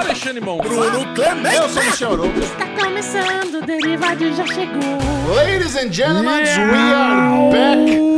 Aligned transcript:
Alexandre 0.00 0.40
Monfá. 0.40 0.68
Bruno 0.68 1.14
Clemente. 1.14 1.56
Eu 1.56 1.68
sou 1.68 1.82
o 1.82 1.84
Michel 1.84 2.12
Arouca. 2.12 2.40
Está 2.40 2.66
começando, 2.66 3.54
o 3.62 3.66
Derivado 3.66 4.34
já 4.34 4.46
chegou. 4.46 5.34
Ladies 5.34 5.76
and 5.76 5.92
gentlemen, 5.92 6.42
we 6.42 6.92
are 6.92 7.50
back. 7.52 8.10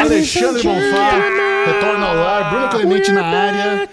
Alexandre 0.00 0.62
Bonfá 0.62 1.10
retorna 1.66 2.06
ao 2.06 2.18
ar, 2.18 2.50
Bruno 2.50 2.68
Clemente 2.68 3.12
na 3.12 3.24
área. 3.26 3.88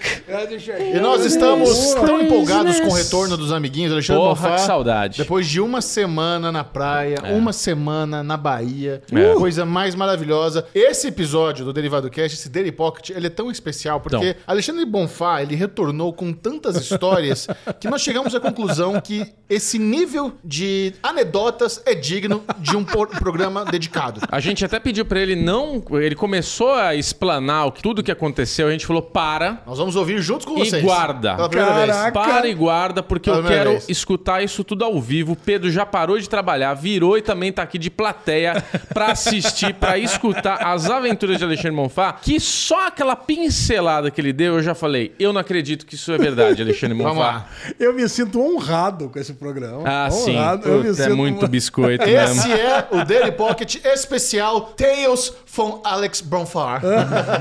E 0.94 1.00
nós 1.00 1.24
estamos 1.24 1.94
tão 1.94 2.22
empolgados 2.22 2.80
com 2.82 2.88
o 2.90 2.94
retorno 2.94 3.38
dos 3.38 3.52
amiguinhos. 3.54 3.94
Alexandre 3.94 4.22
Porra, 4.22 4.36
Bonfá, 4.36 4.56
que 4.56 4.62
saudade. 4.62 5.18
depois 5.20 5.48
de 5.48 5.62
uma 5.62 5.80
semana 5.82 6.52
na 6.52 6.66
praia, 6.66 7.18
uma 7.32 7.54
semana 7.54 8.22
na 8.22 8.36
Bahia, 8.36 9.02
É. 9.10 9.34
coisa 9.36 9.66
mais 9.66 9.96
maravilhosa. 9.96 10.66
Esse 10.76 11.08
episódio 11.08 11.64
do 11.64 11.72
Derivado 11.72 12.10
Cast, 12.10 12.38
esse 12.38 12.50
Daily 12.50 12.74
Pocket, 12.74 13.12
ele 13.12 13.28
é 13.28 13.30
tão 13.30 13.50
especial 13.50 14.02
porque 14.02 14.18
Então. 14.18 14.42
Alexandre 14.46 14.86
Bonfá, 14.86 15.42
ele 15.42 15.56
retornou 15.56 16.12
com 16.12 16.34
tantas 16.34 16.76
histórias 16.76 17.48
que 17.80 17.90
nós 17.90 18.02
chegamos 18.02 18.36
à 18.36 18.40
conclusão 18.42 19.00
que 19.00 19.26
esse 19.50 19.80
nível 19.80 20.34
de 20.44 20.94
anedotas 21.02 21.82
é 21.86 21.96
digno 21.96 22.44
de 22.60 22.76
um 22.76 22.84
programa 22.84 23.64
dedicado. 23.64 24.20
A 24.30 24.42
gente 24.42 24.66
até 24.66 24.78
pediu 24.78 25.06
pra 25.06 25.22
ele 25.22 25.38
não. 25.38 25.82
Ele 25.92 26.16
começou 26.16 26.74
a 26.74 26.96
explanar 26.96 27.68
o 27.68 27.72
que- 27.72 27.82
tudo 27.82 28.04
que 28.04 28.12
aconteceu. 28.12 28.68
A 28.68 28.72
gente 28.72 28.86
falou: 28.86 29.02
para 29.02 29.62
Nós 29.66 29.78
vamos 29.78 29.96
ouvir 29.96 30.17
juntos 30.22 30.46
com 30.46 30.56
e 30.58 30.66
vocês. 30.66 30.84
guarda. 30.84 31.36
Pela 31.36 31.50
primeira 31.50 31.86
vez. 32.04 32.12
Para 32.14 32.48
e 32.48 32.54
guarda, 32.54 33.02
porque 33.04 33.30
Pela 33.30 33.42
eu 33.44 33.48
quero 33.48 33.70
vez. 33.72 33.90
escutar 33.90 34.44
isso 34.44 34.64
tudo 34.64 34.84
ao 34.86 35.00
vivo. 35.02 35.34
O 35.34 35.36
Pedro 35.36 35.70
já 35.72 35.86
parou 35.86 36.18
de 36.20 36.28
trabalhar, 36.30 36.74
virou 36.74 37.18
e 37.18 37.22
também 37.22 37.52
tá 37.52 37.64
aqui 37.64 37.78
de 37.78 37.90
plateia 37.90 38.64
pra 38.94 39.08
assistir, 39.12 39.74
pra 39.74 39.98
escutar 39.98 40.56
as 40.66 40.90
aventuras 40.90 41.38
de 41.38 41.44
Alexandre 41.44 41.72
Monfá. 41.72 42.14
Que 42.14 42.40
só 42.40 42.88
aquela 42.88 43.16
pincelada 43.16 44.10
que 44.12 44.20
ele 44.22 44.34
deu, 44.34 44.56
eu 44.56 44.64
já 44.64 44.74
falei: 44.76 45.14
eu 45.20 45.32
não 45.34 45.42
acredito 45.42 45.86
que 45.86 45.96
isso 45.96 46.12
é 46.12 46.18
verdade, 46.18 46.62
Alexandre 46.62 46.94
Monfá. 46.98 47.10
Vamos 47.10 47.24
lá. 47.24 47.48
Eu 47.80 47.94
me 47.94 48.08
sinto 48.10 48.40
honrado 48.42 49.10
com 49.10 49.20
esse 49.20 49.34
programa. 49.34 49.84
Ah, 49.86 50.10
sim. 50.12 50.36
honrado. 50.36 50.68
Eu 50.68 50.78
me 50.84 50.90
Puta, 50.90 51.02
é 51.02 51.06
sinto 51.06 51.18
muito 51.18 51.48
biscoito 51.48 52.06
mesmo. 52.08 52.40
Esse 52.42 52.52
é 52.52 52.88
o 52.92 53.04
Daily 53.06 53.32
Pocket 53.32 53.76
especial 53.86 54.62
Tales 54.76 55.34
from 55.46 55.82
Alex 55.84 56.22
Bonfar. 56.22 56.82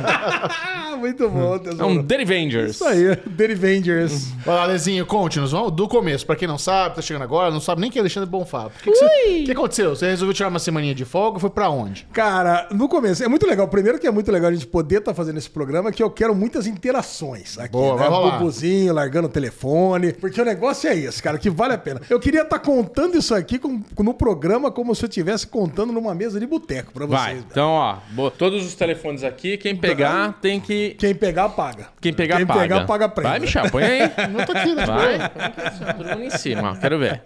Ah, 0.06 0.96
muito 0.96 1.28
bom, 1.28 1.56
É 1.56 1.58
tesouro. 1.58 1.86
um 1.86 2.02
Derivangers. 2.66 2.74
Isso 2.74 2.84
aí, 2.84 3.16
Derivangers. 3.34 4.28
Vai 4.44 4.54
lá, 4.56 4.64
Lezinho, 4.66 5.06
conte-nos. 5.06 5.52
Vamos 5.52 5.72
do 5.72 5.88
começo. 5.88 6.26
Pra 6.26 6.36
quem 6.36 6.46
não 6.48 6.58
sabe, 6.58 6.96
tá 6.96 7.02
chegando 7.02 7.22
agora, 7.22 7.50
não 7.50 7.60
sabe 7.60 7.80
nem 7.80 7.90
quem 7.90 7.98
é 7.98 8.02
Alexandre 8.02 8.28
Bonfá. 8.28 8.66
O 8.66 8.70
que, 8.70 8.90
que, 8.90 8.96
você- 8.96 9.42
que 9.44 9.52
aconteceu? 9.52 9.90
Você 9.96 10.06
resolveu 10.08 10.34
tirar 10.34 10.48
uma 10.48 10.58
semaninha 10.58 10.94
de 10.94 11.04
folga? 11.04 11.38
Foi 11.38 11.50
pra 11.50 11.68
onde? 11.70 12.06
Cara, 12.12 12.68
no 12.72 12.88
começo, 12.88 13.22
é 13.22 13.28
muito 13.28 13.46
legal. 13.46 13.68
Primeiro 13.68 13.98
que 13.98 14.06
é 14.06 14.10
muito 14.10 14.30
legal 14.30 14.50
a 14.50 14.54
gente 14.54 14.66
poder 14.66 14.98
estar 14.98 15.14
fazendo 15.14 15.38
esse 15.38 15.50
programa, 15.50 15.90
que 15.92 16.02
eu 16.02 16.10
quero 16.10 16.34
muitas 16.34 16.66
interações 16.66 17.58
aqui, 17.58 17.72
Boa, 17.72 17.94
né? 17.94 18.00
vai 18.00 18.08
rolar. 18.08 18.38
Bubuzinho, 18.38 18.92
largando 18.92 19.26
o 19.28 19.30
telefone, 19.30 20.12
porque 20.12 20.40
o 20.40 20.44
negócio 20.44 20.88
é 20.88 20.96
esse, 20.96 21.22
cara, 21.22 21.38
que 21.38 21.50
vale 21.50 21.74
a 21.74 21.78
pena. 21.78 22.00
Eu 22.08 22.18
queria 22.20 22.42
estar 22.42 22.58
contando 22.58 23.16
isso 23.16 23.34
aqui 23.34 23.58
com- 23.58 23.82
no 23.98 24.14
programa 24.14 24.70
como 24.70 24.94
se 24.94 25.04
eu 25.04 25.08
estivesse 25.08 25.46
contando 25.46 25.92
numa 25.92 26.14
mesa 26.14 26.38
de 26.40 26.46
boteco 26.46 26.92
pra 26.92 27.06
vocês. 27.06 27.20
Vai. 27.22 27.34
né? 27.34 27.44
Então, 27.50 27.70
ó, 27.70 27.96
todos 28.30 28.64
os 28.64 28.74
telefones 28.74 29.22
aqui, 29.24 29.56
quem 29.56 29.74
pegar 29.76 30.38
tem 30.40 30.60
que. 30.60 30.94
Quem 30.98 31.14
pegar, 31.14 31.48
paga. 31.50 31.88
Quem 32.00 32.12
pegar, 32.12 32.36
Quem 32.38 32.46
paga. 32.46 32.55
Pegar, 32.60 32.86
paga 32.86 33.08
prêmio. 33.08 33.30
Vai, 33.30 33.40
Michel, 33.40 33.70
põe 33.70 33.84
aí. 33.84 34.00
Não 34.30 34.44
tô 34.44 34.52
aqui, 34.52 34.74
né? 34.74 34.86
Vai. 34.86 35.18
Todo 35.96 36.08
mundo 36.08 36.24
em 36.24 36.30
cima, 36.30 36.72
ó. 36.72 36.76
Quero 36.76 36.98
ver. 36.98 37.22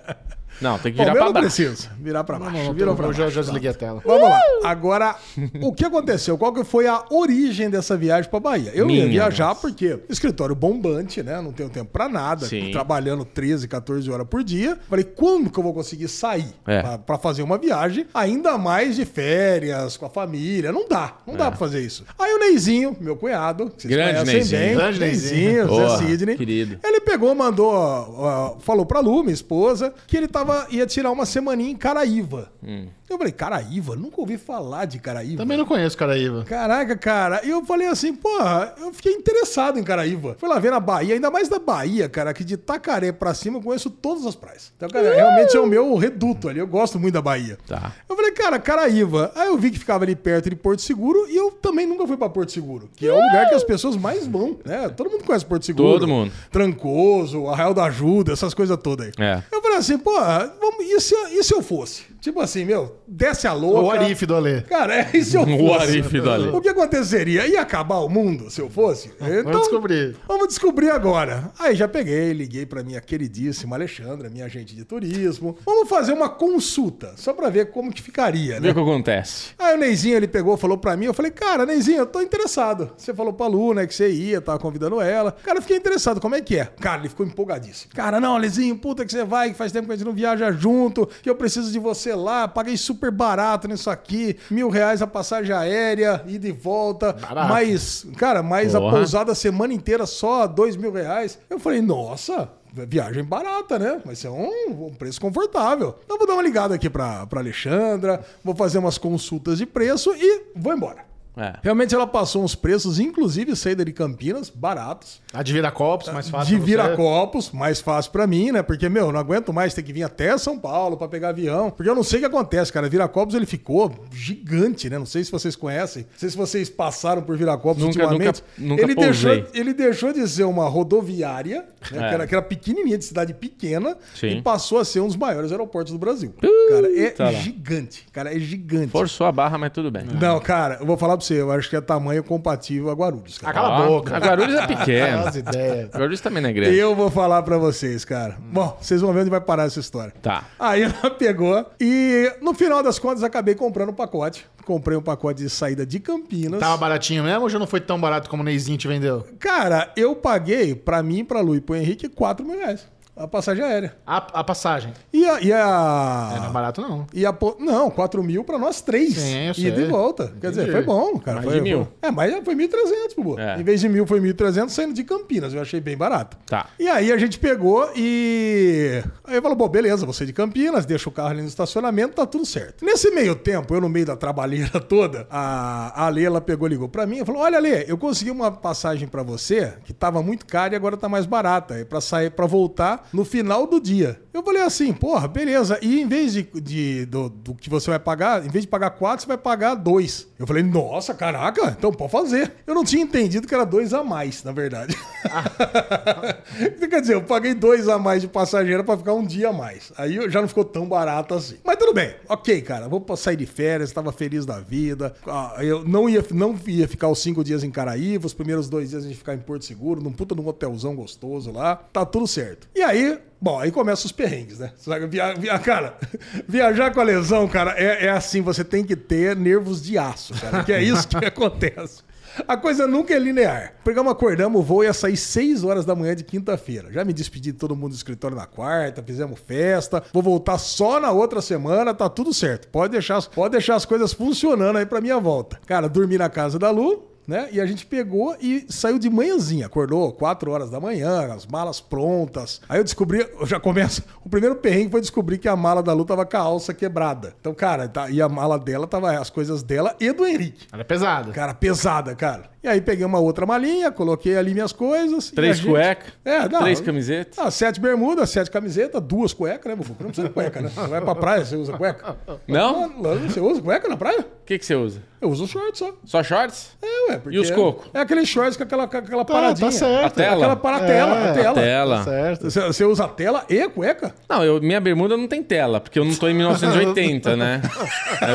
Não, 0.60 0.78
tem 0.78 0.92
que 0.92 0.98
virar 0.98 1.10
eu 1.12 1.16
pra 1.16 1.24
não 1.26 1.32
baixo. 1.32 1.46
preciso. 1.56 1.88
Virar 2.00 2.24
pra 2.24 2.38
baixo. 2.38 2.56
Não, 2.56 2.72
Virou 2.74 2.92
eu 2.92 2.96
pra 2.96 3.12
já, 3.12 3.22
baixo. 3.24 3.34
já 3.36 3.40
desliguei 3.42 3.70
a 3.70 3.74
tela. 3.74 4.02
Vamos 4.04 4.28
lá. 4.28 4.40
Agora, 4.64 5.16
o 5.62 5.72
que 5.72 5.84
aconteceu? 5.84 6.36
Qual 6.38 6.52
que 6.52 6.64
foi 6.64 6.86
a 6.86 7.02
origem 7.10 7.70
dessa 7.70 7.96
viagem 7.96 8.30
pra 8.30 8.40
Bahia? 8.40 8.70
Eu 8.74 8.88
ia 8.90 9.04
Minha 9.04 9.08
viajar 9.08 9.48
nossa. 9.48 9.60
porque 9.60 9.98
escritório 10.08 10.54
bombante, 10.54 11.22
né? 11.22 11.40
Não 11.40 11.52
tenho 11.52 11.68
tempo 11.70 11.90
pra 11.90 12.08
nada. 12.08 12.46
Sim. 12.46 12.70
Trabalhando 12.72 13.24
13, 13.24 13.66
14 13.68 14.10
horas 14.10 14.26
por 14.28 14.42
dia. 14.44 14.78
Falei, 14.88 15.04
quando 15.04 15.50
que 15.50 15.58
eu 15.58 15.62
vou 15.62 15.72
conseguir 15.74 16.08
sair 16.08 16.46
É. 16.66 16.82
pra, 16.82 16.98
pra 16.98 17.18
fazer 17.18 17.42
uma 17.42 17.56
viagem? 17.58 18.06
Ainda 18.12 18.56
mais 18.58 18.96
de 18.96 19.04
férias, 19.04 19.96
com 19.96 20.06
a 20.06 20.10
família. 20.10 20.72
Não 20.72 20.86
dá. 20.88 21.14
Não 21.26 21.34
dá 21.36 21.48
pra 21.50 21.58
fazer 21.58 21.80
isso. 21.80 22.04
Aí 22.18 22.32
o 22.34 22.38
Neizinho, 22.38 22.96
meu 23.00 23.16
cunhado, 23.16 23.70
que 23.70 23.82
vocês 23.82 23.92
É. 23.92 23.96
Grande 23.96 24.12
conhecem 24.12 24.34
Neizinho. 24.34 24.60
bem. 24.60 24.76
Grande 24.76 25.00
Neizinho. 25.00 25.62
Zé 25.62 25.66
Porra, 25.66 25.98
Sidney. 25.98 26.36
querido. 26.36 26.78
Ele 26.84 27.00
pegou, 27.00 27.34
mandou, 27.34 28.58
falou 28.60 28.84
pra 28.86 29.00
Lu, 29.00 29.22
minha 29.22 29.34
esposa, 29.34 29.92
que 30.06 30.16
ele 30.16 30.28
tava, 30.28 30.49
ia 30.70 30.86
tirar 30.86 31.10
uma 31.10 31.26
semaninha 31.26 31.70
em 31.70 31.76
Caraíva. 31.76 32.52
Hum. 32.62 32.86
Eu 33.10 33.18
falei, 33.18 33.32
Caraíva? 33.32 33.96
Nunca 33.96 34.20
ouvi 34.20 34.38
falar 34.38 34.84
de 34.84 35.00
Caraíva. 35.00 35.38
Também 35.38 35.58
não 35.58 35.66
conheço 35.66 35.98
Caraíva. 35.98 36.44
Caraca, 36.44 36.96
cara. 36.96 37.40
E 37.44 37.50
eu 37.50 37.64
falei 37.64 37.88
assim, 37.88 38.14
porra, 38.14 38.72
eu 38.78 38.92
fiquei 38.92 39.14
interessado 39.14 39.80
em 39.80 39.82
Caraíva. 39.82 40.36
Fui 40.38 40.48
lá 40.48 40.60
ver 40.60 40.70
na 40.70 40.78
Bahia, 40.78 41.14
ainda 41.14 41.28
mais 41.28 41.48
da 41.48 41.58
Bahia, 41.58 42.08
cara, 42.08 42.32
que 42.32 42.44
de 42.44 42.56
Tacaré 42.56 43.10
pra 43.10 43.34
cima 43.34 43.58
eu 43.58 43.62
conheço 43.62 43.90
todas 43.90 44.24
as 44.24 44.36
praias. 44.36 44.72
Então, 44.76 44.88
cara, 44.88 45.12
realmente 45.12 45.56
é 45.56 45.60
o 45.60 45.66
meu 45.66 45.96
reduto 45.96 46.48
ali. 46.48 46.60
Eu 46.60 46.68
gosto 46.68 47.00
muito 47.00 47.14
da 47.14 47.20
Bahia. 47.20 47.58
Tá. 47.66 47.92
Eu 48.08 48.14
falei, 48.14 48.30
cara, 48.30 48.60
Caraíva. 48.60 49.32
Aí 49.34 49.48
eu 49.48 49.58
vi 49.58 49.72
que 49.72 49.78
ficava 49.80 50.04
ali 50.04 50.14
perto 50.14 50.48
de 50.48 50.54
Porto 50.54 50.80
Seguro 50.80 51.26
e 51.28 51.34
eu 51.34 51.50
também 51.50 51.86
nunca 51.86 52.06
fui 52.06 52.16
pra 52.16 52.28
Porto 52.28 52.52
Seguro, 52.52 52.88
que 52.94 53.08
é 53.08 53.12
o 53.12 53.16
lugar 53.16 53.48
que 53.48 53.56
as 53.56 53.64
pessoas 53.64 53.96
mais 53.96 54.24
vão, 54.24 54.56
né? 54.64 54.88
Todo 54.88 55.10
mundo 55.10 55.24
conhece 55.24 55.44
Porto 55.44 55.66
Seguro. 55.66 55.98
Todo 55.98 56.06
mundo. 56.06 56.32
Trancoso, 56.52 57.48
Arraial 57.48 57.74
da 57.74 57.86
Ajuda, 57.86 58.32
essas 58.32 58.54
coisas 58.54 58.76
todas 58.80 59.06
aí. 59.06 59.12
É. 59.18 59.42
Eu 59.50 59.59
falei 59.70 59.76
assim, 59.78 59.98
pô, 59.98 60.12
vamos, 60.60 60.80
e, 60.80 61.00
se, 61.00 61.14
e 61.32 61.42
se 61.44 61.54
eu 61.54 61.62
fosse? 61.62 62.02
Tipo 62.20 62.40
assim, 62.40 62.66
meu, 62.66 62.96
desce 63.08 63.46
a 63.46 63.52
louca. 63.54 63.80
O 63.80 63.90
Arif 63.90 64.26
do 64.26 64.34
Alê. 64.34 64.60
Cara, 64.62 64.94
é, 64.94 65.10
e 65.14 65.24
se 65.24 65.36
eu 65.36 65.42
fosse? 65.46 65.62
O 65.62 65.74
Arif 65.74 66.20
do 66.20 66.30
Ali. 66.30 66.48
O 66.48 66.60
que 66.60 66.68
aconteceria? 66.68 67.46
Ia 67.46 67.62
acabar 67.62 67.98
o 68.00 68.08
mundo 68.10 68.50
se 68.50 68.60
eu 68.60 68.68
fosse? 68.68 69.10
Então, 69.20 69.44
Vamos 69.44 69.60
descobrir. 69.62 70.16
Vamos 70.28 70.48
descobrir 70.48 70.90
agora. 70.90 71.50
Aí 71.58 71.74
já 71.74 71.88
peguei, 71.88 72.32
liguei 72.34 72.66
pra 72.66 72.82
minha 72.82 73.00
queridíssima 73.00 73.76
Alexandra, 73.76 74.28
minha 74.28 74.44
agente 74.44 74.76
de 74.76 74.84
turismo. 74.84 75.56
Vamos 75.64 75.88
fazer 75.88 76.12
uma 76.12 76.28
consulta, 76.28 77.14
só 77.16 77.32
pra 77.32 77.48
ver 77.48 77.70
como 77.70 77.90
que 77.90 78.02
ficaria, 78.02 78.60
Vê 78.60 78.66
né? 78.66 78.70
o 78.70 78.74
que 78.74 78.80
acontece. 78.80 79.52
Aí 79.58 79.74
o 79.74 79.78
Neizinho, 79.78 80.16
ele 80.16 80.28
pegou, 80.28 80.56
falou 80.58 80.76
pra 80.76 80.96
mim, 80.98 81.06
eu 81.06 81.14
falei, 81.14 81.30
cara, 81.30 81.64
Neizinho, 81.64 82.00
eu 82.00 82.06
tô 82.06 82.20
interessado. 82.20 82.90
Você 82.98 83.14
falou 83.14 83.32
pra 83.32 83.46
Lu, 83.46 83.72
né, 83.72 83.86
que 83.86 83.94
você 83.94 84.10
ia, 84.10 84.42
tava 84.42 84.58
convidando 84.58 85.00
ela. 85.00 85.32
Cara, 85.42 85.56
eu 85.58 85.62
fiquei 85.62 85.78
interessado, 85.78 86.20
como 86.20 86.34
é 86.34 86.42
que 86.42 86.58
é? 86.58 86.66
Cara, 86.80 87.00
ele 87.00 87.08
ficou 87.08 87.24
empolgadíssimo. 87.24 87.92
Cara, 87.94 88.20
não, 88.20 88.38
Neizinho, 88.38 88.76
puta 88.76 89.06
que 89.06 89.12
você 89.12 89.24
vai, 89.24 89.48
faz 89.60 89.72
tempo 89.72 89.86
que 89.86 89.92
a 89.92 89.96
gente 89.96 90.06
não 90.06 90.14
viaja 90.14 90.50
junto, 90.50 91.06
que 91.22 91.28
eu 91.28 91.34
preciso 91.34 91.70
de 91.70 91.78
você 91.78 92.14
lá, 92.14 92.48
paguei 92.48 92.78
super 92.78 93.10
barato 93.10 93.68
nisso 93.68 93.90
aqui, 93.90 94.38
mil 94.50 94.70
reais 94.70 95.02
a 95.02 95.06
passagem 95.06 95.54
aérea, 95.54 96.24
ida 96.26 96.48
e 96.48 96.52
volta, 96.52 97.12
Barato. 97.12 97.48
mais, 97.50 98.06
cara, 98.16 98.42
mais 98.42 98.74
a 98.74 98.80
pousada 98.80 99.32
a 99.32 99.34
semana 99.34 99.74
inteira 99.74 100.06
só 100.06 100.46
dois 100.46 100.76
mil 100.76 100.90
reais. 100.90 101.38
Eu 101.50 101.60
falei, 101.60 101.82
nossa... 101.82 102.48
Viagem 102.72 103.24
barata, 103.24 103.80
né? 103.80 104.00
Vai 104.04 104.14
ser 104.14 104.28
um, 104.28 104.86
um 104.86 104.94
preço 104.94 105.20
confortável. 105.20 105.98
Então 106.04 106.16
vou 106.16 106.24
dar 106.24 106.34
uma 106.34 106.42
ligada 106.42 106.72
aqui 106.72 106.88
pra 106.88 107.26
Alexandra, 107.34 108.24
vou 108.44 108.54
fazer 108.54 108.78
umas 108.78 108.96
consultas 108.96 109.58
de 109.58 109.66
preço 109.66 110.14
e 110.14 110.44
vou 110.54 110.72
embora. 110.72 111.09
É. 111.36 111.54
Realmente 111.62 111.94
ela 111.94 112.06
passou 112.06 112.42
uns 112.44 112.54
preços, 112.54 112.98
inclusive 112.98 113.54
saída 113.56 113.84
de 113.84 113.92
Campinas, 113.92 114.50
baratos. 114.50 115.20
A 115.32 115.42
de 115.42 115.52
Viracopos, 115.52 116.08
mais 116.08 116.28
fácil. 116.28 116.58
de. 116.58 116.64
Viracopos, 116.64 117.50
mais 117.52 117.80
fácil 117.80 118.10
pra 118.10 118.26
mim, 118.26 118.50
né? 118.50 118.62
Porque, 118.62 118.88
meu, 118.88 119.12
não 119.12 119.20
aguento 119.20 119.52
mais 119.52 119.72
ter 119.72 119.82
que 119.82 119.92
vir 119.92 120.02
até 120.02 120.36
São 120.36 120.58
Paulo 120.58 120.96
pra 120.96 121.06
pegar 121.08 121.28
avião. 121.30 121.70
Porque 121.70 121.88
eu 121.88 121.94
não 121.94 122.02
sei 122.02 122.18
o 122.18 122.20
que 122.22 122.26
acontece, 122.26 122.72
cara. 122.72 122.88
Viracopos 122.88 123.34
ele 123.34 123.46
ficou 123.46 123.94
gigante, 124.12 124.90
né? 124.90 124.98
Não 124.98 125.06
sei 125.06 125.22
se 125.24 125.30
vocês 125.30 125.54
conhecem. 125.56 126.02
Não 126.02 126.18
sei 126.18 126.30
se 126.30 126.36
vocês 126.36 126.68
passaram 126.68 127.22
por 127.22 127.36
Viracopos 127.36 127.82
Nunca- 127.82 128.02
ultimamente. 128.02 128.42
nunca- 128.58 128.70
nunca 128.74 128.82
ele, 128.82 128.94
deixou, 128.94 129.30
ele 129.54 129.72
deixou 129.74 130.12
de 130.12 130.26
ser 130.28 130.44
uma 130.44 130.68
rodoviária, 130.68 131.64
né? 131.92 131.98
É. 132.04 132.08
que, 132.08 132.14
era, 132.14 132.26
que 132.26 132.34
era 132.34 132.42
pequenininha, 132.42 132.98
de 132.98 133.04
cidade 133.04 133.32
pequena, 133.34 133.96
Sim. 134.14 134.38
e 134.38 134.42
passou 134.42 134.78
a 134.78 134.84
ser 134.84 135.00
um 135.00 135.06
dos 135.06 135.16
maiores 135.16 135.50
aeroportos 135.52 135.92
do 135.92 135.98
Brasil. 135.98 136.34
cara, 136.68 136.98
é 137.00 137.10
tá 137.10 137.32
gigante. 137.32 138.06
Cara, 138.12 138.34
é 138.34 138.38
gigante. 138.38 138.88
Forçou 138.88 139.26
a 139.26 139.32
barra, 139.32 139.56
mas 139.56 139.70
tudo 139.72 139.90
bem. 139.90 140.04
Não, 140.20 140.38
cara, 140.40 140.78
eu 140.80 140.86
vou 140.86 140.96
falar 140.96 141.19
pra 141.20 141.26
você, 141.26 141.40
eu 141.40 141.52
acho 141.52 141.68
que 141.70 141.76
é 141.76 141.80
tamanho 141.80 142.24
compatível 142.24 142.90
a 142.90 142.94
Guarulhos, 142.94 143.38
cara. 143.38 143.50
Ah, 143.50 143.54
cala 143.54 143.68
a 143.76 143.80
Ó, 143.80 143.86
boca. 143.86 144.16
A 144.16 144.18
Guarulhos 144.18 144.54
é 144.56 144.66
pequena. 144.66 145.28
As 145.28 145.36
ideias. 145.36 145.90
Guarulhos 145.90 146.20
também 146.20 146.42
não 146.42 146.50
é 146.50 146.52
grande. 146.52 146.76
Eu 146.76 146.94
vou 146.94 147.10
falar 147.10 147.42
pra 147.42 147.58
vocês, 147.58 148.04
cara. 148.04 148.36
Bom, 148.40 148.76
vocês 148.80 149.00
vão 149.00 149.12
ver 149.12 149.20
onde 149.20 149.30
vai 149.30 149.40
parar 149.40 149.64
essa 149.64 149.78
história. 149.78 150.12
Tá. 150.22 150.44
Aí 150.58 150.82
ela 150.82 151.10
pegou 151.16 151.64
e 151.80 152.32
no 152.42 152.54
final 152.54 152.82
das 152.82 152.98
contas 152.98 153.22
acabei 153.22 153.54
comprando 153.54 153.90
um 153.90 153.94
pacote. 153.94 154.46
Comprei 154.64 154.96
um 154.96 155.02
pacote 155.02 155.42
de 155.42 155.50
saída 155.50 155.84
de 155.84 155.98
Campinas. 155.98 156.60
Tava 156.60 156.76
baratinho 156.76 157.24
mesmo 157.24 157.42
ou 157.42 157.50
já 157.50 157.58
não 157.58 157.66
foi 157.66 157.80
tão 157.80 158.00
barato 158.00 158.28
como 158.30 158.42
o 158.42 158.44
Neizinho 158.44 158.78
te 158.78 158.86
vendeu? 158.86 159.26
Cara, 159.38 159.90
eu 159.96 160.14
paguei 160.14 160.74
pra 160.74 161.02
mim, 161.02 161.24
pra 161.24 161.40
Lu 161.40 161.56
e 161.56 161.60
pro 161.60 161.74
Henrique 161.74 162.08
4 162.08 162.46
mil 162.46 162.58
reais. 162.58 162.86
A 163.22 163.28
passagem 163.28 163.62
aérea. 163.62 163.94
A, 164.06 164.16
a 164.40 164.42
passagem. 164.44 164.94
E 165.12 165.26
a. 165.26 165.40
E 165.40 165.52
É, 165.52 165.56
não 165.58 166.44
é 166.44 166.46
a, 166.46 166.50
barato, 166.50 166.80
não. 166.80 167.06
e 167.12 167.26
a 167.26 167.36
não, 167.58 167.90
4 167.90 168.22
mil 168.22 168.42
pra 168.44 168.58
nós 168.58 168.80
três. 168.80 169.14
Sim, 169.14 169.46
eu 169.48 169.50
Ida 169.50 169.76
sei. 169.76 169.84
e 169.84 169.88
volta. 169.88 170.32
Quer 170.40 170.50
dizer, 170.50 170.62
Entendi. 170.62 170.76
foi 170.76 170.82
bom, 170.84 171.18
cara. 171.18 171.36
Mais 171.36 171.46
foi, 171.48 171.54
de 171.56 171.60
mil. 171.60 171.84
foi- 171.84 172.08
é, 172.08 172.10
mas 172.10 172.34
foi 172.44 172.54
1.300, 172.54 173.14
Bubu. 173.16 173.38
É. 173.38 173.60
Em 173.60 173.62
vez 173.62 173.80
de 173.80 173.88
mil, 173.90 174.06
foi 174.06 174.20
1.300 174.20 174.70
saindo 174.70 174.94
de 174.94 175.04
Campinas. 175.04 175.52
Eu 175.52 175.60
achei 175.60 175.80
bem 175.80 175.96
barato. 175.96 176.36
Tá. 176.46 176.66
E 176.78 176.88
aí 176.88 177.12
a 177.12 177.18
gente 177.18 177.38
pegou 177.38 177.90
e. 177.94 179.02
Aí 179.24 179.36
eu 179.36 179.42
falei, 179.42 179.56
bom, 179.56 179.68
beleza, 179.68 180.06
você 180.06 180.24
de 180.24 180.32
Campinas, 180.32 180.86
deixa 180.86 181.08
o 181.08 181.12
carro 181.12 181.28
ali 181.30 181.42
no 181.42 181.48
estacionamento, 181.48 182.14
tá 182.14 182.24
tudo 182.26 182.46
certo. 182.46 182.84
Nesse 182.84 183.10
meio 183.10 183.34
tempo, 183.34 183.74
eu 183.74 183.80
no 183.80 183.88
meio 183.88 184.06
da 184.06 184.16
trabalheira 184.16 184.80
toda, 184.80 185.26
a, 185.30 185.92
a 186.04 186.06
Ale, 186.06 186.24
ela 186.24 186.40
pegou 186.40 186.66
e 186.66 186.70
ligou 186.70 186.88
pra 186.88 187.06
mim 187.06 187.18
e 187.20 187.24
falou: 187.24 187.42
Olha, 187.42 187.58
Ale, 187.58 187.84
eu 187.86 187.98
consegui 187.98 188.30
uma 188.30 188.50
passagem 188.50 189.06
pra 189.06 189.22
você 189.22 189.74
que 189.84 189.92
tava 189.92 190.22
muito 190.22 190.46
cara 190.46 190.72
e 190.74 190.76
agora 190.76 190.96
tá 190.96 191.08
mais 191.08 191.26
barata. 191.26 191.74
É 191.74 191.84
pra 191.84 192.00
sair, 192.00 192.30
para 192.30 192.46
voltar 192.46 193.08
no 193.12 193.24
final 193.24 193.66
do 193.66 193.80
dia. 193.80 194.20
Eu 194.32 194.42
falei 194.44 194.62
assim, 194.62 194.92
porra, 194.92 195.26
beleza. 195.26 195.78
E 195.82 196.00
em 196.00 196.06
vez 196.06 196.32
de, 196.32 196.42
de- 196.60 197.04
do, 197.06 197.28
do 197.28 197.54
que 197.54 197.68
você 197.68 197.90
vai 197.90 197.98
pagar, 197.98 198.44
em 198.44 198.48
vez 198.48 198.64
de 198.64 198.68
pagar 198.68 198.90
quatro, 198.90 199.22
você 199.22 199.26
vai 199.28 199.36
pagar 199.38 199.74
dois. 199.74 200.28
Eu 200.38 200.46
falei, 200.46 200.62
nossa, 200.62 201.12
caraca, 201.14 201.74
então 201.76 201.92
pode 201.92 202.12
fazer. 202.12 202.52
Eu 202.66 202.74
não 202.74 202.84
tinha 202.84 203.02
entendido 203.02 203.46
que 203.48 203.54
era 203.54 203.64
dois 203.66 203.92
a 203.92 204.04
mais, 204.04 204.42
na 204.44 204.52
verdade. 204.52 204.96
Quer 206.90 207.00
dizer, 207.00 207.14
eu 207.14 207.22
paguei 207.22 207.54
dois 207.54 207.88
a 207.88 207.98
mais 207.98 208.20
de 208.22 208.28
passageiro 208.28 208.82
pra 208.84 208.96
ficar 208.96 209.14
um 209.14 209.24
dia 209.24 209.48
a 209.48 209.52
mais. 209.52 209.92
Aí 209.96 210.28
já 210.30 210.40
não 210.40 210.48
ficou 210.48 210.64
tão 210.64 210.86
barato 210.88 211.34
assim. 211.34 211.56
Mas 211.64 211.76
tudo 211.76 211.92
bem, 211.94 212.14
ok, 212.28 212.60
cara. 212.62 212.88
Vou 212.88 213.04
sair 213.16 213.36
de 213.36 213.46
férias, 213.46 213.92
tava 213.92 214.12
feliz 214.12 214.44
da 214.46 214.58
vida. 214.60 215.14
Ah, 215.26 215.56
Eu 215.60 215.84
não 215.84 216.08
ia, 216.08 216.24
não 216.32 216.58
ia 216.66 216.88
ficar 216.88 217.08
os 217.08 217.20
cinco 217.22 217.42
dias 217.44 217.62
em 217.64 217.70
Caraíva, 217.70 218.26
os 218.26 218.34
primeiros 218.34 218.68
dois 218.68 218.90
dias 218.90 219.04
a 219.04 219.06
gente 219.08 219.18
ficar 219.18 219.34
em 219.34 219.38
Porto 219.38 219.64
Seguro, 219.64 220.00
num 220.02 220.12
puta 220.12 220.34
num 220.34 220.46
hotelzão 220.46 220.94
gostoso 220.94 221.50
lá. 221.52 221.76
Tá 221.76 222.04
tudo 222.04 222.26
certo. 222.26 222.68
E 222.74 222.82
aí, 222.82 223.18
Bom, 223.40 223.58
aí 223.58 223.70
começam 223.70 224.04
os 224.06 224.12
perrengues, 224.12 224.58
né? 224.58 224.70
Via- 225.08 225.34
via- 225.34 225.58
cara, 225.58 225.96
viajar 226.46 226.92
com 226.92 227.00
a 227.00 227.04
lesão, 227.04 227.48
cara, 227.48 227.74
é, 227.76 228.06
é 228.06 228.10
assim, 228.10 228.42
você 228.42 228.62
tem 228.62 228.84
que 228.84 228.94
ter 228.94 229.34
nervos 229.34 229.82
de 229.82 229.96
aço, 229.96 230.34
cara, 230.40 230.62
que 230.62 230.72
é 230.72 230.82
isso 230.82 231.08
que 231.08 231.24
acontece. 231.24 232.02
A 232.46 232.56
coisa 232.56 232.86
nunca 232.86 233.12
é 233.12 233.18
linear. 233.18 233.74
Pegamos, 233.82 234.12
acordamos, 234.12 234.60
o 234.60 234.62
voo 234.62 234.84
ia 234.84 234.92
sair 234.92 235.16
6 235.16 235.64
horas 235.64 235.84
da 235.84 235.96
manhã 235.96 236.14
de 236.14 236.22
quinta-feira. 236.22 236.92
Já 236.92 237.04
me 237.04 237.12
despedi 237.12 237.50
de 237.50 237.58
todo 237.58 237.74
mundo 237.74 237.90
do 237.90 237.96
escritório 237.96 238.36
na 238.36 238.46
quarta, 238.46 239.02
fizemos 239.02 239.40
festa. 239.40 240.00
Vou 240.12 240.22
voltar 240.22 240.56
só 240.56 241.00
na 241.00 241.10
outra 241.10 241.40
semana, 241.42 241.92
tá 241.92 242.08
tudo 242.08 242.32
certo. 242.32 242.68
Pode 242.68 242.92
deixar, 242.92 243.20
pode 243.30 243.52
deixar 243.52 243.74
as 243.74 243.84
coisas 243.84 244.12
funcionando 244.12 244.76
aí 244.76 244.86
pra 244.86 245.00
minha 245.00 245.18
volta. 245.18 245.58
Cara, 245.66 245.88
dormi 245.88 246.16
na 246.16 246.28
casa 246.28 246.56
da 246.56 246.70
Lu, 246.70 247.09
né? 247.30 247.48
E 247.52 247.60
a 247.60 247.64
gente 247.66 247.86
pegou 247.86 248.36
e 248.40 248.66
saiu 248.68 248.98
de 248.98 249.08
manhãzinha. 249.08 249.66
Acordou 249.66 250.12
4 250.12 250.50
horas 250.50 250.68
da 250.68 250.80
manhã, 250.80 251.32
as 251.32 251.46
malas 251.46 251.80
prontas. 251.80 252.60
Aí 252.68 252.78
eu 252.80 252.84
descobri, 252.84 253.26
eu 253.38 253.46
já 253.46 253.60
começo. 253.60 254.02
O 254.24 254.28
primeiro 254.28 254.56
perrengue 254.56 254.90
foi 254.90 255.00
descobrir 255.00 255.38
que 255.38 255.48
a 255.48 255.54
mala 255.56 255.82
da 255.82 255.92
Lu 255.92 256.04
tava 256.04 256.26
com 256.26 256.36
a 256.36 256.40
alça 256.40 256.74
quebrada. 256.74 257.34
Então, 257.40 257.54
cara, 257.54 257.88
tá- 257.88 258.10
e 258.10 258.20
a 258.20 258.28
mala 258.28 258.58
dela 258.58 258.86
tava 258.86 259.12
as 259.18 259.30
coisas 259.30 259.62
dela 259.62 259.94
e 260.00 260.12
do 260.12 260.26
Henrique. 260.26 260.66
Ela 260.72 260.82
é 260.82 260.84
pesada. 260.84 261.30
Cara, 261.32 261.54
pesada, 261.54 262.14
cara. 262.14 262.50
E 262.62 262.68
aí 262.68 262.80
peguei 262.80 263.06
uma 263.06 263.18
outra 263.18 263.46
malinha, 263.46 263.90
coloquei 263.90 264.36
ali 264.36 264.52
minhas 264.52 264.72
coisas. 264.72 265.30
Três 265.30 265.56
gente- 265.58 265.68
cuecas, 265.70 266.12
É, 266.24 266.46
não. 266.48 266.60
três 266.60 266.78
camisetas. 266.80 267.38
Ah, 267.38 267.50
sete 267.50 267.80
bermudas, 267.80 268.28
sete 268.28 268.50
camisetas, 268.50 269.00
duas 269.02 269.32
cuecas, 269.32 269.70
né, 269.70 269.74
Bubu? 269.76 269.96
Não 269.98 270.06
precisa 270.08 270.28
de 270.28 270.34
cueca, 270.34 270.60
né? 270.60 270.68
Você 270.74 270.86
vai 270.88 271.00
pra 271.00 271.14
praia, 271.14 271.44
você 271.44 271.56
usa 271.56 271.72
cueca? 271.72 272.16
Não? 272.46 273.00
Lá 273.00 273.14
Você 273.14 273.40
usa 273.40 273.62
cueca 273.62 273.88
na 273.88 273.96
praia? 273.96 274.20
O 274.20 274.44
que, 274.44 274.58
que 274.58 274.66
você 274.66 274.74
usa? 274.74 275.00
Eu 275.22 275.28
uso 275.30 275.46
short 275.46 275.78
só. 275.78 275.94
Só 276.04 276.22
shorts? 276.22 276.70
É, 276.82 277.10
ué. 277.12 277.18
Porque 277.18 277.36
E 277.36 277.40
os 277.40 277.50
cocos? 277.50 277.88
É 277.94 278.00
aquele 278.00 278.24
shorts 278.26 278.56
com 278.56 278.62
aquela, 278.62 278.86
com 278.88 278.96
aquela 278.96 279.24
Tá, 279.24 279.32
paradinha. 279.34 279.70
tá 279.70 279.76
certo. 279.76 280.06
A 280.06 280.10
tela? 280.10 280.36
Aquela 280.36 280.56
para 280.56 280.76
a 280.76 280.80
tela, 280.80 281.16
É, 281.16 281.30
a 281.30 281.32
tela. 281.34 281.54
Tela. 281.54 281.96
Tá 281.98 282.04
certo. 282.04 282.50
Você, 282.50 282.60
você 282.60 282.84
usa 282.84 283.04
a 283.04 283.08
tela 283.08 283.44
e 283.48 283.60
a 283.60 283.68
cueca? 283.68 284.14
Não, 284.28 284.42
eu, 284.44 284.60
minha 284.60 284.80
bermuda 284.80 285.16
não 285.16 285.28
tem 285.28 285.42
tela, 285.42 285.78
porque 285.80 285.98
eu 285.98 286.04
não 286.04 286.14
tô 286.14 286.26
em 286.26 286.34
1980, 286.34 287.36
né? 287.36 287.60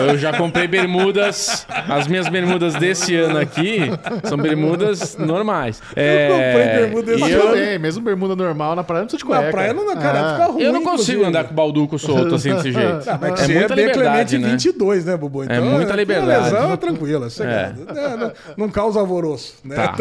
Eu 0.09 0.17
já 0.17 0.37
comprei 0.37 0.67
bermudas. 0.67 1.65
As 1.89 2.07
minhas 2.07 2.29
bermudas 2.29 2.75
desse 2.75 3.15
ano 3.15 3.39
aqui 3.39 3.79
são 4.23 4.37
bermudas 4.37 5.17
normais. 5.17 5.81
É, 5.95 6.27
comprei 6.29 6.79
bermuda 6.81 7.13
esse 7.13 7.23
e 7.25 7.31
eu, 7.31 7.51
bem, 7.51 7.79
mesmo 7.79 8.03
bermuda 8.03 8.35
normal, 8.35 8.75
na 8.75 8.83
praia 8.83 9.01
não 9.01 9.07
precisa 9.07 9.17
de 9.19 9.25
cueca. 9.25 9.45
Na 9.45 9.51
praia 9.51 9.73
não 9.73 9.85
dá, 9.85 9.95
cara, 9.95 10.19
Ah. 10.19 10.33
fica 10.33 10.45
ruim. 10.51 10.63
eu 10.63 10.73
não 10.73 10.83
consigo 10.83 11.19
inclusive. 11.19 11.25
andar 11.25 11.43
com 11.45 11.51
o 11.51 11.55
balduco 11.55 11.99
solto 11.99 12.35
assim 12.35 12.53
desse 12.55 12.71
jeito. 12.71 13.09
Ah, 13.09 13.17
mas 13.19 13.33
é 13.33 13.35
você 13.45 13.53
muita 13.53 13.73
é 13.73 13.75
bem 13.75 13.85
liberdade, 13.87 14.29
Clemente 14.29 14.37
né? 14.37 14.49
22, 14.51 15.05
né, 15.05 15.17
Bubu? 15.17 15.43
Então, 15.43 15.65
muita 15.65 15.93
é, 15.93 15.95
liberdade. 15.95 16.43
Lesão 16.53 16.73
é 16.73 16.77
tranquila, 16.77 17.29
sossegado. 17.29 17.87
É, 17.97 18.17
não, 18.17 18.31
não 18.57 18.69
causa 18.69 18.99
alvoroço, 18.99 19.55
né? 19.63 19.75
Tá. 19.75 19.95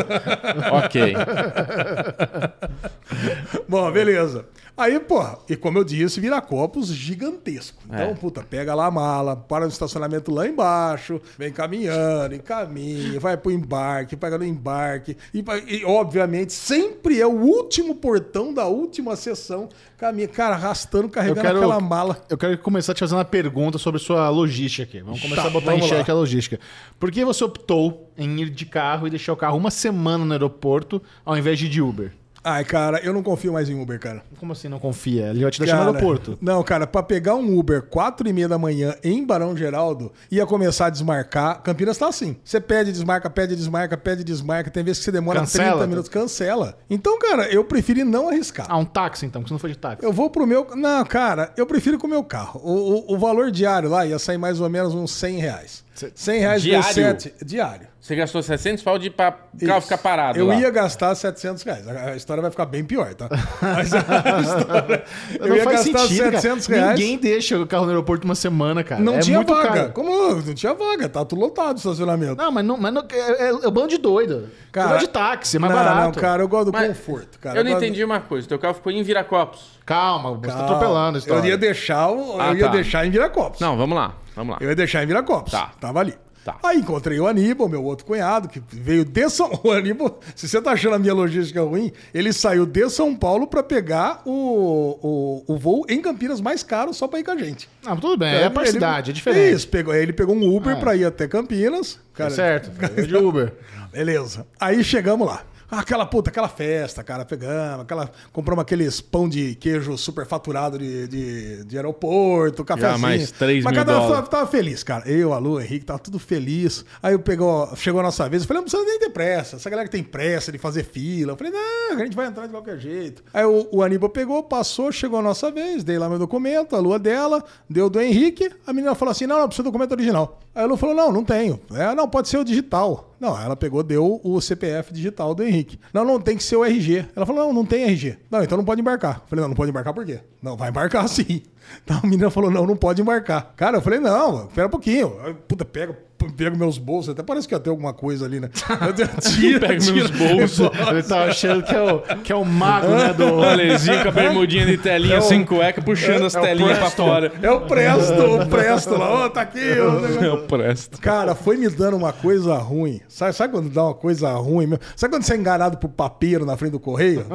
ok. 0.84 1.14
Bom, 3.69 3.90
beleza. 3.90 4.44
Aí, 4.76 4.99
pô, 4.99 5.23
e 5.49 5.55
como 5.55 5.79
eu 5.79 5.85
disse, 5.85 6.21
Viracopos 6.21 6.88
gigantesco. 6.88 7.81
Então, 7.87 7.97
É. 8.11 8.15
puta, 8.15 8.43
pega 8.43 8.75
lá 8.75 8.87
a 8.87 8.91
mala, 8.91 9.37
para 9.37 9.67
no 9.67 9.71
estacionamento 9.71 10.32
lá 10.35 10.49
embaixo, 10.49 11.21
vem 11.38 11.53
caminhando, 11.53 12.35
encaminha, 12.35 13.21
vai 13.21 13.37
pro 13.37 13.53
embarque, 13.53 14.17
pega 14.17 14.37
no 14.37 14.44
embarque. 14.44 15.17
E, 15.32 15.44
e, 15.69 15.85
obviamente, 15.85 16.53
sempre 16.53 17.21
é 17.21 17.26
o 17.26 17.31
último 17.41 17.94
portão 17.94 18.53
da 18.53 18.67
última 18.67 19.15
sessão. 19.15 19.69
Caminha, 19.97 20.26
cara, 20.26 20.56
arrastando, 20.56 21.09
carregando 21.09 21.41
quero, 21.41 21.59
aquela 21.59 21.81
mala. 21.81 22.25
eu 22.29 22.37
quero 22.37 22.59
começar 22.59 22.94
te 22.94 23.00
fazendo 23.00 23.19
uma 23.19 23.25
pergunta 23.25 23.79
sobre 23.79 24.00
sua 24.00 24.29
logística 24.29 24.82
aqui. 24.82 25.00
Vamos 25.05 25.21
começar 25.23 25.43
Tá, 25.43 25.49
a 25.49 25.50
botar 25.53 25.76
em 25.76 25.82
xeque 25.82 26.11
a 26.11 26.15
logística. 26.15 26.59
Por 26.99 27.12
que 27.12 27.25
você 27.25 27.44
optou 27.44 28.11
em 28.19 28.41
ir 28.41 28.50
de 28.50 28.67
carro 28.67 29.06
e 29.06 29.11
deixar 29.11 29.32
o 29.32 29.37
carro 29.37 29.56
uma 29.56 29.71
semana 29.71 30.25
no 30.25 30.32
aeroporto 30.32 31.00
ao 31.25 31.38
invés 31.38 31.59
de 31.61 31.67
ir 31.67 31.69
de 31.69 31.81
Uber? 31.81 32.12
Ai, 32.46 32.62
cara, 32.62 33.00
eu 33.02 33.12
não 33.14 33.23
confio 33.23 33.55
mais 33.55 33.70
em 33.70 33.81
Uber, 33.81 33.99
cara. 33.99 34.23
Como 34.38 34.52
assim 34.52 34.69
não 34.69 34.79
confia? 34.79 35.29
Ele 35.31 35.43
vai 35.43 35.50
te 35.50 35.58
deixar 35.61 35.79
Cara, 35.79 35.87
no 35.91 35.96
aeroporto. 35.96 36.37
Não, 36.43 36.62
cara, 36.62 36.87
pra 36.87 37.02
pegar 37.02 37.35
um 37.37 37.58
Uber 37.58 37.81
4 37.82 38.29
e 38.29 38.32
meia 38.35 38.46
da 38.46 38.58
manhã 38.58 38.94
em 39.02 39.25
Barão 39.25 39.56
Geraldo, 39.56 40.12
ia 40.31 40.44
começar 40.44 40.87
a 40.87 40.91
desmarcar. 40.91 41.62
Campinas 41.62 41.96
tá 41.96 42.06
assim. 42.06 42.37
Você 42.44 42.61
pede, 42.61 42.93
desmarca, 42.93 43.31
pede, 43.31 43.56
desmarca, 43.56 43.96
pede, 43.96 44.23
desmarca. 44.23 44.70
Tem 44.70 44.85
vezes 44.85 44.99
que 44.99 45.05
você 45.06 45.12
demora 45.12 45.41
Cancela, 45.41 45.64
30 45.69 45.79
tá? 45.81 45.87
minutos, 45.87 46.08
cancela. 46.11 46.76
Então, 46.91 47.19
cara, 47.19 47.49
eu 47.50 47.64
preferi 47.64 48.05
não 48.05 48.29
arriscar. 48.29 48.67
Ah, 48.69 48.76
um 48.76 48.85
táxi 48.85 49.25
então, 49.25 49.40
porque 49.40 49.49
você 49.49 49.55
não 49.55 49.58
foi 49.58 49.70
de 49.70 49.79
táxi. 49.79 50.05
Eu 50.05 50.12
vou 50.12 50.29
pro 50.29 50.47
meu. 50.47 50.67
Não, 50.76 51.02
cara, 51.06 51.50
eu 51.56 51.67
prefiro 51.67 51.99
com 51.99 52.06
o 52.06 52.11
meu 52.11 52.23
carro. 52.23 52.61
O, 52.62 53.12
o- 53.12 53.14
o 53.14 53.19
valor 53.19 53.50
diário 53.50 53.88
lá 53.88 54.05
ia 54.05 54.19
sair 54.19 54.37
mais 54.37 54.61
ou 54.61 54.69
menos 54.69 54.93
uns 54.94 55.12
100 55.12 55.38
reais. 55.38 55.85
100 56.14 56.41
reais 56.41 56.62
Diário? 56.62 56.85
vezes 56.94 57.23
7. 57.23 57.35
Diário. 57.44 57.87
Você 58.00 58.14
gastou 58.17 58.43
700 58.43 58.85
pau 58.85 58.99
de 58.99 59.08
pra 59.08 59.35
o 59.55 59.67
carro 59.67 59.81
ficar 59.81 59.96
parado 59.96 60.38
Eu 60.38 60.46
lá. 60.49 60.56
ia 60.56 60.69
gastar 60.69 61.14
700 61.14 61.62
reais. 61.62 61.88
A 61.88 62.14
história 62.14 62.43
vai 62.43 62.50
ficar 62.50 62.67
bem 62.67 62.85
pior, 62.85 63.14
tá? 63.14 63.31
Mas 63.62 63.94
a 63.94 64.41
história. 64.41 65.05
Eu 65.41 65.49
não 65.49 65.56
ia 65.56 65.64
faz 65.64 65.76
gastar 65.87 65.99
sentido, 66.00 66.25
700 66.32 66.67
cara. 66.67 66.81
reais. 66.81 67.00
Ninguém 67.00 67.17
deixa 67.19 67.58
o 67.58 67.67
carro 67.67 67.85
no 67.85 67.91
aeroporto 67.93 68.26
uma 68.26 68.35
semana, 68.35 68.85
cara. 68.85 69.00
Não 69.00 69.14
é 69.14 69.19
tinha 69.20 69.38
muito 69.38 69.55
vaga. 69.55 69.69
caro. 69.73 69.93
Como 69.93 70.35
não 70.35 70.55
tinha 70.55 70.75
vaga? 70.75 71.08
Tá 71.08 71.25
tudo 71.25 71.41
lotado 71.41 71.76
o 71.76 71.79
estacionamento. 71.79 72.37
Não, 72.37 72.52
mas, 72.52 72.64
não, 72.67 72.76
mas 72.76 72.93
não, 72.93 73.02
é, 73.11 73.17
é, 73.44 73.49
é 73.49 73.52
o 73.55 73.70
bando 73.70 73.88
de 73.88 73.97
doido. 73.99 74.50
Cara, 74.70 74.99
de 74.99 75.08
táxi, 75.08 75.56
é 75.56 75.61
mais 75.61 75.73
não, 75.73 75.82
barato. 75.82 76.05
Não, 76.05 76.12
cara, 76.12 76.43
eu 76.43 76.49
gosto 76.49 76.67
do 76.67 76.73
Mas 76.73 76.88
conforto, 76.88 77.38
cara. 77.38 77.58
eu 77.58 77.64
não 77.64 77.70
gosto- 77.73 77.85
entendi 77.85 78.05
uma 78.05 78.20
coisa. 78.20 78.47
Teu 78.47 78.58
carro 78.58 78.75
ficou 78.75 78.93
em 78.93 79.02
Viracopos. 79.02 79.81
Calma, 79.87 80.31
você 80.35 80.41
tá 80.49 80.55
Calma. 80.55 80.65
atropelando 80.67 81.17
a 81.17 81.19
história. 81.19 81.41
Eu 81.43 81.47
ia 81.51 81.59
deixar, 81.59 82.09
o- 82.11 82.41
Ah, 82.41 82.49
eu 82.49 82.57
ia 82.57 82.65
tá. 82.67 82.71
deixar 82.73 83.07
em 83.07 83.11
Viracopos. 83.11 83.61
Não, 83.61 83.77
vamos 83.77 83.97
lá. 83.97 84.15
Vamos 84.35 84.53
lá. 84.55 84.59
Eu 84.61 84.69
ia 84.71 84.77
deixar 84.77 85.03
em 85.03 85.07
Viracopos. 85.07 85.53
Tá. 85.53 85.73
Tava 85.81 86.01
ali. 86.01 86.15
Tá. 86.45 86.57
Aí 86.63 86.77
encontrei 86.79 87.19
o 87.19 87.27
Aníbal, 87.27 87.71
meu 87.71 87.83
outro 87.83 88.05
cunhado, 88.05 88.49
que 88.49 88.63
veio 88.71 89.03
de 89.03 89.31
São 89.31 89.51
O 89.65 89.71
Aníbal, 89.71 90.21
se 90.37 90.47
você 90.47 90.61
tá 90.61 90.73
achando 90.73 90.95
a 90.95 90.99
minha 90.99 91.15
logística 91.15 91.63
ruim, 91.63 91.91
ele 92.13 92.35
saiu 92.35 92.67
de 92.67 92.87
São 92.91 93.17
Paulo 93.17 93.47
pra 93.47 93.63
pegar 93.63 94.21
o, 94.27 95.43
o, 95.49 95.55
o 95.55 95.59
voo 95.59 95.87
em 95.88 96.03
Campinas 96.03 96.43
mais 96.43 96.62
caro 96.62 96.93
só 96.93 97.09
pra 97.09 97.19
ir 97.21 97.25
com 97.25 97.31
a 97.31 97.37
gente. 97.38 97.67
Não, 97.83 97.97
tudo 97.97 98.19
bem, 98.19 98.29
é 98.29 98.43
a 98.43 98.47
Ele- 98.47 98.50
parcidade, 98.50 99.11
é 99.11 99.14
diferente. 99.14 99.55
Isso, 99.55 99.69
pegou, 99.69 99.95
aí 99.95 100.03
ele 100.03 100.12
pegou 100.12 100.35
um 100.37 100.55
Uber 100.55 100.76
Ah. 100.76 100.81
pra 100.81 100.95
ir 100.95 101.07
até 101.07 101.26
Campinas. 101.26 101.99
Cara, 102.12 102.29
Tá 102.29 102.37
certo, 102.37 102.71
de 103.07 103.17
Uber. 103.17 103.55
Beleza. 103.91 104.47
Aí 104.61 104.85
chegamos 104.85 105.26
lá. 105.26 105.41
Ah, 105.75 105.81
Aquela 105.81 106.07
puta, 106.07 106.31
aquela 106.31 106.49
festa, 106.49 107.02
cara, 107.02 107.25
pegamos, 107.25 107.81
aquela, 107.83 108.11
compramos 108.33 108.62
aqueles 108.62 109.00
pão 109.00 109.28
de 109.28 109.54
queijo 109.57 109.97
super 109.99 110.25
faturado 110.25 110.78
de, 110.78 111.09
de, 111.09 111.64
de 111.64 111.76
aeroporto, 111.76 112.64
cafezinho. 112.64 112.99
mais 112.99 113.31
três 113.31 113.64
Mas 113.64 113.73
mil 113.73 113.85
cada 113.85 114.00
um 114.00 114.23
tava, 114.23 114.47
feliz, 114.47 114.83
cara. 114.83 115.09
Eu, 115.09 115.33
a 115.33 115.38
Lu, 115.38 115.54
o 115.54 115.61
Henrique, 115.61 115.85
tava 115.85 115.99
tudo 115.99 116.19
feliz. 116.19 116.85
Aí 117.02 117.12
eu 117.12 117.19
pegou, 117.19 117.75
chegou 117.76 118.00
a 118.00 118.02
nossa 118.04 118.28
vez, 118.28 118.43
eu 118.43 118.47
falei, 118.49 118.62
não 118.62 118.69
precisa 118.69 118.85
nem 118.85 118.99
ter 118.99 119.11
pressa. 119.11 119.57
Essa 119.57 119.69
galera 119.69 119.88
que 119.88 119.93
tem 119.93 120.02
pressa 120.02 120.52
de 120.52 120.59
fazer 120.59 120.85
fila. 120.85 121.33
Eu 121.33 121.37
falei, 121.37 121.52
não, 121.52 121.97
a 121.97 122.04
gente 122.04 122.16
vai 122.16 122.26
entrar 122.26 122.47
de 122.47 122.52
qualquer 122.52 122.78
jeito. 122.78 123.23
Aí 123.33 123.45
o, 123.45 123.69
o 123.73 123.83
Aníbal 123.83 124.09
pegou, 124.11 124.43
passou, 124.43 124.93
chegou 124.93 125.19
a 125.19 125.23
nossa 125.23 125.50
vez, 125.50 125.83
dei 125.83 125.99
lá 125.99 126.09
meu 126.09 126.19
documento, 126.19 126.76
a 126.76 126.78
lua 126.78 126.99
dela, 126.99 127.43
deu 127.69 127.90
do 127.90 128.00
Henrique. 128.00 128.50
A 128.66 128.73
menina 128.73 128.95
falou 128.95 129.12
assim, 129.12 129.26
não, 129.26 129.38
não, 129.38 129.49
precisa 129.49 129.64
do 129.64 129.71
documento 129.71 129.93
original. 129.93 130.40
Aí 130.54 130.62
a 130.62 130.66
Lu 130.66 130.76
falou, 130.76 130.95
não, 130.95 131.11
não 131.11 131.25
tenho. 131.25 131.59
É, 131.73 131.95
não, 131.95 132.09
pode 132.09 132.28
ser 132.28 132.38
o 132.38 132.45
digital. 132.45 133.13
Não, 133.21 133.40
ela 133.40 133.56
pegou, 133.56 133.83
deu 133.83 134.21
o 134.23 134.40
CPF 134.40 134.92
digital 134.92 135.35
do 135.35 135.42
Henrique. 135.42 135.78
Não, 135.92 136.04
não, 136.04 136.21
tem 136.21 136.37
que 136.37 136.42
ser 136.42 136.56
o 136.56 136.64
RG. 136.64 137.06
Ela 137.14 137.25
falou, 137.26 137.47
não, 137.47 137.52
não 137.52 137.64
tem 137.64 137.85
RG. 137.85 138.18
Não, 138.30 138.42
então 138.42 138.59
não 138.59 138.64
pode 138.64 138.80
embarcar. 138.80 139.23
Falei, 139.26 139.42
não, 139.42 139.49
não 139.49 139.56
pode 139.56 139.71
embarcar 139.71 139.94
por 139.94 140.04
quê? 140.04 140.21
Não, 140.42 140.56
vai 140.56 140.71
embarcar 140.71 141.06
sim. 141.09 141.42
Então 141.85 142.00
a 142.02 142.06
menina 142.06 142.30
falou, 142.30 142.50
não, 142.50 142.66
não 142.66 142.76
pode 142.76 143.02
embarcar. 143.02 143.52
Cara, 143.56 143.76
eu 143.78 143.83
falei, 143.83 144.00
não, 144.00 144.47
espera 144.47 144.66
um 144.68 144.71
pouquinho. 144.71 145.12
Puta, 145.47 145.64
pega, 145.66 145.94
pego 146.35 146.56
meus 146.56 146.78
bolsos, 146.78 147.11
até 147.11 147.23
parece 147.23 147.47
que 147.47 147.54
ia 147.54 147.61
ter 147.61 147.68
alguma 147.68 147.92
coisa 147.92 148.25
ali, 148.25 148.40
né? 148.40 148.49
Eu 148.87 148.92
tiro, 149.21 149.61
Pego 149.61 149.92
meus 149.92 150.11
bolsos. 150.11 150.71
Ele 150.90 151.02
tá 151.02 151.25
achando 151.25 151.62
que 151.62 151.75
é 151.75 151.83
o, 151.83 151.99
que 152.23 152.33
é 152.33 152.35
o 152.37 152.44
mago, 152.44 152.88
né? 152.88 153.12
Do... 153.12 153.25
O 153.35 153.42
Alezinho 153.44 154.02
com 154.02 154.09
a 154.09 154.12
bermudinha 154.12 154.64
de 154.64 154.78
telinha 154.78 155.16
É 155.16 155.18
o- 155.18 155.23
sem 155.23 155.44
cueca, 155.44 155.83
puxando 155.83 156.25
as 156.25 156.35
é 156.35 156.40
telinhas 156.40 156.78
pra 156.78 156.90
fora. 156.90 157.33
É 157.42 157.50
o 157.50 157.61
Presto, 157.62 158.23
o 158.42 158.47
Presto 158.47 158.90
lá, 158.97 159.11
ó, 159.26 159.28
tá 159.28 159.42
aqui. 159.42 159.61
ó. 159.78 160.25
É 160.25 160.30
o 160.33 160.38
Presto. 160.47 160.99
Cara, 161.00 161.35
foi 161.35 161.56
me 161.59 161.68
dando 161.68 161.97
uma 161.99 162.12
coisa 162.14 162.54
ruim. 162.56 163.00
Sabe, 163.09 163.35
sabe 163.35 163.52
quando 163.52 163.68
dá 163.68 163.85
uma 163.85 163.94
coisa 163.94 164.33
ruim 164.33 164.66
mesmo? 164.66 164.83
Sabe 164.97 165.12
quando 165.14 165.25
você 165.25 165.35
é 165.35 165.37
enganado 165.37 165.76
pro 165.76 165.88
papeiro 165.90 166.47
na 166.47 166.56
frente 166.56 166.73
do 166.73 166.80
correio? 166.80 167.26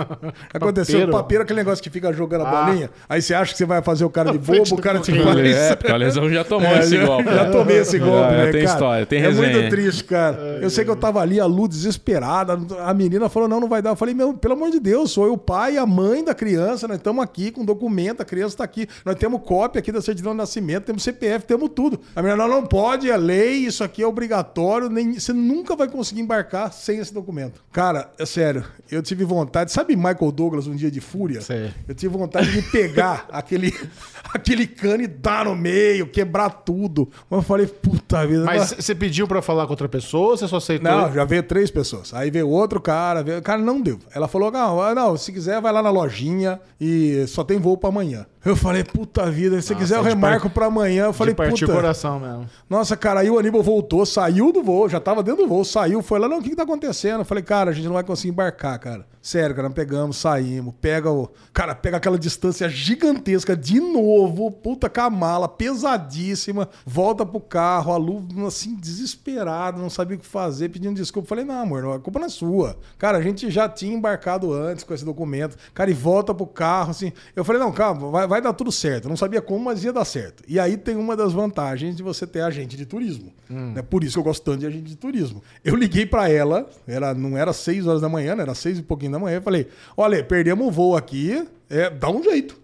Aconteceu 0.53 0.93
Papeiro? 0.99 1.09
o 1.09 1.11
papeiro, 1.21 1.43
aquele 1.43 1.59
negócio 1.59 1.83
que 1.83 1.89
fica 1.89 2.11
jogando 2.13 2.45
a 2.45 2.49
Ah. 2.49 2.65
bolinha. 2.65 2.89
Aí 3.07 3.21
você 3.21 3.33
acha 3.33 3.51
que 3.51 3.57
você 3.57 3.65
vai 3.65 3.81
fazer 3.81 4.05
o 4.05 4.09
cara 4.25 4.31
de 4.31 4.37
bobo, 4.37 4.75
o 4.75 4.77
cara 4.81 4.99
te 4.99 5.11
correio. 5.11 5.55
faz. 5.55 5.71
É, 5.71 5.75
porque 5.75 5.91
o 5.91 5.95
Alesão 5.95 6.29
já 6.29 6.43
tomou 6.43 6.67
É, 6.69 6.79
esse 6.79 6.95
já, 6.97 7.05
golpe. 7.05 7.23
Já 7.33 7.51
tomei 7.51 7.77
esse 7.77 7.99
golpe, 7.99 8.33
É, 8.33 8.37
né, 8.37 8.51
tem 8.51 8.61
cara? 8.63 8.73
história, 8.73 9.05
tem 9.05 9.19
É 9.19 9.21
resenha. 9.27 9.53
muito 9.53 9.69
triste, 9.69 10.03
cara. 10.03 10.37
Eu 10.61 10.69
sei 10.69 10.83
que 10.85 10.91
eu 10.91 10.95
tava 10.95 11.21
ali, 11.21 11.39
a 11.39 11.45
Lu 11.45 11.67
desesperada. 11.67 12.59
A 12.85 12.93
menina 12.93 13.29
falou: 13.29 13.47
não, 13.49 13.59
não 13.59 13.67
vai 13.69 13.81
dar. 13.81 13.91
Eu 13.91 13.95
falei, 13.95 14.13
meu, 14.13 14.33
pelo 14.33 14.53
amor 14.53 14.71
de 14.71 14.79
Deus, 14.79 15.11
sou 15.11 15.25
eu 15.25 15.33
o 15.33 15.37
pai 15.37 15.75
e 15.75 15.77
a 15.77 15.85
mãe 15.85 16.23
da 16.23 16.33
criança. 16.33 16.87
Nós 16.87 16.97
estamos 16.97 17.23
aqui 17.23 17.51
com 17.51 17.63
documento, 17.65 18.21
a 18.21 18.25
criança 18.25 18.57
tá 18.57 18.63
aqui. 18.63 18.87
Nós 19.05 19.15
temos 19.15 19.41
cópia 19.43 19.79
aqui 19.79 19.91
da 19.91 20.01
certidão 20.01 20.31
de 20.33 20.37
nascimento, 20.37 20.85
temos 20.85 21.03
CPF, 21.03 21.45
temos 21.45 21.69
tudo. 21.75 21.99
A 22.15 22.21
menina, 22.21 22.35
não, 22.47 22.47
não 22.61 22.65
pode, 22.65 23.09
é 23.09 23.17
lei, 23.17 23.53
isso 23.57 23.83
aqui 23.83 24.01
é 24.03 24.07
obrigatório. 24.07 24.89
Nem, 24.89 25.13
você 25.19 25.33
nunca 25.33 25.75
vai 25.75 25.87
conseguir 25.87 26.21
embarcar 26.21 26.71
sem 26.73 26.99
esse 26.99 27.13
documento. 27.13 27.61
Cara, 27.71 28.09
é 28.17 28.25
sério, 28.25 28.63
eu 28.91 29.01
tive 29.01 29.23
vontade. 29.23 29.71
Sabe 29.71 29.95
Michael 29.95 30.31
Douglas, 30.31 30.67
um 30.67 30.75
dia 30.75 30.91
de 30.91 30.99
fúria? 31.01 31.41
Sei. 31.41 31.71
Eu 31.87 31.95
tive 31.95 32.17
vontade 32.17 32.51
de 32.51 32.61
pegar 32.71 33.27
aquele, 33.31 33.73
aquele 34.33 34.67
cano 34.67 35.03
e 35.03 35.07
dar 35.07 35.45
no 35.45 35.55
meio, 35.55 36.07
quebrar 36.07 36.49
tudo. 36.49 37.09
Mas 37.29 37.39
eu 37.39 37.43
falei, 37.43 37.67
puta 37.67 38.25
vida. 38.25 38.43
Mas 38.43 38.75
você 38.77 38.93
pediu 38.95 39.27
pra 39.27 39.41
falar 39.41 39.65
com 39.65 39.73
outra 39.73 39.89
pessoa 39.89 40.31
ou 40.31 40.37
você 40.37 40.47
só 40.47 40.57
aceitou? 40.57 40.91
não, 40.91 41.13
já 41.13 41.25
veio 41.25 41.43
três 41.43 41.71
pessoas. 41.71 42.13
Aí 42.13 42.29
veio 42.29 42.49
outro 42.49 42.79
cara, 42.81 43.23
veio... 43.23 43.41
cara, 43.41 43.61
não 43.61 43.81
deu. 43.81 43.99
Ela 44.13 44.27
falou: 44.27 44.51
não, 44.51 44.81
ah, 44.81 44.93
não, 44.93 45.17
se 45.17 45.31
quiser, 45.31 45.61
vai 45.61 45.71
lá 45.71 45.81
na 45.81 45.89
lojinha 45.89 46.59
e 46.79 47.25
só 47.27 47.43
tem 47.43 47.59
voo 47.59 47.77
pra 47.77 47.89
amanhã. 47.89 48.25
Eu 48.45 48.55
falei, 48.55 48.83
puta 48.83 49.29
vida, 49.29 49.61
se 49.61 49.75
quiser 49.75 49.97
eu 49.97 50.01
remarco 50.03 50.43
part- 50.43 50.53
pra 50.53 50.65
amanhã. 50.67 51.05
Eu 51.05 51.13
falei, 51.13 51.33
de 51.33 51.37
partir 51.37 51.65
puta. 51.65 51.73
o 51.73 51.75
coração 51.75 52.19
mesmo. 52.19 52.49
Nossa, 52.69 52.95
cara, 52.95 53.19
aí 53.19 53.29
o 53.29 53.37
Aníbal 53.37 53.61
voltou, 53.61 54.05
saiu 54.05 54.51
do 54.53 54.63
voo, 54.63 54.87
já 54.87 54.99
tava 54.99 55.21
dentro 55.21 55.43
do 55.43 55.49
voo, 55.49 55.65
saiu, 55.65 56.01
foi 56.01 56.19
lá, 56.19 56.27
não, 56.29 56.39
o 56.39 56.41
que 56.41 56.51
que 56.51 56.55
tá 56.55 56.63
acontecendo? 56.63 57.19
Eu 57.19 57.25
falei, 57.25 57.43
cara, 57.43 57.71
a 57.71 57.73
gente 57.73 57.85
não 57.85 57.93
vai 57.93 58.03
conseguir 58.03 58.29
embarcar, 58.29 58.79
cara. 58.79 59.05
Sério, 59.21 59.53
cara, 59.53 59.67
nós 59.67 59.75
pegamos, 59.75 60.15
saímos, 60.15 60.73
pega 60.79 61.11
o... 61.11 61.29
Cara, 61.51 61.75
pega 61.75 61.97
aquela 61.97 62.17
distância 62.17 62.69
gigantesca 62.69 63.55
de 63.57 63.81
novo, 63.81 64.49
puta 64.49 64.89
com 64.89 65.01
a 65.01 65.09
mala, 65.09 65.47
pesadíssima, 65.89 66.69
volta 66.85 67.25
pro 67.25 67.41
carro, 67.41 67.91
a 67.91 67.97
Lu, 67.97 68.25
assim, 68.47 68.75
desesperada, 68.75 69.77
não 69.77 69.89
sabia 69.89 70.15
o 70.15 70.19
que 70.19 70.25
fazer, 70.25 70.69
pedindo 70.69 70.95
desculpa. 70.95 71.25
Eu 71.25 71.29
falei, 71.29 71.43
não, 71.43 71.61
amor, 71.61 71.95
a 71.95 71.99
culpa 71.99 72.19
não 72.19 72.27
é 72.27 72.29
sua. 72.29 72.77
Cara, 72.97 73.17
a 73.17 73.21
gente 73.21 73.49
já 73.51 73.67
tinha 73.67 73.93
embarcado 73.93 74.53
antes 74.53 74.83
com 74.85 74.93
esse 74.93 75.03
documento. 75.03 75.57
Cara, 75.73 75.91
e 75.91 75.93
volta 75.93 76.33
pro 76.33 76.45
carro, 76.47 76.91
assim. 76.91 77.11
Eu 77.35 77.43
falei, 77.43 77.61
não, 77.61 77.71
calma, 77.73 78.09
vai, 78.09 78.27
vai 78.29 78.41
dar 78.41 78.53
tudo 78.53 78.71
certo. 78.71 79.05
Eu 79.05 79.09
não 79.09 79.17
sabia 79.17 79.41
como, 79.41 79.65
mas 79.65 79.83
ia 79.83 79.91
dar 79.91 80.05
certo. 80.05 80.43
E 80.47 80.59
aí 80.59 80.77
tem 80.77 80.95
uma 80.95 81.17
das 81.17 81.33
vantagens 81.33 81.95
de 81.95 82.03
você 82.03 82.25
ter 82.25 82.41
agente 82.41 82.77
de 82.77 82.85
turismo. 82.85 83.33
Né? 83.73 83.81
Por 83.81 84.03
isso 84.03 84.13
que 84.13 84.19
eu 84.19 84.23
gosto 84.23 84.43
tanto 84.43 84.59
de 84.59 84.67
agente 84.67 84.83
de 84.83 84.95
turismo. 84.95 85.43
Eu 85.65 85.75
liguei 85.75 86.05
pra 86.05 86.29
ela, 86.29 86.69
era, 86.87 87.13
não 87.13 87.37
era 87.37 87.51
6 87.51 87.87
horas 87.87 88.01
da 88.01 88.07
manhã, 88.07 88.35
né? 88.35 88.43
era 88.43 88.53
6 88.53 88.79
e 88.79 88.83
pouquinho 88.83 89.11
da 89.11 89.19
manhã. 89.19 89.37
Eu 89.37 89.41
falei, 89.41 89.67
olha, 89.97 90.23
perdemos 90.23 90.65
o 90.65 90.71
voo 90.71 90.95
aqui, 90.95 91.45
é, 91.69 91.89
dá 91.89 92.09
um 92.09 92.23
jeito. 92.23 92.59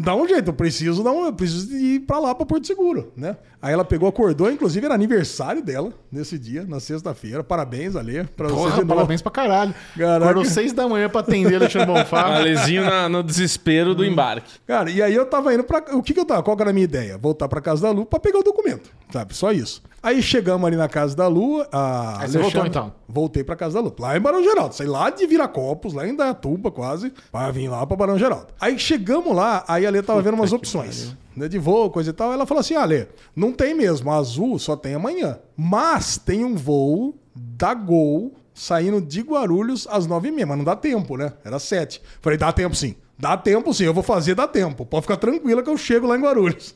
Dá 0.00 0.14
um 0.14 0.26
jeito, 0.26 0.48
eu 0.48 0.54
preciso, 0.54 1.02
dar 1.02 1.12
um, 1.12 1.26
eu 1.26 1.32
preciso 1.32 1.74
ir 1.76 2.00
pra 2.00 2.18
lá, 2.18 2.34
pra 2.34 2.46
Porto 2.46 2.66
Seguro, 2.66 3.12
né? 3.16 3.36
Aí 3.60 3.72
ela 3.72 3.84
pegou, 3.84 4.08
acordou, 4.08 4.50
inclusive 4.50 4.84
era 4.84 4.94
aniversário 4.94 5.62
dela 5.62 5.92
nesse 6.10 6.38
dia, 6.38 6.64
na 6.66 6.80
sexta-feira. 6.80 7.42
Parabéns, 7.44 7.96
Ale, 7.96 8.24
pra 8.36 8.48
você 8.48 8.54
de 8.54 8.60
Porra, 8.62 8.76
novo. 8.76 8.86
parabéns 8.86 9.22
pra 9.22 9.32
caralho. 9.32 9.74
Caraca. 9.96 10.24
Acordou 10.30 10.44
seis 10.44 10.72
da 10.72 10.88
manhã 10.88 11.08
pra 11.08 11.20
atender 11.20 11.56
Alexandre 11.56 11.86
Bonfá. 11.92 12.22
Alezinho 12.36 12.84
na- 12.84 13.08
no 13.08 13.22
desespero 13.22 13.94
do 13.94 14.04
embarque. 14.04 14.52
Cara, 14.66 14.90
e 14.90 15.02
aí 15.02 15.14
eu 15.14 15.26
tava 15.26 15.52
indo 15.54 15.64
pra. 15.64 15.82
O 15.96 16.02
que 16.02 16.14
que 16.14 16.20
eu 16.20 16.24
tava? 16.24 16.42
Qual 16.42 16.56
que 16.56 16.62
era 16.62 16.70
a 16.70 16.74
minha 16.74 16.84
ideia? 16.84 17.18
Voltar 17.18 17.48
pra 17.48 17.60
casa 17.60 17.82
da 17.82 17.90
Lu 17.90 18.06
pra 18.06 18.18
pegar 18.20 18.38
o 18.38 18.42
documento, 18.42 18.90
sabe? 19.10 19.34
Só 19.36 19.50
isso. 19.52 19.82
Aí 20.04 20.22
chegamos 20.22 20.66
ali 20.66 20.76
na 20.76 20.86
casa 20.86 21.16
da 21.16 21.26
Lu. 21.26 21.64
A 21.72 22.20
Aí 22.20 22.28
você 22.28 22.38
voltou, 22.38 22.66
então? 22.66 22.92
Voltei 23.08 23.42
pra 23.42 23.56
casa 23.56 23.76
da 23.76 23.80
Lu. 23.80 23.96
Lá 23.98 24.14
em 24.14 24.20
Barão 24.20 24.44
Geraldo. 24.44 24.74
Saí 24.74 24.86
lá 24.86 25.08
de 25.08 25.26
Viracopos, 25.26 25.94
lá 25.94 26.06
em 26.06 26.14
Dayatuba 26.14 26.70
quase, 26.70 27.10
pra 27.32 27.50
vir 27.50 27.68
lá 27.68 27.86
pra 27.86 27.96
Barão 27.96 28.18
Geraldo. 28.18 28.48
Aí 28.60 28.78
chegamos 28.78 29.34
lá, 29.34 29.64
aí 29.66 29.86
a 29.86 29.90
Lê 29.90 30.02
tava 30.02 30.20
vendo 30.20 30.34
umas 30.34 30.52
opções. 30.52 31.16
Né, 31.34 31.48
de 31.48 31.58
voo, 31.58 31.90
coisa 31.90 32.10
e 32.10 32.12
tal. 32.12 32.34
Ela 32.34 32.44
falou 32.44 32.60
assim: 32.60 32.74
ah, 32.74 32.84
Lê, 32.84 33.06
não 33.34 33.50
tem 33.50 33.72
mesmo. 33.72 34.10
A 34.10 34.16
Azul 34.16 34.58
só 34.58 34.76
tem 34.76 34.92
amanhã. 34.92 35.38
Mas 35.56 36.18
tem 36.18 36.44
um 36.44 36.54
voo 36.54 37.14
da 37.34 37.72
Gol 37.72 38.34
saindo 38.52 39.00
de 39.00 39.22
Guarulhos 39.22 39.88
às 39.90 40.06
nove 40.06 40.28
e 40.28 40.32
meia. 40.32 40.46
Mas 40.46 40.58
não 40.58 40.64
dá 40.64 40.76
tempo, 40.76 41.16
né? 41.16 41.32
Era 41.42 41.58
sete. 41.58 42.02
Falei, 42.20 42.38
dá 42.38 42.52
tempo 42.52 42.76
sim. 42.76 42.94
Dá 43.18 43.38
tempo 43.38 43.72
sim, 43.72 43.84
eu 43.84 43.94
vou 43.94 44.02
fazer, 44.02 44.34
dá 44.34 44.46
tempo. 44.46 44.84
Pode 44.84 45.02
ficar 45.02 45.16
tranquila 45.16 45.62
que 45.62 45.70
eu 45.70 45.78
chego 45.78 46.06
lá 46.06 46.14
em 46.14 46.20
Guarulhos. 46.20 46.74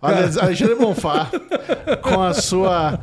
Olha, 0.00 0.30
Alexandre 0.40 0.74
Bonfá, 0.74 1.30
com 2.02 2.22
a 2.22 2.34
sua 2.34 3.00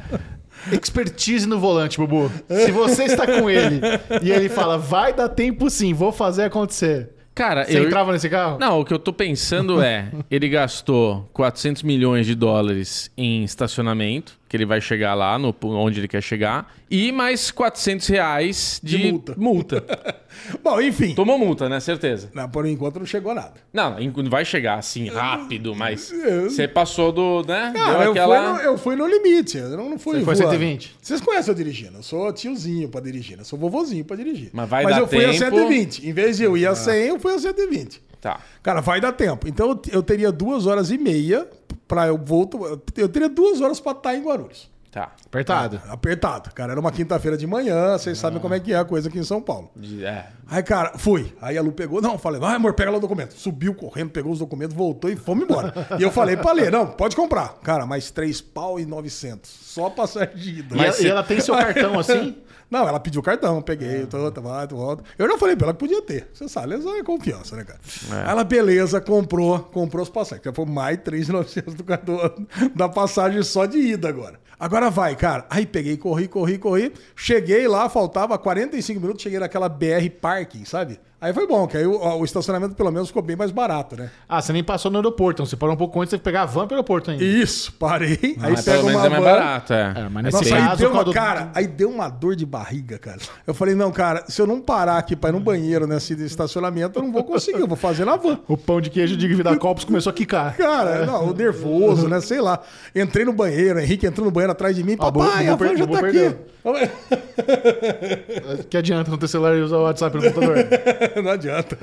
expertise 0.71 1.47
no 1.47 1.59
volante, 1.59 1.97
Bubu. 1.97 2.31
Se 2.47 2.71
você 2.71 3.03
está 3.03 3.25
com 3.25 3.49
ele 3.49 3.81
e 4.21 4.31
ele 4.31 4.49
fala, 4.49 4.77
vai 4.77 5.13
dar 5.13 5.29
tempo 5.29 5.69
sim, 5.69 5.93
vou 5.93 6.11
fazer 6.11 6.43
acontecer. 6.43 7.11
Cara, 7.33 7.63
Você 7.63 7.79
eu... 7.79 7.85
entrava 7.85 8.11
nesse 8.11 8.29
carro? 8.29 8.57
Não, 8.59 8.81
o 8.81 8.85
que 8.85 8.93
eu 8.93 8.99
tô 8.99 9.13
pensando 9.13 9.81
é, 9.81 10.11
ele 10.29 10.49
gastou 10.49 11.29
400 11.31 11.83
milhões 11.83 12.25
de 12.25 12.35
dólares 12.35 13.09
em 13.17 13.45
estacionamento, 13.45 14.38
que 14.49 14.57
ele 14.57 14.65
vai 14.65 14.81
chegar 14.81 15.13
lá 15.13 15.37
no, 15.37 15.55
onde 15.63 15.99
ele 15.99 16.07
quer 16.07 16.21
chegar, 16.23 16.73
e 16.89 17.11
mais 17.11 17.51
400 17.51 18.07
reais 18.07 18.81
de, 18.83 18.97
De 18.97 19.11
multa. 19.11 19.35
multa. 19.37 19.85
Bom, 20.63 20.81
enfim. 20.81 21.13
Tomou 21.13 21.37
multa, 21.37 21.69
né? 21.69 21.79
Certeza. 21.79 22.31
Não, 22.33 22.49
por 22.49 22.65
enquanto 22.65 22.97
não 22.97 23.05
chegou 23.05 23.35
nada. 23.35 23.53
Não, 23.71 23.95
não 23.99 24.29
vai 24.29 24.43
chegar 24.43 24.79
assim 24.79 25.07
rápido, 25.07 25.75
mas 25.75 26.11
você 26.43 26.67
passou 26.67 27.11
do, 27.11 27.43
né? 27.47 27.71
Cara, 27.75 27.91
Deu 27.93 28.01
eu, 28.05 28.11
aquela... 28.11 28.55
fui 28.55 28.63
no, 28.63 28.69
eu 28.71 28.77
fui 28.77 28.95
no 28.95 29.07
limite. 29.07 29.57
Eu 29.57 29.77
não, 29.77 29.89
não 29.91 29.99
fui 29.99 30.19
Você 30.19 30.25
foi 30.25 30.35
voando. 30.35 30.51
120? 30.51 30.95
Vocês 30.99 31.21
conhecem 31.21 31.51
eu 31.51 31.55
dirigindo. 31.55 31.97
Eu 31.97 32.03
sou 32.03 32.33
tiozinho 32.33 32.89
pra 32.89 33.01
dirigir. 33.01 33.37
né? 33.37 33.41
Eu 33.41 33.45
sou 33.45 33.59
vovozinho 33.59 34.03
pra 34.03 34.17
dirigir. 34.17 34.49
Mas 34.51 34.67
vai 34.67 34.83
Mas 34.83 34.95
dar 34.95 35.01
eu 35.01 35.07
fui 35.07 35.25
a 35.25 35.29
tempo? 35.29 35.37
120. 35.37 36.07
Em 36.09 36.13
vez 36.13 36.37
de 36.37 36.43
eu 36.43 36.57
ir 36.57 36.65
a 36.65 36.73
100, 36.73 37.07
eu 37.07 37.19
fui 37.19 37.33
a 37.33 37.39
120. 37.39 38.01
Tá. 38.21 38.39
Cara, 38.61 38.81
vai 38.81 38.99
dar 38.99 39.13
tempo. 39.13 39.47
Então 39.47 39.69
eu- 39.69 39.81
eu 39.91 40.03
teria 40.03 40.31
duas 40.31 40.65
horas 40.67 40.91
e 40.91 40.97
meia 40.97 41.47
pra 41.87 42.07
eu 42.07 42.17
volto. 42.17 42.81
Eu 42.97 43.07
teria 43.09 43.29
duas 43.29 43.61
horas 43.61 43.79
pra 43.79 43.93
estar 43.93 44.15
em 44.15 44.21
Guarulhos. 44.23 44.69
Tá. 44.91 45.11
Apertado. 45.23 45.79
Apertado. 45.87 46.49
Cara, 46.51 46.71
era 46.71 46.81
uma 46.81 46.91
quinta-feira 46.91 47.37
de 47.37 47.45
manhã. 47.45 47.95
Vocês 47.95 48.17
sabem 48.17 48.39
como 48.39 48.55
é 48.55 48.59
que 48.59 48.73
é 48.73 48.77
a 48.79 48.83
coisa 48.83 49.07
aqui 49.07 49.19
em 49.19 49.23
São 49.23 49.39
Paulo. 49.39 49.69
É. 50.01 50.23
Aí, 50.49 50.63
cara, 50.63 50.93
fui. 50.97 51.31
Aí 51.39 51.55
a 51.59 51.61
Lu 51.61 51.71
pegou, 51.71 52.01
não, 52.01 52.17
falei, 52.17 52.39
vai, 52.41 52.55
amor, 52.55 52.73
pega 52.73 52.89
lá 52.89 52.97
o 52.97 52.99
documento. 52.99 53.35
Subiu 53.35 53.75
correndo, 53.75 54.09
pegou 54.09 54.31
os 54.31 54.39
documentos, 54.39 54.75
voltou 54.75 55.11
e 55.11 55.15
fomos 55.15 55.43
embora. 55.43 55.71
e 55.99 56.01
eu 56.01 56.09
falei 56.11 56.35
pra 56.35 56.53
ler, 56.53 56.71
não, 56.71 56.87
pode 56.87 57.15
comprar. 57.15 57.49
Cara, 57.61 57.85
mais 57.85 58.09
três 58.09 58.41
pau 58.41 58.79
e 58.79 58.85
900. 58.87 59.47
Só 59.49 59.91
passagem 59.91 60.35
de 60.35 60.59
ida. 60.61 60.75
Ela, 60.75 60.99
e 61.01 61.07
ela 61.07 61.23
tem 61.23 61.39
seu 61.39 61.55
cartão 61.55 61.99
assim? 61.99 62.35
Não, 62.69 62.87
ela 62.87 62.99
pediu 62.99 63.21
o 63.21 63.23
cartão, 63.23 63.61
peguei, 63.61 64.05
tô, 64.05 64.31
tô, 64.31 64.41
tô, 64.41 64.75
volta. 64.75 65.03
Eu 65.17 65.27
já 65.27 65.37
falei 65.37 65.55
pra 65.55 65.67
ela 65.67 65.73
que 65.73 65.79
podia 65.79 66.01
ter. 66.01 66.29
Você 66.33 66.47
sabe, 66.47 66.75
essa 66.75 66.87
é 66.89 67.03
confiança, 67.03 67.55
né, 67.55 67.63
cara? 67.63 67.79
Aí 68.11 68.29
Ela, 68.29 68.43
beleza, 68.43 69.01
comprou, 69.01 69.59
comprou 69.59 70.03
os 70.03 70.09
passagens. 70.09 70.45
Já 70.45 70.53
foi 70.53 70.65
mais 70.65 70.99
3,900 71.03 71.73
do 71.73 71.83
cartão 71.83 72.17
da 72.75 72.87
passagem 72.87 73.41
só 73.41 73.65
de 73.65 73.79
ida 73.79 74.07
agora. 74.07 74.39
Agora 74.59 74.89
vai, 74.89 75.15
cara. 75.15 75.45
Aí 75.49 75.65
peguei, 75.65 75.97
corri, 75.97 76.27
corri, 76.27 76.57
corri. 76.57 76.93
Cheguei 77.15 77.67
lá, 77.67 77.89
faltava 77.89 78.37
45 78.37 78.99
minutos, 78.99 79.23
cheguei 79.23 79.39
naquela 79.39 79.69
BR 79.69 80.09
Parking, 80.21 80.65
sabe? 80.65 80.99
Aí 81.21 81.33
foi 81.33 81.45
bom, 81.45 81.67
que 81.67 81.75
aí 81.75 81.85
o, 81.85 81.99
o 81.99 82.23
estacionamento 82.23 82.75
pelo 82.75 82.89
menos 82.91 83.09
ficou 83.09 83.21
bem 83.21 83.35
mais 83.35 83.51
barato, 83.51 83.97
né? 83.97 84.09
Ah, 84.27 84.41
você 84.41 84.53
nem 84.53 84.63
passou 84.63 84.89
no 84.89 84.97
aeroporto, 84.99 85.41
então 85.41 85.45
você 85.45 85.57
parou 85.57 85.75
um 85.75 85.77
pouco 85.77 85.99
antes, 85.99 86.11
você 86.11 86.17
pegar 86.17 86.43
a 86.43 86.45
van 86.45 86.65
pro 86.65 86.75
aeroporto 86.75 87.11
ainda. 87.11 87.21
Isso, 87.23 87.73
parei. 87.73 88.17
aí 88.21 88.35
Mas 88.53 88.63
pega 88.63 88.77
pelo 88.77 88.87
menos 88.87 89.01
uma 89.01 89.05
é 89.05 89.09
mais 89.09 89.23
van. 89.23 89.29
barato, 89.29 89.73
é. 89.73 89.93
É, 89.97 90.09
mas 90.09 90.23
nesse 90.23 90.37
Nossa, 90.37 90.55
aí 90.55 90.61
caso, 90.61 90.77
deu 90.79 90.89
por 90.91 90.97
uma, 90.97 91.03
do- 91.03 91.13
cara, 91.13 91.51
aí 91.53 91.67
deu 91.67 91.89
uma 91.89 92.07
dor 92.07 92.37
de 92.37 92.45
barriga, 92.45 92.97
cara. 92.97 93.17
Eu 93.45 93.53
falei, 93.53 93.75
não, 93.75 93.91
cara, 93.91 94.23
se 94.29 94.41
eu 94.41 94.47
não 94.47 94.61
parar 94.61 94.97
aqui 94.97 95.13
pra 95.15 95.29
ir 95.29 95.33
no 95.33 95.41
banheiro 95.41 95.85
nesse 95.85 96.13
estacionamento, 96.23 96.99
eu 96.99 97.03
não 97.03 97.11
vou 97.11 97.23
conseguir, 97.25 97.59
eu 97.59 97.67
vou 97.67 97.77
fazer 97.77 98.05
na 98.05 98.15
van. 98.15 98.39
O 98.47 98.55
pão 98.55 98.79
de 98.79 98.89
queijo 98.89 99.17
de 99.17 99.27
Vida 99.27 99.53
Copos 99.57 99.83
começou 99.83 100.11
a 100.11 100.13
quicar. 100.13 100.55
Cara, 100.55 101.05
não, 101.05 101.31
o 101.31 101.33
nervoso, 101.33 102.07
né? 102.07 102.21
Sei 102.21 102.39
lá. 102.39 102.61
Entrei 102.95 103.25
no 103.25 103.33
banheiro, 103.33 103.77
Henrique 103.79 104.07
entrou 104.07 104.23
no 104.25 104.31
banheiro 104.31 104.53
atrás 104.53 104.73
de 104.73 104.83
mim. 104.85 104.95
Ó, 104.97 105.11
Papai, 105.11 105.47
Bubu 105.47 105.63
a 105.65 105.67
van 105.67 105.75
já 105.77 105.85
tá 105.87 106.07
aqui. 106.07 106.35
Que 108.69 108.77
adianta 108.77 109.09
no 109.09 109.17
teu 109.17 109.27
celular 109.27 109.55
e 109.55 109.61
usar 109.61 109.77
o 109.77 109.83
WhatsApp 109.83 110.15
no 110.17 110.23
computador? 110.23 110.57
não 111.23 111.31
adianta. 111.31 111.77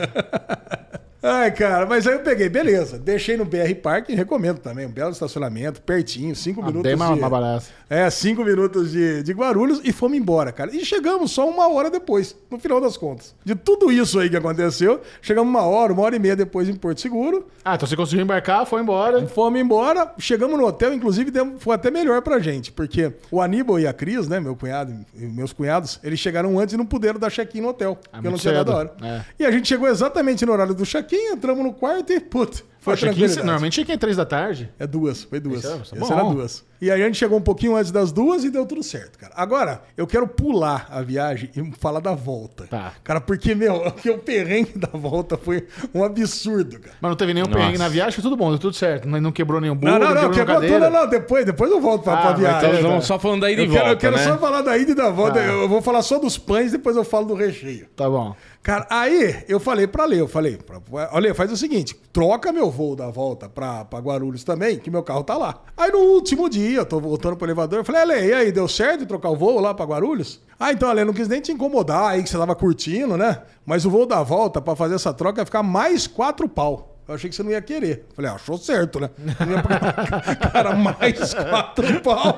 Ai, 1.23 1.51
cara, 1.51 1.87
mas 1.87 2.07
aí 2.07 2.15
eu 2.15 2.21
peguei, 2.21 2.49
beleza. 2.49 2.99
Deixei 2.99 3.37
no 3.37 3.45
BR 3.45 3.75
Park, 3.83 4.09
recomendo 4.11 4.59
também. 4.59 4.87
Um 4.87 4.91
belo 4.91 5.11
estacionamento, 5.11 5.81
pertinho, 5.83 6.35
cinco 6.37 6.61
minutos 6.63 6.83
Bem 6.83 6.93
de... 6.93 6.99
mais 6.99 7.19
barato. 7.19 7.67
É, 7.89 8.09
cinco 8.11 8.45
minutos 8.45 8.91
de, 8.91 9.23
de 9.23 9.33
Guarulhos 9.33 9.81
e 9.85 9.93
fomos 9.93 10.19
embora, 10.19 10.53
cara. 10.53 10.75
E 10.75 10.85
chegamos 10.85 11.31
só 11.31 11.49
uma 11.49 11.69
hora 11.69 11.89
depois, 11.89 12.37
no 12.51 12.59
final 12.59 12.81
das 12.81 12.97
contas. 12.97 13.35
De 13.45 13.55
tudo 13.55 13.93
isso 13.93 14.19
aí 14.19 14.29
que 14.29 14.37
aconteceu, 14.37 15.01
chegamos 15.23 15.49
uma 15.49 15.63
hora, 15.63 15.93
uma 15.93 16.03
hora 16.03 16.17
e 16.17 16.19
meia 16.19 16.35
depois 16.35 16.69
em 16.69 16.75
Porto 16.75 17.01
Seguro. 17.01 17.47
Ah, 17.65 17.77
então 17.77 17.87
você 17.87 17.97
conseguiu 17.97 18.25
embarcar, 18.25 18.67
foi 18.67 18.83
embora. 18.83 19.27
Fomos 19.29 19.61
embora, 19.61 20.13
chegamos 20.19 20.59
no 20.59 20.67
hotel, 20.67 20.93
inclusive 20.93 21.33
foi 21.59 21.75
até 21.75 21.91
melhor 21.91 22.23
pra 22.23 22.39
gente, 22.39 22.73
porque 22.73 23.13
o 23.31 23.41
Aníbal 23.41 23.79
e 23.81 23.87
a 23.87 23.93
Cris, 23.93 24.29
né, 24.29 24.41
meu 24.41 24.57
cunhado 24.57 24.93
e 25.15 25.27
meus 25.27 25.53
cunhados, 25.53 26.01
eles 26.03 26.19
chegaram 26.19 26.59
antes 26.59 26.75
e 26.75 26.77
não 26.77 26.87
puderam 26.87 27.19
dar 27.19 27.31
check-in 27.31 27.61
no 27.61 27.69
hotel, 27.69 27.97
porque 27.97 28.17
não 28.17 28.31
muito 28.31 28.41
tinha 28.41 28.55
dado 28.55 28.69
cedo. 28.69 28.77
hora. 28.79 28.95
É. 29.03 29.21
E 29.39 29.47
a 29.47 29.51
gente 29.51 29.69
chegou 29.69 29.89
exatamente 29.89 30.45
no 30.45 30.53
horário 30.53 30.75
do 30.75 30.85
check-in, 31.07 31.33
entramos 31.33 31.65
no 31.65 31.73
quarto 31.73 32.13
e, 32.13 32.21
putz, 32.21 32.65
foi 32.81 32.95
check-in, 32.95 33.07
tranquilidade. 33.15 33.47
normalmente 33.47 33.73
check-in 33.75 33.93
é 33.93 33.97
três 33.97 34.17
da 34.17 34.25
tarde. 34.25 34.73
É 34.79 34.87
duas, 34.87 35.25
foi 35.25 35.41
duas. 35.41 35.59
Isso 35.65 35.73
é- 35.73 35.77
isso 35.77 35.95
é 35.95 35.99
Essa 35.99 36.15
bom. 36.15 36.21
era 36.21 36.29
duas. 36.35 36.65
E 36.79 36.91
aí 36.91 37.03
a 37.03 37.07
gente 37.07 37.17
chegou 37.17 37.39
um 37.39 37.43
pouquinho 37.43 37.75
antes 37.75 37.91
das 37.91 38.13
duas 38.13 38.45
e 38.45 38.51
deu 38.51 38.67
tudo 38.67 38.83
certo, 38.83 39.19
cara. 39.19 39.33
Agora, 39.35 39.83
eu 39.97 40.07
quero 40.07 40.29
pular 40.29 40.87
a 40.91 41.01
viagem 41.01 41.51
e 41.57 41.73
falar 41.79 42.01
da 42.01 42.13
volta. 42.15 42.67
Tá. 42.67 42.93
Cara, 43.03 43.19
porque, 43.19 43.55
meu, 43.55 43.81
porque 43.93 44.11
o 44.11 44.19
perrengue 44.19 44.79
da 44.79 44.89
volta 44.93 45.39
foi 45.39 45.67
um 45.95 46.05
absurdo, 46.05 46.79
cara. 46.79 46.95
Mas 47.01 47.09
não 47.09 47.17
teve 47.17 47.33
nenhum 47.33 47.47
Nossa. 47.47 47.59
perrengue 47.59 47.79
na 47.79 47.89
viagem, 47.89 48.13
foi 48.13 48.23
tudo 48.23 48.37
bom, 48.37 48.51
deu 48.51 48.59
tudo 48.59 48.77
certo. 48.77 49.09
Não, 49.09 49.19
não 49.21 49.33
quebrou 49.33 49.59
nenhum 49.59 49.75
burro, 49.75 49.93
Não, 49.93 49.99
não, 49.99 50.07
não, 50.09 50.15
quebrou 50.15 50.33
quebrou 50.35 50.61
nenhuma 50.61 50.81
tudo, 50.81 50.93
não, 50.93 51.01
não, 51.03 51.09
depois, 51.09 51.47
depois 51.47 51.71
eu 51.71 51.81
volto 51.81 52.03
pra, 52.05 52.13
Ah, 52.13 52.17
pra 52.19 52.31
mas 52.33 52.41
viagem. 52.41 52.69
Então 52.79 52.91
vamos 52.91 53.07
só 53.07 53.19
falando 53.19 53.41
da 53.41 53.51
ida 53.51 53.63
e 53.63 53.65
eu 53.65 53.71
quero, 53.73 53.85
volta, 53.87 53.95
eu 53.95 53.99
quero 54.13 54.17
né? 54.17 54.23
só 54.33 54.39
falar 54.39 54.61
da 54.61 54.77
ida 54.77 54.91
e 54.91 54.95
da 54.95 55.09
volta. 55.11 55.41
Ah. 55.41 55.45
Eu 55.45 55.69
vou 55.69 55.81
falar 55.81 56.03
só 56.03 56.19
dos 56.19 56.37
pães, 56.37 56.73
depois 56.73 56.95
eu 56.95 57.05
falo 57.05 57.25
do 57.25 57.35
recheio. 57.35 57.87
Tá 57.97 58.09
bom. 58.09 58.37
Cara, 58.67 58.85
aí 58.91 59.45
eu 59.49 59.61
falei 59.61 59.87
pra 59.87 60.05
Lê, 60.05 60.21
eu 60.21 60.27
falei, 60.27 60.57
pra, 60.57 60.81
olha, 61.13 61.33
faz 61.37 61.53
o 61.53 61.57
seguinte, 61.57 61.95
troca 62.13 62.51
meu 62.51 62.69
voo 62.69 62.97
da 62.97 63.09
volta 63.09 63.49
pra, 63.49 63.85
pra 63.85 64.01
Guarulhos 64.01 64.43
também, 64.43 64.77
que 64.77 64.91
meu 64.91 65.05
carro 65.05 65.23
tá 65.23 65.37
lá. 65.37 65.63
Aí 65.77 65.93
no 65.93 66.01
último 66.01 66.51
dia, 66.51 66.79
eu 66.79 66.85
tô 66.85 66.99
voltando 66.99 67.37
pro 67.37 67.47
elevador, 67.47 67.79
eu 67.79 67.85
falei, 67.85 68.05
Lê, 68.05 68.27
e 68.27 68.35
aí, 68.35 68.51
deu 68.51 68.67
certo 68.67 68.99
de 69.03 69.07
trocar 69.07 69.31
o 69.31 69.37
voo 69.37 69.61
lá 69.61 69.73
pra 69.73 69.87
Guarulhos? 69.87 70.41
Ah, 70.59 70.73
então, 70.73 70.93
Lê, 70.93 71.05
não 71.05 71.15
quis 71.15 71.29
nem 71.29 71.41
te 71.41 71.53
incomodar 71.53 72.11
aí, 72.11 72.25
que 72.25 72.29
você 72.29 72.37
tava 72.37 72.57
curtindo, 72.57 73.17
né? 73.17 73.41
Mas 73.65 73.85
o 73.85 73.91
voo 73.91 74.05
da 74.05 74.25
volta 74.25 74.61
pra 74.61 74.75
fazer 74.75 74.97
essa 74.97 75.15
troca 75.15 75.43
ia 75.43 75.47
ficar 75.47 75.63
mais 75.63 76.09
quatro 76.09 76.49
pau. 76.49 76.96
Eu 77.09 77.15
achei 77.15 77.31
que 77.31 77.37
você 77.37 77.43
não 77.43 77.53
ia 77.53 77.63
querer. 77.63 78.05
Falei, 78.15 78.31
ah, 78.31 78.35
achou 78.35 78.59
certo, 78.59 78.99
né? 78.99 79.11
Cara, 80.53 80.75
mais 80.75 81.35
quatro 81.35 82.01
pau. 82.01 82.37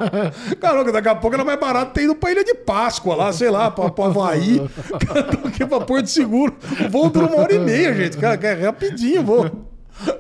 Caramba, 0.61 0.93
daqui 0.93 1.09
a 1.09 1.15
pouco 1.15 1.35
era 1.35 1.45
mais 1.45 1.59
barato 1.59 1.93
ter 1.95 2.03
ido 2.03 2.15
pra 2.15 2.31
Ilha 2.31 2.45
de 2.45 2.55
Páscoa 2.55 3.15
lá, 3.15 3.33
sei 3.33 3.51
lá, 3.51 3.71
pra, 3.71 3.91
pra 3.91 4.07
Havaí, 4.07 4.59
do 4.59 5.51
que 5.53 5.65
pra 5.65 5.81
Porto 5.81 6.07
Seguro. 6.07 6.55
O 6.85 6.91
voo 6.91 7.11
uma 7.15 7.41
hora 7.41 7.55
e 7.55 7.59
meia, 7.59 7.95
gente. 7.95 8.19
Cara, 8.19 8.39
é 8.47 8.67
rapidinho 8.67 9.23
o 9.23 9.25
voo. 9.25 9.51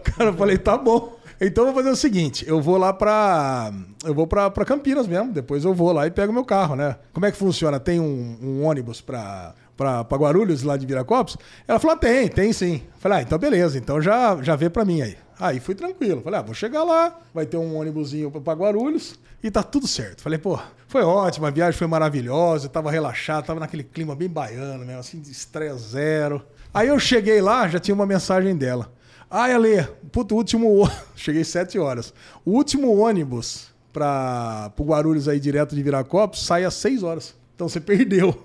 Cara, 0.02 0.30
eu 0.30 0.34
falei, 0.34 0.56
tá 0.56 0.78
bom. 0.78 1.18
Então 1.40 1.64
eu 1.66 1.72
vou 1.72 1.82
fazer 1.82 1.92
o 1.92 1.96
seguinte, 1.96 2.44
eu 2.48 2.60
vou 2.60 2.76
lá 2.76 2.92
pra. 2.92 3.72
Eu 4.04 4.12
vou 4.12 4.26
pra, 4.26 4.50
pra 4.50 4.64
Campinas 4.64 5.06
mesmo. 5.06 5.32
Depois 5.32 5.64
eu 5.64 5.72
vou 5.72 5.92
lá 5.92 6.06
e 6.06 6.10
pego 6.10 6.32
meu 6.32 6.44
carro, 6.44 6.74
né? 6.74 6.96
Como 7.12 7.26
é 7.26 7.30
que 7.30 7.36
funciona? 7.36 7.78
Tem 7.78 8.00
um, 8.00 8.38
um 8.42 8.64
ônibus 8.64 9.00
pra, 9.00 9.54
pra, 9.78 10.04
pra 10.04 10.18
Guarulhos, 10.18 10.62
lá 10.62 10.76
de 10.76 10.84
Viracopos? 10.84 11.38
Ela 11.66 11.78
falou: 11.78 11.96
ah, 11.96 11.98
tem, 11.98 12.28
tem 12.28 12.52
sim. 12.52 12.82
Falei, 12.98 13.18
ah, 13.18 13.22
então 13.22 13.38
beleza, 13.38 13.78
então 13.78 14.02
já, 14.02 14.36
já 14.42 14.54
vê 14.54 14.68
pra 14.68 14.84
mim 14.84 15.00
aí. 15.00 15.16
Aí 15.40 15.58
fui 15.60 15.74
tranquilo. 15.74 16.20
Falei, 16.20 16.40
ah, 16.40 16.42
vou 16.42 16.52
chegar 16.54 16.84
lá, 16.84 17.16
vai 17.32 17.46
ter 17.46 17.56
um 17.56 17.76
ônibusinho 17.78 18.30
pra- 18.30 18.40
pra 18.42 18.52
Guarulhos 18.54 19.14
e 19.42 19.50
tá 19.50 19.62
tudo 19.62 19.86
certo. 19.86 20.20
Falei, 20.20 20.38
pô, 20.38 20.58
foi 20.88 21.02
ótimo, 21.02 21.46
a 21.46 21.50
viagem 21.50 21.78
foi 21.78 21.86
maravilhosa, 21.86 22.66
eu 22.66 22.70
tava 22.70 22.90
relaxado, 22.90 23.46
tava 23.46 23.60
naquele 23.60 23.84
clima 23.84 24.14
bem 24.16 24.28
baiano 24.28 24.84
mesmo, 24.84 24.98
assim, 25.00 25.20
de 25.20 25.30
estresse 25.30 25.90
zero. 25.90 26.44
Aí 26.74 26.88
eu 26.88 26.98
cheguei 26.98 27.40
lá, 27.40 27.66
já 27.68 27.78
tinha 27.78 27.94
uma 27.94 28.04
mensagem 28.04 28.54
dela. 28.56 28.92
Ai, 29.30 29.52
Ale, 29.52 29.86
puto, 30.10 30.34
último. 30.34 30.90
Cheguei 31.14 31.44
sete 31.44 31.78
horas. 31.78 32.12
O 32.44 32.52
último 32.52 32.96
ônibus 32.98 33.68
para 33.92 34.72
o 34.78 34.84
Guarulhos 34.84 35.28
aí 35.28 35.38
direto 35.38 35.74
de 35.74 35.82
Viracopos 35.82 36.44
sai 36.46 36.64
às 36.64 36.74
seis 36.74 37.02
horas. 37.02 37.34
Então 37.54 37.68
você 37.68 37.78
perdeu. 37.80 38.36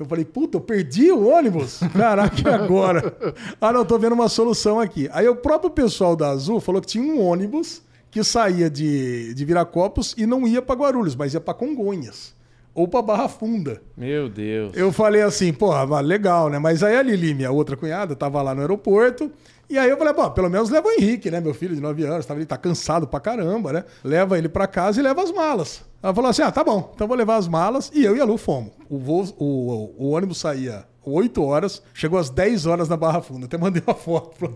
Eu 0.00 0.06
falei, 0.06 0.24
puta, 0.24 0.56
eu 0.56 0.62
perdi 0.62 1.12
o 1.12 1.28
ônibus? 1.28 1.80
Caraca, 1.92 2.40
e 2.40 2.50
agora? 2.50 3.14
ah, 3.60 3.70
não, 3.70 3.84
tô 3.84 3.98
vendo 3.98 4.14
uma 4.14 4.30
solução 4.30 4.80
aqui. 4.80 5.10
Aí 5.12 5.28
o 5.28 5.36
próprio 5.36 5.70
pessoal 5.70 6.16
da 6.16 6.30
Azul 6.30 6.58
falou 6.58 6.80
que 6.80 6.86
tinha 6.86 7.04
um 7.04 7.20
ônibus 7.20 7.82
que 8.10 8.24
saía 8.24 8.70
de, 8.70 9.34
de 9.34 9.44
Viracopos 9.44 10.14
e 10.16 10.24
não 10.24 10.46
ia 10.46 10.62
para 10.62 10.74
Guarulhos, 10.74 11.14
mas 11.14 11.34
ia 11.34 11.40
para 11.40 11.52
Congonhas. 11.52 12.34
Ou 12.74 12.88
para 12.88 13.02
Barra 13.02 13.28
Funda. 13.28 13.82
Meu 13.94 14.26
Deus. 14.26 14.72
Eu 14.74 14.90
falei 14.90 15.20
assim, 15.20 15.52
porra, 15.52 16.00
legal, 16.00 16.48
né? 16.48 16.58
Mas 16.58 16.82
aí 16.82 16.96
a 16.96 17.02
Lili, 17.02 17.34
minha 17.34 17.50
outra 17.50 17.76
cunhada, 17.76 18.16
tava 18.16 18.40
lá 18.40 18.54
no 18.54 18.62
aeroporto. 18.62 19.30
E 19.70 19.78
aí 19.78 19.88
eu 19.88 19.96
falei, 19.96 20.12
pô, 20.12 20.28
pelo 20.32 20.50
menos 20.50 20.68
leva 20.68 20.88
o 20.88 20.90
Henrique, 20.90 21.30
né? 21.30 21.40
Meu 21.40 21.54
filho 21.54 21.76
de 21.76 21.80
9 21.80 22.02
anos, 22.04 22.26
tava, 22.26 22.40
ele 22.40 22.46
tá 22.46 22.56
cansado 22.56 23.06
pra 23.06 23.20
caramba, 23.20 23.72
né? 23.72 23.84
Leva 24.02 24.36
ele 24.36 24.48
pra 24.48 24.66
casa 24.66 24.98
e 24.98 25.02
leva 25.02 25.22
as 25.22 25.30
malas. 25.30 25.82
Ela 26.02 26.12
falou 26.12 26.28
assim: 26.28 26.42
ah, 26.42 26.50
tá 26.50 26.64
bom, 26.64 26.90
então 26.92 27.06
vou 27.06 27.16
levar 27.16 27.36
as 27.36 27.46
malas. 27.46 27.88
E 27.94 28.04
eu 28.04 28.16
e 28.16 28.20
a 28.20 28.24
Lu 28.24 28.36
fomos. 28.36 28.72
O, 28.88 28.98
voo, 28.98 29.24
o, 29.38 29.44
o, 29.44 30.06
o 30.06 30.10
ônibus 30.10 30.38
saía 30.38 30.84
8 31.02 31.42
horas, 31.42 31.82
chegou 31.94 32.18
às 32.18 32.28
10 32.30 32.66
horas 32.66 32.88
na 32.88 32.96
Barra 32.96 33.22
Funda. 33.22 33.46
Até 33.46 33.56
mandei 33.56 33.82
uma 33.86 33.94
foto. 33.94 34.54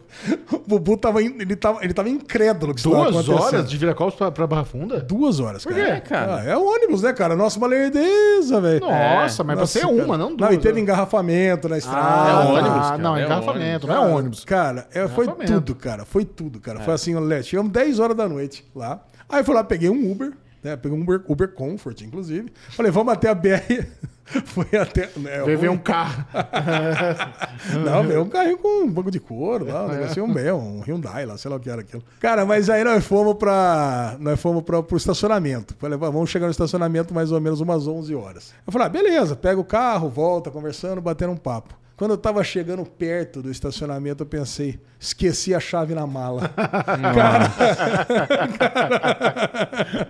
O 0.52 0.58
Bubu 0.68 0.96
tava, 0.96 1.22
in- 1.22 1.36
ele 1.40 1.56
tava, 1.56 1.82
ele 1.82 1.94
tava 1.94 2.08
incrédulo 2.08 2.74
que 2.74 2.82
Duas 2.82 3.28
horas 3.28 3.68
de 3.68 3.76
Viracopos 3.78 4.14
pra, 4.14 4.30
pra 4.30 4.46
Barra 4.46 4.64
Funda? 4.64 5.00
Duas 5.00 5.40
horas, 5.40 5.64
cara. 5.64 5.94
quê, 5.96 6.00
cara? 6.02 6.36
Ah, 6.40 6.44
é 6.44 6.56
o 6.56 6.64
ônibus, 6.64 7.02
né, 7.02 7.12
cara? 7.12 7.34
Nossa, 7.34 7.56
uma 7.58 7.66
lerdeza, 7.66 8.60
velho. 8.60 8.80
Nossa, 8.80 9.42
mas 9.42 9.54
pra 9.54 9.62
Nossa, 9.62 9.72
ser 9.72 9.80
cara. 9.86 9.92
uma, 10.04 10.18
não 10.18 10.34
duas. 10.36 10.50
Não, 10.50 10.56
e 10.56 10.60
teve 10.60 10.80
engarrafamento 10.80 11.68
na 11.68 11.78
estrada. 11.78 12.00
Ah, 12.00 12.44
É 12.44 12.46
ônibus, 12.52 12.80
cara, 12.88 12.98
Não, 12.98 13.16
é 13.16 13.24
engarrafamento, 13.24 13.86
não 13.86 13.94
é 13.94 13.98
ônibus. 14.14 14.44
Cara, 14.44 14.86
é, 14.92 15.08
foi 15.08 15.26
tudo, 15.26 15.74
cara. 15.74 16.04
Foi 16.04 16.24
tudo, 16.24 16.60
cara. 16.60 16.80
Foi 16.80 16.94
assim, 16.94 17.14
olha, 17.14 17.42
chegamos 17.42 17.72
10 17.72 17.98
horas 17.98 18.16
da 18.16 18.28
noite 18.28 18.64
lá. 18.74 19.00
Aí 19.28 19.40
eu 19.40 19.44
fui 19.44 19.54
lá, 19.54 19.64
peguei 19.64 19.88
um 19.88 20.10
Uber, 20.12 20.32
né? 20.62 20.76
Peguei 20.76 20.96
um 20.98 21.02
Uber, 21.02 21.22
Uber 21.26 21.48
Comfort, 21.54 22.02
inclusive. 22.02 22.52
Falei, 22.70 22.92
vamos 22.92 23.12
até 23.12 23.28
a 23.30 23.34
BR. 23.34 23.86
Foi 24.46 24.66
até. 24.78 25.10
Né, 25.16 25.42
Veio 25.44 25.58
ver 25.58 25.66
ruim. 25.68 25.76
um 25.76 25.78
carro. 25.78 26.24
Não, 27.84 28.02
veio 28.04 28.22
um 28.22 28.28
carrinho 28.28 28.58
com 28.58 28.84
um 28.84 28.90
banco 28.90 29.10
de 29.10 29.20
couro 29.20 29.66
lá, 29.66 29.84
um 29.84 29.88
negocinho 29.88 30.26
meu, 30.26 30.56
um 30.58 30.80
Hyundai 30.80 31.26
lá, 31.26 31.36
sei 31.36 31.50
lá 31.50 31.56
o 31.56 31.60
que 31.60 31.68
era 31.70 31.80
aquilo. 31.82 32.02
Cara, 32.20 32.44
mas 32.44 32.68
aí 32.70 32.82
nós 32.84 33.04
fomos 33.04 33.34
pra. 33.34 34.16
Nós 34.18 34.40
fomos 34.40 34.62
pra, 34.62 34.82
pro 34.82 34.96
estacionamento. 34.96 35.74
Falei, 35.78 35.98
vamos 35.98 36.30
chegar 36.30 36.46
no 36.46 36.50
estacionamento 36.52 37.14
mais 37.14 37.32
ou 37.32 37.40
menos 37.40 37.60
umas 37.60 37.86
11 37.86 38.14
horas. 38.14 38.54
Eu 38.66 38.72
falei, 38.72 38.86
ah, 38.86 38.90
beleza, 38.90 39.36
pega 39.36 39.60
o 39.60 39.64
carro, 39.64 40.08
volta, 40.08 40.50
conversando, 40.50 41.00
batendo 41.00 41.32
um 41.32 41.36
papo. 41.36 41.74
Quando 42.04 42.10
eu 42.10 42.18
tava 42.18 42.44
chegando 42.44 42.84
perto 42.84 43.40
do 43.40 43.50
estacionamento, 43.50 44.24
eu 44.24 44.26
pensei, 44.26 44.78
esqueci 45.00 45.54
a 45.54 45.58
chave 45.58 45.94
na 45.94 46.06
mala. 46.06 46.50
cara, 46.50 47.48
cara, 48.60 50.08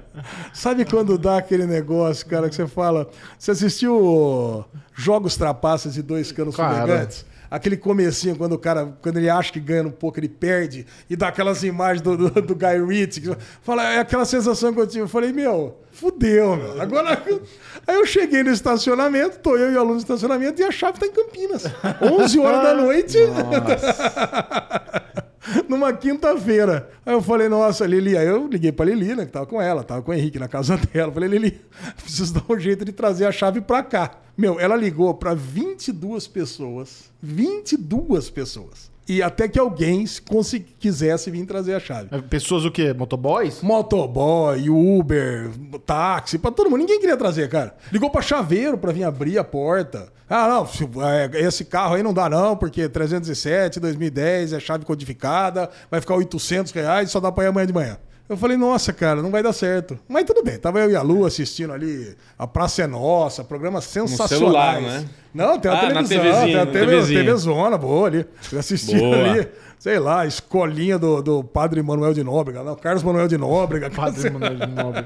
sabe 0.52 0.84
quando 0.84 1.16
dá 1.16 1.38
aquele 1.38 1.68
negócio, 1.68 2.26
cara, 2.26 2.48
que 2.48 2.56
você 2.56 2.66
fala. 2.66 3.08
Você 3.38 3.52
assistiu 3.52 4.64
Jogos 4.92 5.36
Trapaças 5.36 5.96
e 5.96 6.02
Dois 6.02 6.32
Canos. 6.32 6.56
Fumegantes? 6.56 7.24
Aquele 7.54 7.76
comecinho, 7.76 8.34
quando 8.34 8.54
o 8.54 8.58
cara, 8.58 8.98
quando 9.00 9.16
ele 9.16 9.30
acha 9.30 9.52
que 9.52 9.60
ganha 9.60 9.84
um 9.84 9.90
pouco, 9.92 10.18
ele 10.18 10.28
perde, 10.28 10.84
e 11.08 11.14
dá 11.14 11.28
aquelas 11.28 11.62
imagens 11.62 12.02
do, 12.02 12.16
do, 12.16 12.42
do 12.42 12.54
Guy 12.56 12.84
Ritchie. 12.84 13.36
Fala, 13.62 13.92
é 13.92 14.00
aquela 14.00 14.24
sensação 14.24 14.74
que 14.74 14.80
eu 14.80 14.86
tive. 14.88 15.02
Eu 15.02 15.08
falei, 15.08 15.32
meu, 15.32 15.78
fudeu, 15.92 16.56
meu. 16.56 16.82
Agora. 16.82 17.22
Aí 17.86 17.94
eu 17.94 18.04
cheguei 18.04 18.42
no 18.42 18.50
estacionamento, 18.50 19.38
tô 19.38 19.56
eu 19.56 19.70
e 19.70 19.76
o 19.76 19.78
aluno 19.78 19.94
no 19.94 20.00
estacionamento, 20.00 20.60
e 20.60 20.64
a 20.64 20.72
chave 20.72 20.98
tá 20.98 21.06
em 21.06 21.12
Campinas. 21.12 21.62
11 22.02 22.38
horas 22.40 22.62
da 22.64 22.74
noite. 22.82 23.18
numa 25.68 25.92
quinta-feira. 25.92 26.90
Aí 27.04 27.12
eu 27.12 27.22
falei, 27.22 27.48
nossa, 27.48 27.86
Lili. 27.86 28.16
Aí 28.16 28.26
eu 28.26 28.46
liguei 28.46 28.72
pra 28.72 28.86
Lili, 28.86 29.14
né? 29.14 29.26
Que 29.26 29.32
tava 29.32 29.46
com 29.46 29.60
ela, 29.60 29.82
tava 29.82 30.02
com 30.02 30.10
o 30.10 30.14
Henrique 30.14 30.38
na 30.38 30.48
casa 30.48 30.76
dela. 30.92 31.12
Falei, 31.12 31.28
Lili, 31.28 31.60
preciso 32.02 32.34
dar 32.34 32.44
um 32.48 32.58
jeito 32.58 32.84
de 32.84 32.92
trazer 32.92 33.26
a 33.26 33.32
chave 33.32 33.60
pra 33.60 33.82
cá. 33.82 34.18
Meu, 34.36 34.58
ela 34.58 34.76
ligou 34.76 35.14
pra 35.14 35.34
22 35.34 36.26
pessoas. 36.26 37.10
22 37.22 38.30
pessoas. 38.30 38.90
E 39.06 39.22
até 39.22 39.46
que 39.46 39.58
alguém 39.58 40.04
quisesse 40.78 41.30
vir 41.30 41.44
trazer 41.44 41.74
a 41.74 41.80
chave. 41.80 42.08
Pessoas 42.22 42.64
o 42.64 42.70
quê? 42.70 42.94
Motoboys? 42.94 43.60
Motoboy, 43.62 44.70
Uber, 44.70 45.50
táxi, 45.84 46.38
pra 46.38 46.50
todo 46.50 46.70
mundo. 46.70 46.80
Ninguém 46.80 47.00
queria 47.00 47.16
trazer, 47.16 47.48
cara. 47.48 47.74
Ligou 47.92 48.08
pra 48.10 48.22
chaveiro 48.22 48.78
pra 48.78 48.92
vir 48.92 49.04
abrir 49.04 49.38
a 49.38 49.44
porta. 49.44 50.08
Ah, 50.28 50.48
não, 50.48 51.04
é, 51.06 51.40
esse 51.42 51.66
carro 51.66 51.94
aí 51.96 52.02
não 52.02 52.14
dá 52.14 52.30
não, 52.30 52.56
porque 52.56 52.88
307, 52.88 53.78
2010, 53.78 54.54
é 54.54 54.60
chave 54.60 54.84
codificada, 54.84 55.68
vai 55.90 56.00
ficar 56.00 56.14
800 56.14 56.72
reais, 56.72 57.10
só 57.10 57.20
dá 57.20 57.30
pra 57.30 57.44
ir 57.44 57.48
amanhã 57.48 57.66
de 57.66 57.72
manhã. 57.74 57.98
Eu 58.26 58.36
falei, 58.38 58.56
nossa, 58.56 58.92
cara, 58.92 59.20
não 59.20 59.30
vai 59.30 59.42
dar 59.42 59.52
certo. 59.52 59.98
Mas 60.08 60.24
tudo 60.24 60.42
bem, 60.42 60.58
tava 60.58 60.80
eu 60.80 60.90
e 60.90 60.96
a 60.96 61.02
Lu 61.02 61.26
assistindo 61.26 61.72
ali 61.74 62.16
A 62.38 62.46
Praça 62.46 62.82
é 62.82 62.86
Nossa, 62.86 63.44
programas 63.44 63.84
sensacionais. 63.84 64.38
celular, 64.38 64.80
né? 64.80 65.04
Não, 65.34 65.58
tem 65.58 65.70
uma 65.70 65.80
Ah, 65.80 65.92
na 65.92 66.02
televisão, 66.04 66.32
TVzinha, 66.32 66.46
tem 66.46 66.56
a 66.56 66.64
na 66.64 66.72
TV. 67.02 67.24
TVzona 67.24 67.76
boa 67.78 68.06
ali. 68.06 68.26
Eu 68.50 68.58
assisti 68.58 68.96
Boa. 68.98 69.16
ali 69.16 69.48
sei 69.78 69.98
lá, 69.98 70.22
a 70.22 70.26
escolinha 70.26 70.98
do, 70.98 71.20
do 71.20 71.44
padre 71.44 71.82
Manuel 71.82 72.14
de 72.14 72.24
Nóbrega, 72.24 72.62
não, 72.62 72.74
Carlos 72.74 73.02
Manuel 73.02 73.28
de 73.28 73.36
Nóbrega. 73.36 73.90
Padre 73.90 74.30
Manuel 74.30 74.54
de 74.56 74.66
Nobre. 74.68 75.04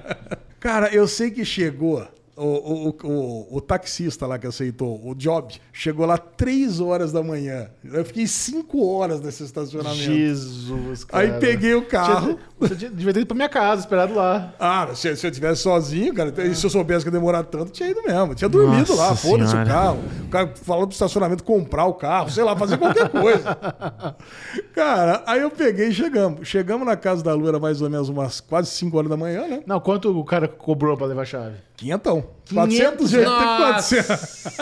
Cara, 0.60 0.88
eu 0.94 1.08
sei 1.08 1.32
que 1.32 1.44
chegou 1.44 2.06
o, 2.38 2.88
o, 2.88 3.06
o, 3.08 3.56
o 3.56 3.60
taxista 3.60 4.26
lá 4.26 4.38
que 4.38 4.46
aceitou, 4.46 5.00
o 5.04 5.14
Job, 5.14 5.54
chegou 5.72 6.06
lá 6.06 6.16
3 6.16 6.80
horas 6.80 7.12
da 7.12 7.22
manhã. 7.22 7.68
Eu 7.84 8.04
fiquei 8.04 8.26
5 8.26 8.86
horas 8.86 9.20
nesse 9.20 9.42
estacionamento. 9.44 9.96
Jesus, 10.02 11.04
cara. 11.04 11.24
Aí 11.24 11.40
peguei 11.40 11.74
o 11.74 11.82
carro. 11.86 12.34
Tinha- 12.34 12.38
Você 12.60 12.74
devia 12.88 13.12
ter 13.12 13.20
ido 13.20 13.26
pra 13.26 13.36
minha 13.36 13.48
casa, 13.48 13.82
esperado 13.82 14.14
lá. 14.14 14.54
Ah, 14.58 14.88
se, 14.94 15.14
se 15.16 15.26
eu 15.26 15.30
tivesse 15.30 15.62
sozinho, 15.62 16.14
cara, 16.14 16.32
e 16.44 16.54
se 16.54 16.64
eu 16.64 16.70
soubesse 16.70 17.04
que 17.04 17.08
ia 17.08 17.12
demorar 17.12 17.44
tanto, 17.44 17.70
tinha 17.72 17.88
ido 17.90 18.02
mesmo. 18.02 18.34
Tinha 18.34 18.48
dormido 18.48 18.90
Nossa 18.90 18.94
lá, 18.94 19.14
foda-se 19.16 19.54
o 19.56 19.64
carro. 19.66 19.98
O 20.24 20.28
cara 20.28 20.52
falou 20.62 20.86
pro 20.86 20.94
estacionamento 20.94 21.42
comprar 21.44 21.86
o 21.86 21.94
carro, 21.94 22.30
sei 22.30 22.44
lá, 22.44 22.56
fazer 22.56 22.78
qualquer 22.78 23.08
coisa. 23.08 23.56
cara, 24.74 25.22
aí 25.26 25.40
eu 25.40 25.50
peguei 25.50 25.88
e 25.88 25.92
chegamos. 25.94 26.46
Chegamos 26.48 26.86
na 26.86 26.96
casa 26.96 27.22
da 27.22 27.34
Lu, 27.34 27.48
era 27.48 27.58
mais 27.58 27.80
ou 27.82 27.90
menos 27.90 28.08
umas 28.08 28.40
quase 28.40 28.70
5 28.70 28.96
horas 28.96 29.10
da 29.10 29.16
manhã, 29.16 29.46
né? 29.46 29.62
Não, 29.66 29.80
quanto 29.80 30.16
o 30.16 30.24
cara 30.24 30.48
cobrou 30.48 30.96
pra 30.96 31.06
levar 31.06 31.22
a 31.22 31.24
chave? 31.24 31.56
Quinhentão. 31.78 32.24
480, 32.52 33.24
400. 33.30 34.58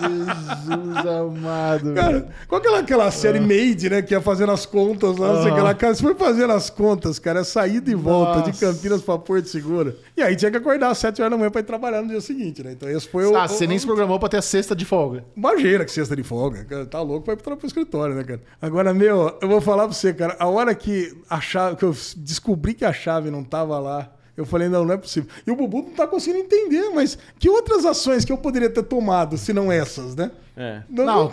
Jesus 0.00 1.06
amado. 1.06 1.94
Cara, 1.94 2.28
qual 2.48 2.60
aquela, 2.60 2.78
aquela 2.80 3.10
série 3.10 3.38
Made, 3.38 3.88
né? 3.90 4.02
Que 4.02 4.14
ia 4.14 4.20
fazendo 4.20 4.50
as 4.52 4.66
contas 4.66 5.16
lá, 5.16 5.34
não 5.34 5.42
sei 5.42 5.52
o 5.52 5.54
que 5.54 5.60
lá. 5.60 5.74
Cara, 5.74 5.94
você 5.94 6.02
foi 6.02 6.14
fazendo 6.14 6.52
as 6.52 6.70
contas, 6.70 7.18
cara, 7.18 7.40
é 7.40 7.44
saída 7.44 7.90
e 7.90 7.94
volta 7.94 8.40
de 8.42 8.48
Nossa. 8.48 8.66
Campinas 8.66 9.02
pra 9.02 9.18
Porto 9.18 9.48
Segura. 9.48 9.94
E 10.16 10.22
aí 10.22 10.34
tinha 10.34 10.50
que 10.50 10.56
acordar 10.56 10.90
às 10.90 10.98
7 10.98 11.20
horas 11.20 11.30
da 11.30 11.36
manhã 11.38 11.50
pra 11.50 11.60
ir 11.60 11.64
trabalhar 11.64 12.02
no 12.02 12.08
dia 12.08 12.20
seguinte, 12.20 12.64
né? 12.64 12.72
Então 12.72 12.88
esse 12.88 13.08
foi 13.08 13.26
o. 13.26 13.36
Ah, 13.36 13.46
você 13.46 13.64
o- 13.64 13.68
nem 13.68 13.78
se 13.78 13.86
programou 13.86 14.18
pra 14.18 14.28
ter 14.28 14.38
a 14.38 14.42
sexta 14.42 14.74
de 14.74 14.84
folga. 14.84 15.24
Imagina 15.36 15.84
que 15.84 15.92
sexta 15.92 16.16
de 16.16 16.22
folga. 16.24 16.64
Cara, 16.64 16.86
tá 16.86 17.00
louco 17.00 17.24
pra 17.26 17.34
ir 17.34 17.36
pro, 17.36 17.56
pro 17.56 17.66
escritório, 17.66 18.14
né, 18.14 18.24
cara? 18.24 18.40
Agora, 18.60 18.92
meu, 18.92 19.38
eu 19.40 19.48
vou 19.48 19.60
falar 19.60 19.84
pra 19.84 19.92
você, 19.94 20.12
cara. 20.12 20.36
A 20.40 20.48
hora 20.48 20.74
que 20.74 21.16
a 21.30 21.40
chave, 21.40 21.76
que 21.76 21.84
eu 21.84 21.94
descobri 22.16 22.74
que 22.74 22.84
a 22.84 22.92
chave 22.92 23.30
não 23.30 23.44
tava 23.44 23.78
lá, 23.78 24.10
eu 24.36 24.44
falei, 24.44 24.68
não, 24.68 24.84
não 24.84 24.94
é 24.94 24.96
possível. 24.96 25.30
E 25.46 25.50
o 25.50 25.56
Bubu 25.56 25.82
não 25.82 25.90
tá 25.90 26.06
conseguindo 26.06 26.44
entender, 26.44 26.90
mas 26.90 27.16
que 27.38 27.48
outras 27.48 27.84
ações 27.84 28.24
que 28.24 28.32
eu 28.32 28.38
poderia 28.38 28.70
ter 28.70 28.82
tomado, 28.82 29.38
se 29.38 29.52
não 29.52 29.70
essas, 29.70 30.14
né? 30.14 30.30
É. 30.56 30.82
Não, 30.88 31.04
Não, 31.04 31.14
não, 31.24 31.32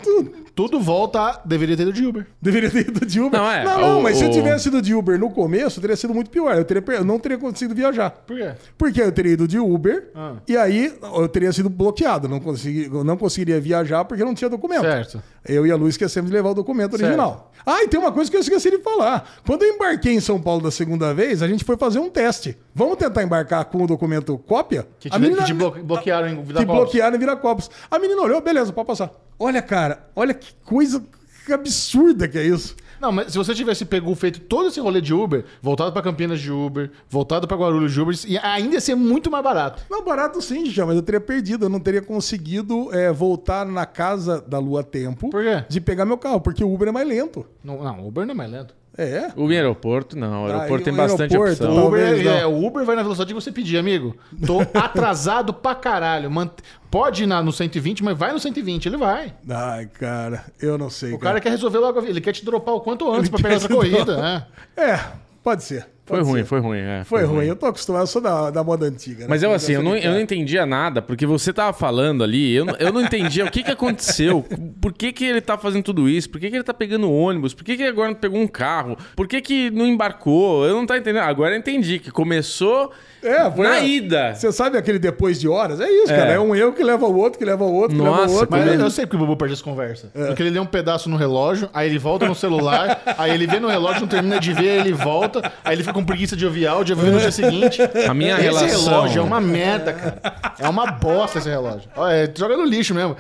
tudo. 0.56 0.80
volta 0.80 1.20
a... 1.22 1.42
Deveria 1.46 1.78
ter 1.78 1.84
ido 1.84 1.94
de 1.94 2.06
Uber. 2.06 2.26
Deveria 2.42 2.72
ter 2.72 2.88
ido 2.88 3.06
de 3.06 3.20
Uber. 3.22 3.40
Não, 3.40 3.52
é, 3.52 3.64
não, 3.64 3.80
não, 3.80 4.00
o- 4.00 4.04
mas 4.04 4.18
se 4.18 4.24
eu 4.24 4.30
o- 4.30 4.34
tivesse 4.34 4.68
ido 4.70 4.82
de 4.82 4.96
Uber 4.96 5.20
no 5.20 5.30
começo, 5.30 5.80
teria 5.80 5.96
sido 5.96 6.14
muito 6.14 6.30
pior. 6.32 6.56
Eu, 6.56 6.66
teria, 6.66 6.84
eu 6.96 7.06
não 7.06 7.20
teria 7.20 7.38
conseguido 7.38 7.76
viajar. 7.76 8.10
Por 8.10 8.36
quê? 8.36 8.52
Porque 8.78 9.02
eu 9.02 9.12
teria 9.12 9.34
ido 9.34 9.48
de 9.48 9.60
Uber 9.60 10.10
Ah. 10.16 10.34
e 10.48 10.58
aí 10.58 10.94
eu 11.16 11.28
teria 11.28 11.54
sido 11.54 11.70
bloqueado. 11.70 12.28
Não, 12.28 12.40
consegui, 12.40 12.86
eu 12.92 13.04
não 13.04 13.16
conseguiria 13.16 13.60
viajar 13.62 14.04
porque 14.06 14.24
não 14.24 14.34
tinha 14.34 14.50
documento. 14.50 14.82
Certo. 14.82 15.22
Eu 15.48 15.66
e 15.66 15.72
a 15.72 15.76
Lu 15.76 15.88
esquecemos 15.88 16.30
de 16.30 16.36
levar 16.36 16.50
o 16.50 16.54
documento 16.54 16.92
Certo. 16.92 17.04
original. 17.04 17.52
Ah, 17.66 17.84
e 17.84 17.88
tem 17.88 18.00
uma 18.00 18.12
coisa 18.12 18.30
que 18.30 18.38
eu 18.38 18.42
esqueci 18.42 18.70
de 18.72 18.80
falar. 18.80 19.28
Quando 19.46 19.64
eu 19.64 19.74
embarquei 19.76 20.14
em 20.14 20.20
São 20.20 20.42
Paulo 20.42 20.62
da 20.64 20.72
segunda 20.72 21.14
vez, 21.14 21.42
a 21.44 21.48
gente 21.48 21.64
foi 21.64 21.78
fazer 21.78 22.00
um 22.00 22.10
teste. 22.10 22.58
Vamos 22.74 22.98
tentar 22.98 23.24
embarcar 23.24 23.66
com 23.66 23.84
o 23.84 23.88
documento 23.88 24.36
cópia? 24.40 24.88
Que 25.00 25.10
te, 25.10 25.16
a 25.16 25.20
menina, 25.20 25.42
que 25.42 25.48
te 25.48 25.54
blo- 25.54 25.72
bloquearam 25.84 26.28
em 26.28 26.36
que 26.38 26.42
Vida 26.44 26.66
bloquearam 26.66 27.16
em 27.16 27.20
Viracopos. 27.20 27.70
A 27.90 28.00
menina 28.00 28.22
olhou, 28.22 28.42
beleza, 28.42 28.72
pode 28.74 28.88
passar. 28.88 29.11
Olha, 29.40 29.62
cara, 29.62 30.10
olha 30.16 30.34
que 30.34 30.54
coisa 30.64 31.04
absurda 31.52 32.28
que 32.28 32.38
é 32.38 32.44
isso. 32.46 32.76
Não, 33.02 33.12
mas 33.12 33.32
se 33.32 33.38
você 33.38 33.56
tivesse 33.56 33.84
pego, 33.84 34.14
feito 34.14 34.42
todo 34.42 34.68
esse 34.68 34.80
rolê 34.80 35.02
de 35.02 35.12
Uber, 35.12 35.44
voltado 35.60 35.92
pra 35.92 36.04
Campinas 36.04 36.40
de 36.40 36.52
Uber, 36.52 36.92
voltado 37.10 37.48
pra 37.48 37.58
Guarulhos 37.58 37.92
de 37.92 38.00
Uber, 38.00 38.16
e 38.28 38.38
ainda 38.38 38.76
ia 38.76 38.80
ser 38.80 38.94
muito 38.94 39.32
mais 39.32 39.44
barato. 39.44 39.84
Não, 39.90 40.06
barato 40.06 40.40
sim, 40.40 40.68
já, 40.68 40.86
mas 40.86 40.96
eu 40.96 41.02
teria 41.02 41.20
perdido. 41.20 41.66
Eu 41.66 41.70
não 41.70 41.80
teria 41.80 42.04
conseguido 42.04 42.94
é, 42.94 43.12
voltar 43.12 43.66
na 43.66 43.88
casa 43.88 44.40
da 44.40 44.60
Lu 44.60 44.78
a 44.78 44.84
tempo 44.84 45.32
Por 45.32 45.42
quê? 45.42 45.66
de 45.68 45.82
pegar 45.82 46.06
meu 46.06 46.18
carro, 46.18 46.40
porque 46.40 46.64
o 46.64 46.72
Uber 46.72 46.90
é 46.90 46.92
mais 46.92 47.08
lento. 47.08 47.44
Não, 47.64 47.84
não 47.84 48.08
Uber 48.08 48.24
não 48.24 48.34
é 48.34 48.38
mais 48.38 48.52
lento. 48.52 48.76
É. 48.98 49.32
O 49.38 49.48
aeroporto, 49.48 50.18
não. 50.18 50.44
O 50.44 50.46
Ah, 50.48 50.54
aeroporto 50.56 50.82
e 50.82 50.84
tem 50.84 50.94
o 50.94 50.98
bastante 50.98 51.34
aeroporto, 51.34 51.64
opção. 51.66 51.88
Uber, 51.88 52.28
é, 52.28 52.46
o 52.46 52.66
Uber 52.66 52.84
vai 52.86 52.96
na 52.96 53.02
velocidade 53.04 53.34
que 53.34 53.40
você 53.42 53.52
pedir, 53.52 53.78
amigo. 53.78 54.16
Tô 54.46 54.60
atrasado 54.78 55.54
pra 55.54 55.74
caralho. 55.76 56.30
Mant- 56.30 56.60
Pode 56.90 57.24
ir 57.24 57.26
na, 57.28 57.42
no 57.42 57.54
120, 57.54 58.04
mas 58.04 58.18
vai 58.18 58.34
no 58.34 58.40
120, 58.40 58.86
ele 58.88 58.98
vai. 58.98 59.34
Ai, 59.50 59.86
cara, 59.88 60.44
eu 60.62 60.78
não 60.78 60.90
sei. 60.90 61.14
O 61.14 61.20
cara 61.20 61.40
quer 61.40 61.52
resolver 61.52 61.78
logo 61.78 61.98
a 61.98 62.02
vida, 62.02 62.12
ele 62.14 62.20
quer 62.22 62.34
te 62.34 62.44
dropar 62.44 62.76
o 62.76 62.82
quanto 62.82 63.10
antes 63.10 63.30
Ele 63.30 63.30
pra 63.30 63.40
pegar 63.40 63.56
essa 63.56 63.70
corrida. 63.70 64.18
né? 64.18 64.46
É, 64.76 65.00
pode 65.42 65.64
ser. 65.64 65.88
Foi 66.12 66.22
ruim, 66.22 66.44
foi 66.46 66.60
ruim. 66.60 66.80
é, 66.80 67.04
Foi 67.04 67.24
ruim. 67.24 67.46
Eu 67.46 67.56
tô 67.56 67.66
acostumado, 67.66 68.04
eu 68.04 68.08
sou 68.08 68.22
da, 68.22 68.52
da 68.52 68.64
moda 68.64 68.86
antiga. 68.86 69.22
né? 69.22 69.26
Mas 69.30 69.42
eu 69.44 69.52
assim, 69.54 69.74
eu 69.74 69.84
não, 69.84 69.96
eu 69.96 70.12
não 70.12 70.20
entendia 70.20 70.66
nada, 70.66 71.02
porque 71.02 71.26
você 71.26 71.52
tava 71.52 71.74
falando 71.74 72.24
ali, 72.24 72.54
eu, 72.54 72.66
não- 72.66 72.76
eu 72.80 72.92
não 72.94 73.02
entendia 73.02 73.46
o 73.46 73.52
que 73.52 73.64
que 73.64 73.72
aconteceu, 73.72 74.46
por 74.82 74.94
que 74.94 75.12
que 75.12 75.26
ele 75.26 75.42
tá 75.42 75.58
fazendo 75.58 75.84
tudo 75.84 76.08
isso, 76.10 76.30
por 76.30 76.40
que 76.40 76.50
que 76.50 76.56
ele 76.56 76.64
tá 76.64 76.74
pegando 76.74 77.12
ônibus, 77.12 77.54
por 77.54 77.64
que 77.64 77.78
que 77.78 77.84
agora 77.84 78.10
não 78.10 78.16
pegou 78.16 78.40
um 78.40 78.48
carro, 78.48 78.98
por 79.16 79.28
que 79.28 79.42
que 79.42 79.70
não 79.72 79.86
embarcou, 79.86 80.66
eu 80.66 80.76
não 80.76 80.86
tá 80.86 80.98
entendendo. 80.98 81.24
Agora 81.24 81.54
eu 81.56 81.60
entendi 81.60 82.00
que 82.00 82.12
começou 82.12 82.92
É, 83.24 83.50
foi 83.52 83.66
na 83.68 83.74
a- 83.76 83.80
ida. 83.82 84.34
Você 84.36 84.52
sabe 84.52 84.78
aquele 84.78 84.98
depois 85.00 85.40
de 85.40 85.48
horas? 85.48 85.80
É 85.80 85.90
isso, 85.90 86.08
cara. 86.08 86.32
É 86.34 86.40
um 86.40 86.56
eu 86.56 86.74
que 86.74 86.84
leva 86.84 87.06
o 87.06 87.16
outro, 87.16 87.38
que 87.38 87.46
leva 87.46 87.64
o 87.64 87.72
outro, 87.74 87.96
que 87.96 88.02
leva 88.04 88.16
Nossa, 88.18 88.34
o 88.34 88.36
outro. 88.38 88.48
Mas 88.52 88.66
eu, 88.68 88.74
é? 88.74 88.82
eu 88.82 88.90
sei 88.90 89.06
que 89.06 89.16
o 89.16 89.20
Bubu 89.20 89.38
perde 89.38 89.54
essa 89.54 89.64
conversa. 89.64 90.10
Porque 90.28 90.42
ele 90.42 90.50
lê 90.50 90.60
um 90.60 90.66
pedaço 90.66 91.08
no 91.10 91.16
relógio, 91.18 91.70
aí 91.74 91.88
ele 91.90 92.00
volta 92.00 92.26
no 92.28 92.34
celular, 92.36 93.02
aí 93.18 93.32
ele 93.32 93.46
vê 93.46 93.60
no 93.60 93.68
relógio, 93.68 94.02
não 94.02 94.08
termina 94.08 94.40
de 94.40 94.52
ver, 94.54 94.70
aí 94.72 94.80
ele 94.80 94.94
volta, 94.94 95.52
aí 95.64 95.76
ele 95.76 95.84
fica 95.84 95.98
com 96.02 96.06
preguiça 96.06 96.36
de 96.36 96.46
ouvir 96.46 96.68
áudio, 96.68 96.96
vai 96.96 97.06
ver 97.06 97.12
no 97.12 97.20
dia 97.20 97.32
seguinte. 97.32 97.80
A 98.08 98.14
minha 98.14 98.34
esse 98.36 98.44
relação- 98.44 98.92
relógio 98.92 99.20
é 99.20 99.24
uma 99.24 99.40
merda, 99.42 99.94
cara. 99.94 100.18
É 100.60 100.68
uma 100.70 100.86
bosta 100.92 101.40
esse 101.40 101.50
relógio. 101.50 101.90
Olha, 101.96 102.14
é, 102.14 102.34
joga 102.36 102.58
no 102.58 102.66
lixo 102.66 102.94
mesmo. 102.94 103.16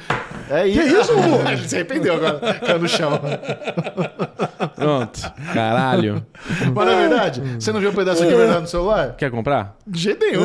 É 0.50 0.68
isso. 0.68 0.80
Que 0.82 0.88
isso, 0.88 1.16
Bubu? 1.16 1.42
Ele 1.50 1.68
se 1.68 1.76
arrependeu 1.76 2.16
agora, 2.16 2.54
caiu 2.56 2.80
no 2.80 2.88
chão. 2.90 3.20
Pronto. 4.76 5.34
Caralho. 5.54 6.26
Mas 6.74 6.86
na 6.88 6.96
verdade, 6.96 7.42
você 7.60 7.72
não 7.72 7.80
viu 7.80 7.90
o 7.90 7.94
pedaço 7.94 8.24
aqui 8.24 8.34
verdade 8.34 8.62
no 8.62 8.68
celular? 8.68 9.16
Quer 9.18 9.32
comprar? 9.32 9.76
De 9.86 10.00
jeito 10.00 10.26
nenhum. 10.26 10.42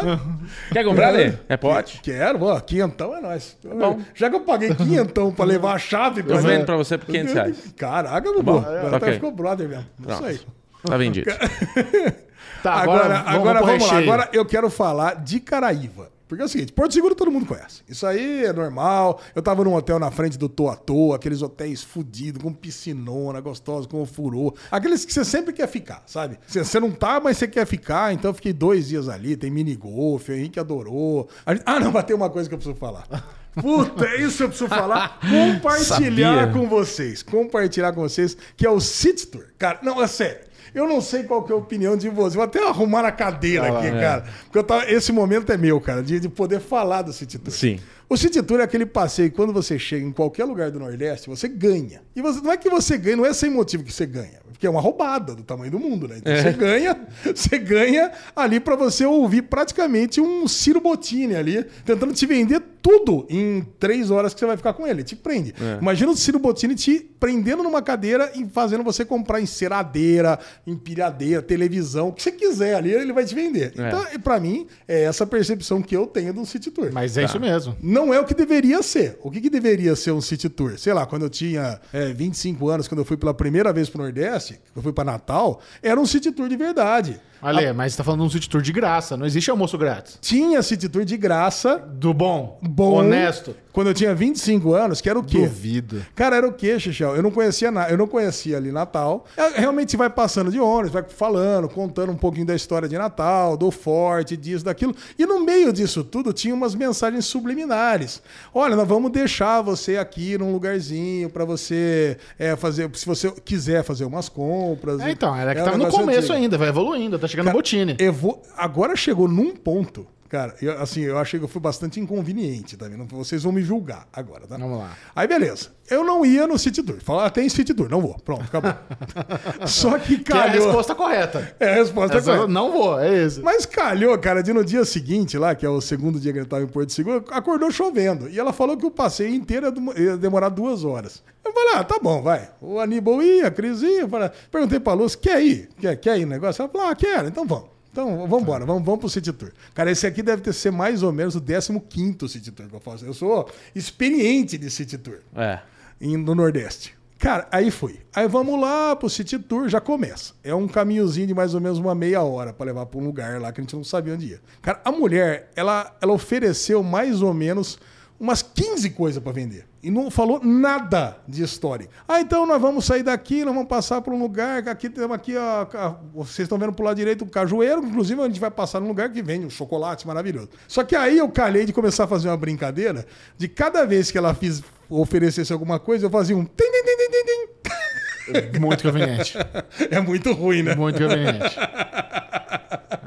Quer 0.72 0.84
comprar, 0.84 1.10
Lê? 1.10 1.32
É 1.48 1.56
pote? 1.56 2.00
Quero, 2.02 2.42
ó, 2.44 2.60
quinhentão 2.60 3.16
é 3.16 3.20
nóis. 3.20 3.56
bom. 3.64 4.00
Já 4.14 4.30
que 4.30 4.36
eu 4.36 4.40
paguei 4.40 4.74
quinhentão 4.74 5.30
pra 5.32 5.44
levar 5.44 5.74
a 5.74 5.78
chave 5.78 6.22
pra 6.22 6.36
Eu 6.36 6.42
vendo 6.42 6.64
pra 6.64 6.76
você 6.76 6.96
por 6.98 7.06
500 7.06 7.34
reais. 7.34 7.74
Caraca, 7.76 8.30
Bubu. 8.32 8.42
bom? 8.42 8.58
Agora 8.58 8.96
Ok. 8.96 9.00
tá, 9.00 9.12
ficou 9.12 9.30
brother 9.30 9.68
mesmo. 9.68 9.86
Isso 10.08 10.24
aí. 10.24 10.40
Tá 10.86 10.96
vendido. 10.96 11.30
Tá, 12.62 12.72
Agora, 12.74 13.18
agora, 13.20 13.58
pro 13.58 13.66
vamos 13.68 13.86
lá. 13.86 13.98
Agora 13.98 14.28
eu 14.32 14.44
quero 14.44 14.68
falar 14.68 15.22
de 15.22 15.38
Caraíva. 15.38 16.10
Porque 16.26 16.42
é 16.42 16.46
o 16.46 16.48
seguinte, 16.48 16.72
Porto 16.72 16.92
Seguro 16.92 17.14
todo 17.14 17.30
mundo 17.30 17.46
conhece. 17.46 17.82
Isso 17.88 18.04
aí 18.04 18.44
é 18.46 18.52
normal. 18.52 19.20
Eu 19.32 19.40
tava 19.40 19.62
num 19.62 19.72
hotel 19.74 20.00
na 20.00 20.10
frente 20.10 20.36
do 20.36 20.48
Toa 20.48 20.74
Toa, 20.74 21.14
aqueles 21.14 21.40
hotéis 21.42 21.84
fudidos, 21.84 22.42
com 22.42 22.52
piscinona, 22.52 23.40
gostosa, 23.40 23.86
com 23.86 24.04
furô. 24.04 24.52
Aqueles 24.68 25.04
que 25.04 25.12
você 25.12 25.24
sempre 25.24 25.52
quer 25.52 25.68
ficar, 25.68 26.02
sabe? 26.06 26.36
Você, 26.44 26.64
você 26.64 26.80
não 26.80 26.90
tá, 26.90 27.20
mas 27.20 27.36
você 27.38 27.46
quer 27.46 27.64
ficar. 27.64 28.12
Então 28.12 28.30
eu 28.30 28.34
fiquei 28.34 28.52
dois 28.52 28.88
dias 28.88 29.08
ali, 29.08 29.36
tem 29.36 29.48
mini 29.52 29.76
golf, 29.76 30.28
o 30.28 30.32
Henrique 30.32 30.58
adorou. 30.58 31.28
Gente- 31.46 31.62
Ah, 31.64 31.78
não, 31.78 31.92
mas 31.92 32.02
tem 32.04 32.16
uma 32.16 32.28
coisa 32.30 32.48
que 32.48 32.54
eu 32.56 32.58
preciso 32.58 32.76
falar. 32.76 33.06
Puta, 33.54 34.04
é 34.06 34.20
isso 34.22 34.42
eu 34.42 34.48
preciso 34.48 34.68
falar. 34.68 35.20
Compartilhar 35.30 36.46
Sabia. 36.46 36.52
com 36.52 36.68
vocês. 36.68 37.22
Compartilhar 37.22 37.92
com 37.92 38.00
vocês, 38.00 38.36
que 38.56 38.66
é 38.66 38.70
o 38.70 38.80
City 38.80 39.28
Tour. 39.28 39.44
Cara, 39.56 39.78
não, 39.82 40.02
é 40.02 40.08
sério. 40.08 40.44
Eu 40.76 40.86
não 40.86 41.00
sei 41.00 41.22
qual 41.22 41.42
que 41.42 41.50
é 41.50 41.54
a 41.54 41.58
opinião 41.58 41.96
de 41.96 42.10
vocês. 42.10 42.34
Vou 42.34 42.44
até 42.44 42.62
arrumar 42.68 43.00
na 43.00 43.10
cadeira 43.10 43.78
aqui, 43.78 43.90
cara. 43.90 44.26
Porque 44.44 44.62
tava, 44.62 44.84
esse 44.90 45.10
momento 45.10 45.50
é 45.50 45.56
meu, 45.56 45.80
cara, 45.80 46.02
de, 46.02 46.20
de 46.20 46.28
poder 46.28 46.60
falar 46.60 47.00
do 47.00 47.14
City 47.14 47.38
Tour. 47.38 47.50
Sim. 47.50 47.80
O 48.08 48.16
City 48.16 48.40
Tour 48.42 48.60
é 48.60 48.62
aquele 48.62 48.86
passeio 48.86 49.30
que 49.30 49.36
quando 49.36 49.52
você 49.52 49.78
chega 49.78 50.06
em 50.06 50.12
qualquer 50.12 50.44
lugar 50.44 50.70
do 50.70 50.78
Nordeste, 50.78 51.28
você 51.28 51.48
ganha. 51.48 52.02
E 52.14 52.22
você, 52.22 52.40
não 52.40 52.52
é 52.52 52.56
que 52.56 52.70
você 52.70 52.96
ganha, 52.96 53.16
não 53.16 53.26
é 53.26 53.32
sem 53.32 53.50
motivo 53.50 53.82
que 53.82 53.92
você 53.92 54.06
ganha. 54.06 54.46
Porque 54.56 54.66
é 54.66 54.70
uma 54.70 54.80
roubada 54.80 55.34
do 55.34 55.42
tamanho 55.42 55.70
do 55.70 55.78
mundo, 55.78 56.08
né? 56.08 56.16
Então 56.18 56.34
você 56.34 56.52
ganha, 56.52 56.96
você 57.34 57.58
ganha 57.58 58.10
ali 58.34 58.58
pra 58.58 58.74
você 58.74 59.04
ouvir 59.04 59.42
praticamente 59.42 60.18
um 60.18 60.48
Ciro 60.48 60.80
Bottini 60.80 61.34
ali, 61.34 61.62
tentando 61.84 62.14
te 62.14 62.24
vender 62.24 62.62
tudo 62.80 63.26
em 63.28 63.66
três 63.78 64.10
horas 64.10 64.32
que 64.32 64.40
você 64.40 64.46
vai 64.46 64.56
ficar 64.56 64.72
com 64.72 64.86
ele. 64.86 65.02
Te 65.02 65.14
prende. 65.14 65.54
Imagina 65.80 66.12
o 66.12 66.16
Ciro 66.16 66.38
Bottini 66.38 66.74
te 66.74 67.00
prendendo 67.18 67.62
numa 67.62 67.82
cadeira 67.82 68.30
e 68.34 68.46
fazendo 68.46 68.84
você 68.84 69.04
comprar 69.04 69.40
enceradeira, 69.40 70.38
empilhadeira, 70.66 71.42
televisão, 71.42 72.08
o 72.08 72.12
que 72.12 72.22
você 72.22 72.30
quiser 72.30 72.76
ali, 72.76 72.92
ele 72.92 73.12
vai 73.12 73.24
te 73.24 73.34
vender. 73.34 73.72
É. 73.76 73.88
Então, 73.88 74.06
e 74.14 74.18
pra 74.18 74.38
mim, 74.38 74.66
é 74.86 75.02
essa 75.02 75.26
percepção 75.26 75.82
que 75.82 75.96
eu 75.96 76.06
tenho 76.06 76.32
do 76.32 76.46
City 76.46 76.70
Tour. 76.70 76.90
Mas 76.92 77.18
é 77.18 77.24
isso 77.24 77.40
mesmo. 77.40 77.76
Não 77.96 78.12
é 78.12 78.20
o 78.20 78.26
que 78.26 78.34
deveria 78.34 78.82
ser. 78.82 79.18
O 79.22 79.30
que, 79.30 79.40
que 79.40 79.48
deveria 79.48 79.96
ser 79.96 80.10
um 80.12 80.20
city 80.20 80.50
tour? 80.50 80.78
Sei 80.78 80.92
lá, 80.92 81.06
quando 81.06 81.22
eu 81.22 81.30
tinha 81.30 81.80
é, 81.90 82.12
25 82.12 82.68
anos, 82.68 82.86
quando 82.86 82.98
eu 82.98 83.06
fui 83.06 83.16
pela 83.16 83.32
primeira 83.32 83.72
vez 83.72 83.88
pro 83.88 84.02
Nordeste, 84.02 84.60
eu 84.76 84.82
fui 84.82 84.92
pra 84.92 85.02
Natal, 85.02 85.62
era 85.82 85.98
um 85.98 86.04
city 86.04 86.30
tour 86.30 86.46
de 86.46 86.58
verdade. 86.58 87.18
Ale, 87.40 87.72
mas 87.72 87.92
você 87.92 87.98
tá 87.98 88.04
falando 88.04 88.20
de 88.20 88.26
um 88.26 88.30
city 88.30 88.48
tour 88.48 88.62
de 88.62 88.72
graça, 88.72 89.16
não 89.16 89.26
existe 89.26 89.50
almoço 89.50 89.76
grátis. 89.78 90.18
Tinha 90.20 90.62
city 90.62 90.88
tour 90.88 91.04
de 91.04 91.16
graça, 91.16 91.78
Do 91.78 92.12
bom, 92.14 92.58
bom. 92.62 92.94
honesto. 92.94 93.54
Quando 93.72 93.88
eu 93.88 93.94
tinha 93.94 94.14
25 94.14 94.72
anos, 94.72 95.02
que 95.02 95.10
era 95.10 95.18
o 95.18 95.22
quê? 95.22 95.40
Duvido. 95.40 96.04
Cara, 96.14 96.36
era 96.36 96.48
o 96.48 96.52
quê, 96.52 96.80
Xixel? 96.80 97.14
Eu 97.14 97.22
não 97.22 97.30
conhecia 97.30 97.70
nada, 97.70 97.90
eu 97.90 97.98
não 97.98 98.06
conhecia 98.06 98.56
ali 98.56 98.72
Natal. 98.72 99.26
É, 99.36 99.60
Realmente 99.60 99.98
vai 99.98 100.08
passando 100.08 100.50
de 100.50 100.58
ônibus, 100.58 100.92
vai 100.92 101.02
falando, 101.06 101.68
contando 101.68 102.10
um 102.10 102.16
pouquinho 102.16 102.46
da 102.46 102.54
história 102.54 102.88
de 102.88 102.96
Natal, 102.96 103.54
do 103.54 103.70
forte, 103.70 104.34
disso, 104.34 104.64
daquilo. 104.64 104.96
E 105.18 105.26
no 105.26 105.44
meio 105.44 105.74
disso 105.74 106.02
tudo 106.02 106.32
tinha 106.32 106.54
umas 106.54 106.74
mensagens 106.74 107.26
subliminares. 107.26 108.22
Olha, 108.54 108.74
nós 108.74 108.88
vamos 108.88 109.12
deixar 109.12 109.60
você 109.60 109.98
aqui 109.98 110.38
num 110.38 110.52
lugarzinho 110.52 111.28
pra 111.28 111.44
você 111.44 112.16
é, 112.38 112.56
fazer, 112.56 112.88
se 112.94 113.04
você 113.04 113.30
quiser 113.44 113.84
fazer 113.84 114.06
umas 114.06 114.28
compras. 114.30 115.00
É, 115.00 115.10
então, 115.10 115.36
era 115.36 115.54
que 115.54 115.60
um 115.60 115.64
tava 115.64 115.76
no 115.76 115.88
começo 115.90 116.18
antigo. 116.32 116.32
ainda, 116.32 116.56
vai 116.56 116.68
evoluindo, 116.68 117.18
tá 117.26 117.30
chegando 117.32 117.46
no 117.46 117.52
Botini. 117.52 117.96
Evo- 117.98 118.42
Agora 118.56 118.96
chegou 118.96 119.28
num 119.28 119.54
ponto 119.54 120.06
Cara, 120.28 120.54
eu, 120.60 120.80
assim, 120.80 121.02
eu 121.02 121.16
achei 121.18 121.38
que 121.38 121.44
eu 121.44 121.48
fui 121.48 121.60
bastante 121.60 122.00
inconveniente 122.00 122.76
também. 122.76 122.98
Não, 122.98 123.06
vocês 123.06 123.42
vão 123.44 123.52
me 123.52 123.62
julgar 123.62 124.08
agora, 124.12 124.46
tá? 124.46 124.56
Vamos 124.56 124.78
lá. 124.78 124.96
Aí, 125.14 125.26
beleza. 125.28 125.68
Eu 125.88 126.02
não 126.02 126.26
ia 126.26 126.46
no 126.48 126.58
City 126.58 126.82
Tour. 126.82 126.96
Falar, 127.00 127.26
ah, 127.26 127.30
tem 127.30 127.48
City 127.48 127.72
Tour. 127.72 127.88
Não 127.88 128.00
vou. 128.00 128.16
Pronto, 128.24 128.42
acabou. 128.42 128.74
Só 129.66 129.98
que 129.98 130.18
Que 130.18 130.32
é 130.32 130.36
a 130.36 130.42
calhou. 130.42 130.64
resposta 130.66 130.94
correta. 130.94 131.54
É 131.60 131.70
a 131.70 131.74
resposta 131.76 132.16
Essa- 132.18 132.32
correta. 132.32 132.48
não 132.52 132.72
vou, 132.72 132.98
é 133.00 133.22
isso. 133.24 133.42
Mas 133.42 133.64
calhou, 133.66 134.18
cara, 134.18 134.42
de 134.42 134.52
no 134.52 134.64
dia 134.64 134.84
seguinte 134.84 135.38
lá, 135.38 135.54
que 135.54 135.64
é 135.64 135.68
o 135.68 135.80
segundo 135.80 136.18
dia 136.18 136.32
que 136.32 136.38
ele 136.40 136.46
tava 136.46 136.64
em 136.64 136.66
Porto 136.68 136.92
Seguro, 136.92 137.24
acordou 137.30 137.70
chovendo. 137.70 138.28
E 138.28 138.38
ela 138.38 138.52
falou 138.52 138.76
que 138.76 138.84
o 138.86 138.90
passeio 138.90 139.34
inteiro 139.34 139.66
ia 139.66 139.72
dem- 139.72 139.92
ia 139.96 140.16
demorar 140.16 140.48
duas 140.48 140.84
horas. 140.84 141.22
Eu 141.44 141.52
falei, 141.52 141.74
ah, 141.76 141.84
tá 141.84 141.98
bom, 142.02 142.20
vai. 142.22 142.50
O 142.60 142.80
Aníbal 142.80 143.22
ia, 143.22 143.46
a 143.46 143.50
Cris 143.52 143.80
ia. 143.82 144.08
Falei- 144.08 144.30
Perguntei 144.50 144.80
pra 144.80 144.92
Luz, 144.92 145.14
quer 145.14 145.40
ir? 145.40 145.68
Quer, 145.80 145.96
quer 145.96 146.18
ir 146.18 146.24
no 146.24 146.32
negócio? 146.32 146.62
Ela 146.62 146.68
falou, 146.70 146.88
ah, 146.88 146.94
quero, 146.96 147.28
então 147.28 147.46
vamos. 147.46 147.75
Então, 147.96 148.18
vamos 148.28 148.42
embora, 148.42 148.66
vamos, 148.66 148.84
vamos 148.84 149.00
pro 149.00 149.08
City 149.08 149.32
Tour. 149.32 149.50
Cara, 149.74 149.90
esse 149.90 150.06
aqui 150.06 150.22
deve 150.22 150.42
ter 150.42 150.52
ser 150.52 150.70
mais 150.70 151.02
ou 151.02 151.10
menos 151.10 151.34
o 151.34 151.40
15º 151.40 152.28
City 152.28 152.52
Tour 152.52 152.68
que 152.68 152.74
eu 152.76 152.80
faço. 152.80 153.06
Eu 153.06 153.14
sou 153.14 153.48
experiente 153.74 154.58
de 154.58 154.68
City 154.70 154.98
Tour 154.98 155.20
É. 155.34 155.60
no 155.98 156.34
Nordeste. 156.34 156.94
Cara, 157.18 157.48
aí 157.50 157.70
fui. 157.70 157.98
Aí 158.14 158.28
vamos 158.28 158.60
lá 158.60 158.94
pro 158.94 159.08
City 159.08 159.38
Tour, 159.38 159.70
já 159.70 159.80
começa. 159.80 160.34
É 160.44 160.54
um 160.54 160.68
caminhozinho 160.68 161.26
de 161.28 161.32
mais 161.32 161.54
ou 161.54 161.60
menos 161.62 161.78
uma 161.78 161.94
meia 161.94 162.20
hora 162.22 162.52
pra 162.52 162.66
levar 162.66 162.84
pra 162.84 163.00
um 163.00 163.04
lugar 163.06 163.40
lá 163.40 163.50
que 163.50 163.62
a 163.62 163.64
gente 163.64 163.74
não 163.74 163.82
sabia 163.82 164.12
onde 164.12 164.26
ia. 164.26 164.40
Cara, 164.60 164.78
a 164.84 164.92
mulher, 164.92 165.50
ela, 165.56 165.96
ela 165.98 166.12
ofereceu 166.12 166.82
mais 166.82 167.22
ou 167.22 167.32
menos 167.32 167.78
umas 168.18 168.42
15 168.42 168.90
coisas 168.90 169.22
pra 169.22 169.32
vender. 169.32 169.66
E 169.82 169.90
não 169.90 170.10
falou 170.10 170.40
nada 170.42 171.18
de 171.28 171.42
história. 171.42 171.88
Ah, 172.08 172.20
então 172.20 172.46
nós 172.46 172.60
vamos 172.60 172.84
sair 172.84 173.02
daqui, 173.02 173.44
nós 173.44 173.54
vamos 173.54 173.68
passar 173.68 174.00
por 174.00 174.12
um 174.12 174.18
lugar, 174.18 174.62
que 174.62 174.68
aqui 174.68 174.90
temos 174.90 175.14
aqui, 175.14 175.34
ó, 175.36 175.94
vocês 176.14 176.46
estão 176.46 176.58
vendo 176.58 176.72
pro 176.72 176.84
lado 176.84 176.96
direito 176.96 177.24
um 177.24 177.28
cajueiro, 177.28 177.84
inclusive 177.84 178.20
a 178.20 178.26
gente 178.26 178.40
vai 178.40 178.50
passar 178.50 178.80
num 178.80 178.88
lugar 178.88 179.10
que 179.10 179.22
vende 179.22 179.46
um 179.46 179.50
chocolate 179.50 180.06
maravilhoso. 180.06 180.48
Só 180.66 180.82
que 180.82 180.96
aí 180.96 181.18
eu 181.18 181.28
calhei 181.28 181.64
de 181.64 181.72
começar 181.72 182.04
a 182.04 182.08
fazer 182.08 182.28
uma 182.28 182.36
brincadeira 182.36 183.06
de 183.36 183.48
cada 183.48 183.84
vez 183.84 184.10
que 184.10 184.18
ela 184.18 184.34
fiz, 184.34 184.62
oferecesse 184.88 185.52
alguma 185.52 185.78
coisa, 185.78 186.06
eu 186.06 186.10
fazia 186.10 186.36
um 186.36 186.44
tim, 186.44 186.54
tim, 186.56 186.82
tim, 186.84 186.96
tim, 186.96 187.10
tim, 187.10 187.24
tim. 187.24 188.58
Muito 188.58 188.82
conveniente. 188.82 189.38
É 189.90 190.00
muito 190.00 190.32
ruim, 190.32 190.62
né? 190.62 190.74
Muito 190.74 190.98
conveniente. 191.00 191.56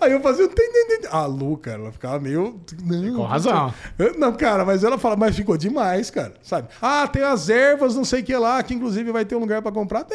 Aí 0.00 0.12
eu 0.12 0.20
fazia 0.20 0.44
um 0.44 0.48
tim, 0.48 0.54
tim, 0.54 1.00
tim. 1.00 1.08
A 1.10 1.26
Lu, 1.26 1.56
cara, 1.56 1.80
ela 1.80 1.92
ficava 1.92 2.18
meio. 2.18 2.60
Não, 2.82 3.16
Com 3.16 3.22
razão. 3.22 3.74
Não, 4.18 4.32
cara, 4.32 4.64
mas 4.64 4.84
ela 4.84 4.98
fala, 4.98 5.16
mas 5.16 5.36
ficou 5.36 5.56
demais, 5.56 6.10
cara, 6.10 6.34
sabe? 6.42 6.68
Ah, 6.80 7.06
tem 7.06 7.22
as 7.22 7.48
ervas, 7.48 7.94
não 7.94 8.04
sei 8.04 8.20
o 8.20 8.24
que 8.24 8.36
lá, 8.36 8.62
que 8.62 8.74
inclusive 8.74 9.10
vai 9.12 9.24
ter 9.24 9.36
um 9.36 9.40
lugar 9.40 9.62
pra 9.62 9.72
comprar. 9.72 10.06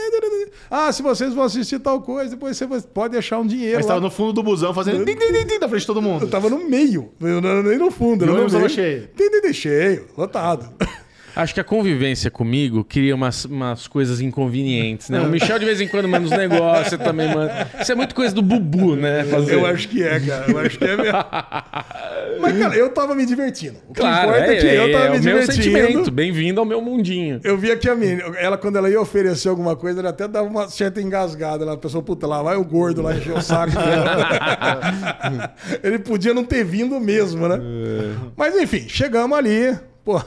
Ah, 0.69 0.91
se 0.91 1.01
vocês 1.01 1.33
vão 1.33 1.43
assistir 1.43 1.79
tal 1.79 2.01
coisa, 2.01 2.31
depois 2.31 2.57
você 2.57 2.67
pode 2.81 3.13
deixar 3.13 3.39
um 3.39 3.45
dinheiro. 3.45 3.77
Mas 3.77 3.85
lá. 3.85 3.93
tava 3.93 4.01
no 4.01 4.11
fundo 4.11 4.33
do 4.33 4.43
busão 4.43 4.73
fazendo 4.73 4.99
na 5.59 5.67
frente 5.69 5.81
de 5.81 5.87
todo 5.87 6.01
mundo. 6.01 6.25
Eu 6.25 6.29
tava 6.29 6.49
no 6.49 6.69
meio, 6.69 7.11
eu 7.19 7.41
não 7.41 7.63
nem 7.63 7.77
no 7.77 7.91
fundo. 7.91 8.25
E 8.25 8.29
o 8.29 8.49
tava 8.49 8.69
cheio. 8.69 9.09
Cheio, 9.53 10.07
lotado. 10.17 10.69
Acho 11.35 11.53
que 11.53 11.59
a 11.59 11.63
convivência 11.63 12.29
comigo 12.31 12.83
cria 12.83 13.15
umas, 13.15 13.45
umas 13.45 13.87
coisas 13.87 14.19
inconvenientes, 14.21 15.09
né? 15.09 15.19
O 15.21 15.27
Michel 15.29 15.59
de 15.59 15.65
vez 15.65 15.79
em 15.81 15.87
quando 15.87 16.07
manda 16.07 16.25
uns 16.25 16.31
negócios, 16.31 16.89
você 16.89 16.97
também 16.97 17.33
manda. 17.33 17.67
Isso 17.81 17.91
é 17.91 17.95
muito 17.95 18.13
coisa 18.15 18.33
do 18.33 18.41
Bubu, 18.41 18.95
né? 18.95 19.23
Fazer. 19.25 19.53
Eu 19.55 19.65
acho 19.65 19.87
que 19.87 20.03
é, 20.03 20.19
cara. 20.19 20.51
Eu 20.51 20.59
acho 20.59 20.77
que 20.77 20.83
é 20.85 20.97
mesmo. 20.97 21.17
Mas, 22.39 22.57
cara, 22.57 22.75
eu 22.75 22.89
tava 22.89 23.15
me 23.15 23.25
divertindo. 23.25 23.77
O 23.87 23.93
que 23.93 23.99
Claro, 23.99 24.29
importa 24.29 24.45
é, 24.53 24.55
é, 24.55 24.59
que 24.59 24.65
eu 24.67 24.83
é, 24.83 24.91
tava 24.91 25.05
é 25.05 25.09
me 25.11 25.17
o 25.19 25.23
meu 25.23 25.41
sentimento. 25.45 25.87
divertindo. 25.87 26.11
Bem-vindo 26.11 26.59
ao 26.59 26.65
meu 26.65 26.81
mundinho. 26.81 27.41
Eu 27.43 27.57
via 27.57 27.75
que 27.77 27.89
a 27.89 27.95
menina, 27.95 28.23
ela, 28.37 28.57
quando 28.57 28.77
ela 28.77 28.89
ia 28.89 28.99
oferecer 28.99 29.49
alguma 29.49 29.75
coisa, 29.75 29.99
ela 29.99 30.09
até 30.09 30.27
dava 30.27 30.47
uma 30.47 30.69
certa 30.69 31.01
engasgada. 31.01 31.63
Ela 31.63 31.77
pensou, 31.77 32.01
puta, 32.01 32.25
lá 32.27 32.41
vai 32.41 32.55
o 32.55 32.63
gordo 32.63 33.01
lá 33.01 33.13
encher 33.15 33.33
o 33.33 33.41
saco 33.41 33.73
dela. 33.73 35.53
Ele 35.83 35.99
podia 35.99 36.33
não 36.33 36.43
ter 36.43 36.63
vindo 36.63 36.99
mesmo, 36.99 37.47
né? 37.47 37.57
Mas 38.35 38.55
enfim, 38.55 38.85
chegamos 38.87 39.37
ali. 39.37 39.77
Pô, 40.03 40.21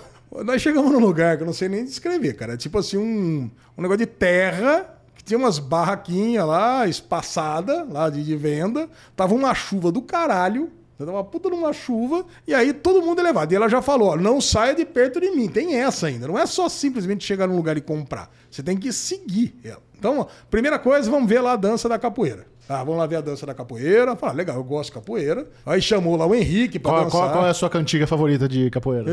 nós 0.45 0.63
chegamos 0.63 0.91
num 0.91 0.99
lugar 0.99 1.37
que 1.37 1.43
eu 1.43 1.47
não 1.47 1.53
sei 1.53 1.69
nem 1.69 1.85
descrever, 1.85 2.35
cara. 2.35 2.55
É 2.55 2.57
tipo 2.57 2.79
assim, 2.79 2.97
um, 2.97 3.51
um 3.77 3.83
negócio 3.83 3.99
de 3.99 4.07
terra. 4.07 4.99
que 5.15 5.23
Tinha 5.23 5.39
umas 5.39 5.59
barraquinhas 5.59 6.47
lá, 6.47 6.87
espaçada, 6.87 7.85
lá 7.85 8.09
de, 8.09 8.25
de 8.25 8.37
venda. 8.37 8.89
Tava 9.15 9.35
uma 9.35 9.55
chuva 9.55 9.93
do 9.93 10.01
caralho. 10.01 10.71
Tava 10.99 11.13
uma 11.13 11.25
puta 11.25 11.51
numa 11.51 11.73
chuva. 11.73 12.25
E 12.47 12.55
aí 12.55 12.73
todo 12.73 13.03
mundo 13.03 13.21
é 13.21 13.25
levado. 13.25 13.53
E 13.53 13.57
ela 13.57 13.69
já 13.69 13.83
falou: 13.83 14.11
ó, 14.11 14.17
não 14.17 14.41
saia 14.41 14.75
de 14.75 14.85
perto 14.87 15.21
de 15.21 15.31
mim. 15.31 15.49
Tem 15.49 15.75
essa 15.77 16.07
ainda. 16.07 16.27
Não 16.27 16.39
é 16.39 16.47
só 16.47 16.69
simplesmente 16.69 17.25
chegar 17.25 17.47
num 17.47 17.57
lugar 17.57 17.77
e 17.77 17.81
comprar. 17.81 18.31
Você 18.51 18.63
tem 18.63 18.77
que 18.77 18.93
seguir 18.93 19.55
ela. 19.63 19.83
Então, 19.99 20.21
ó, 20.21 20.27
primeira 20.51 20.79
coisa, 20.79 21.11
vamos 21.11 21.29
ver 21.29 21.41
lá 21.41 21.53
a 21.53 21.57
dança 21.57 21.89
da 21.89 21.99
capoeira. 21.99 22.47
Ah, 22.69 22.79
vamos 22.85 22.97
lá 22.97 23.07
ver 23.07 23.17
a 23.17 23.21
dança 23.21 23.45
da 23.45 23.53
capoeira. 23.53 24.17
Fala, 24.17 24.33
legal, 24.33 24.57
eu 24.57 24.65
gosto 24.65 24.91
de 24.91 24.93
capoeira. 24.95 25.47
Aí 25.67 25.83
chamou 25.83 26.17
lá 26.17 26.25
o 26.27 26.35
Henrique 26.35 26.79
pra 26.79 26.93
Qual, 26.93 27.05
dançar. 27.05 27.21
qual- 27.21 27.33
qual 27.33 27.47
é 27.47 27.51
a 27.51 27.55
sua 27.55 27.69
cantiga 27.69 28.07
favorita 28.07 28.49
de 28.49 28.71
capoeira? 28.71 29.11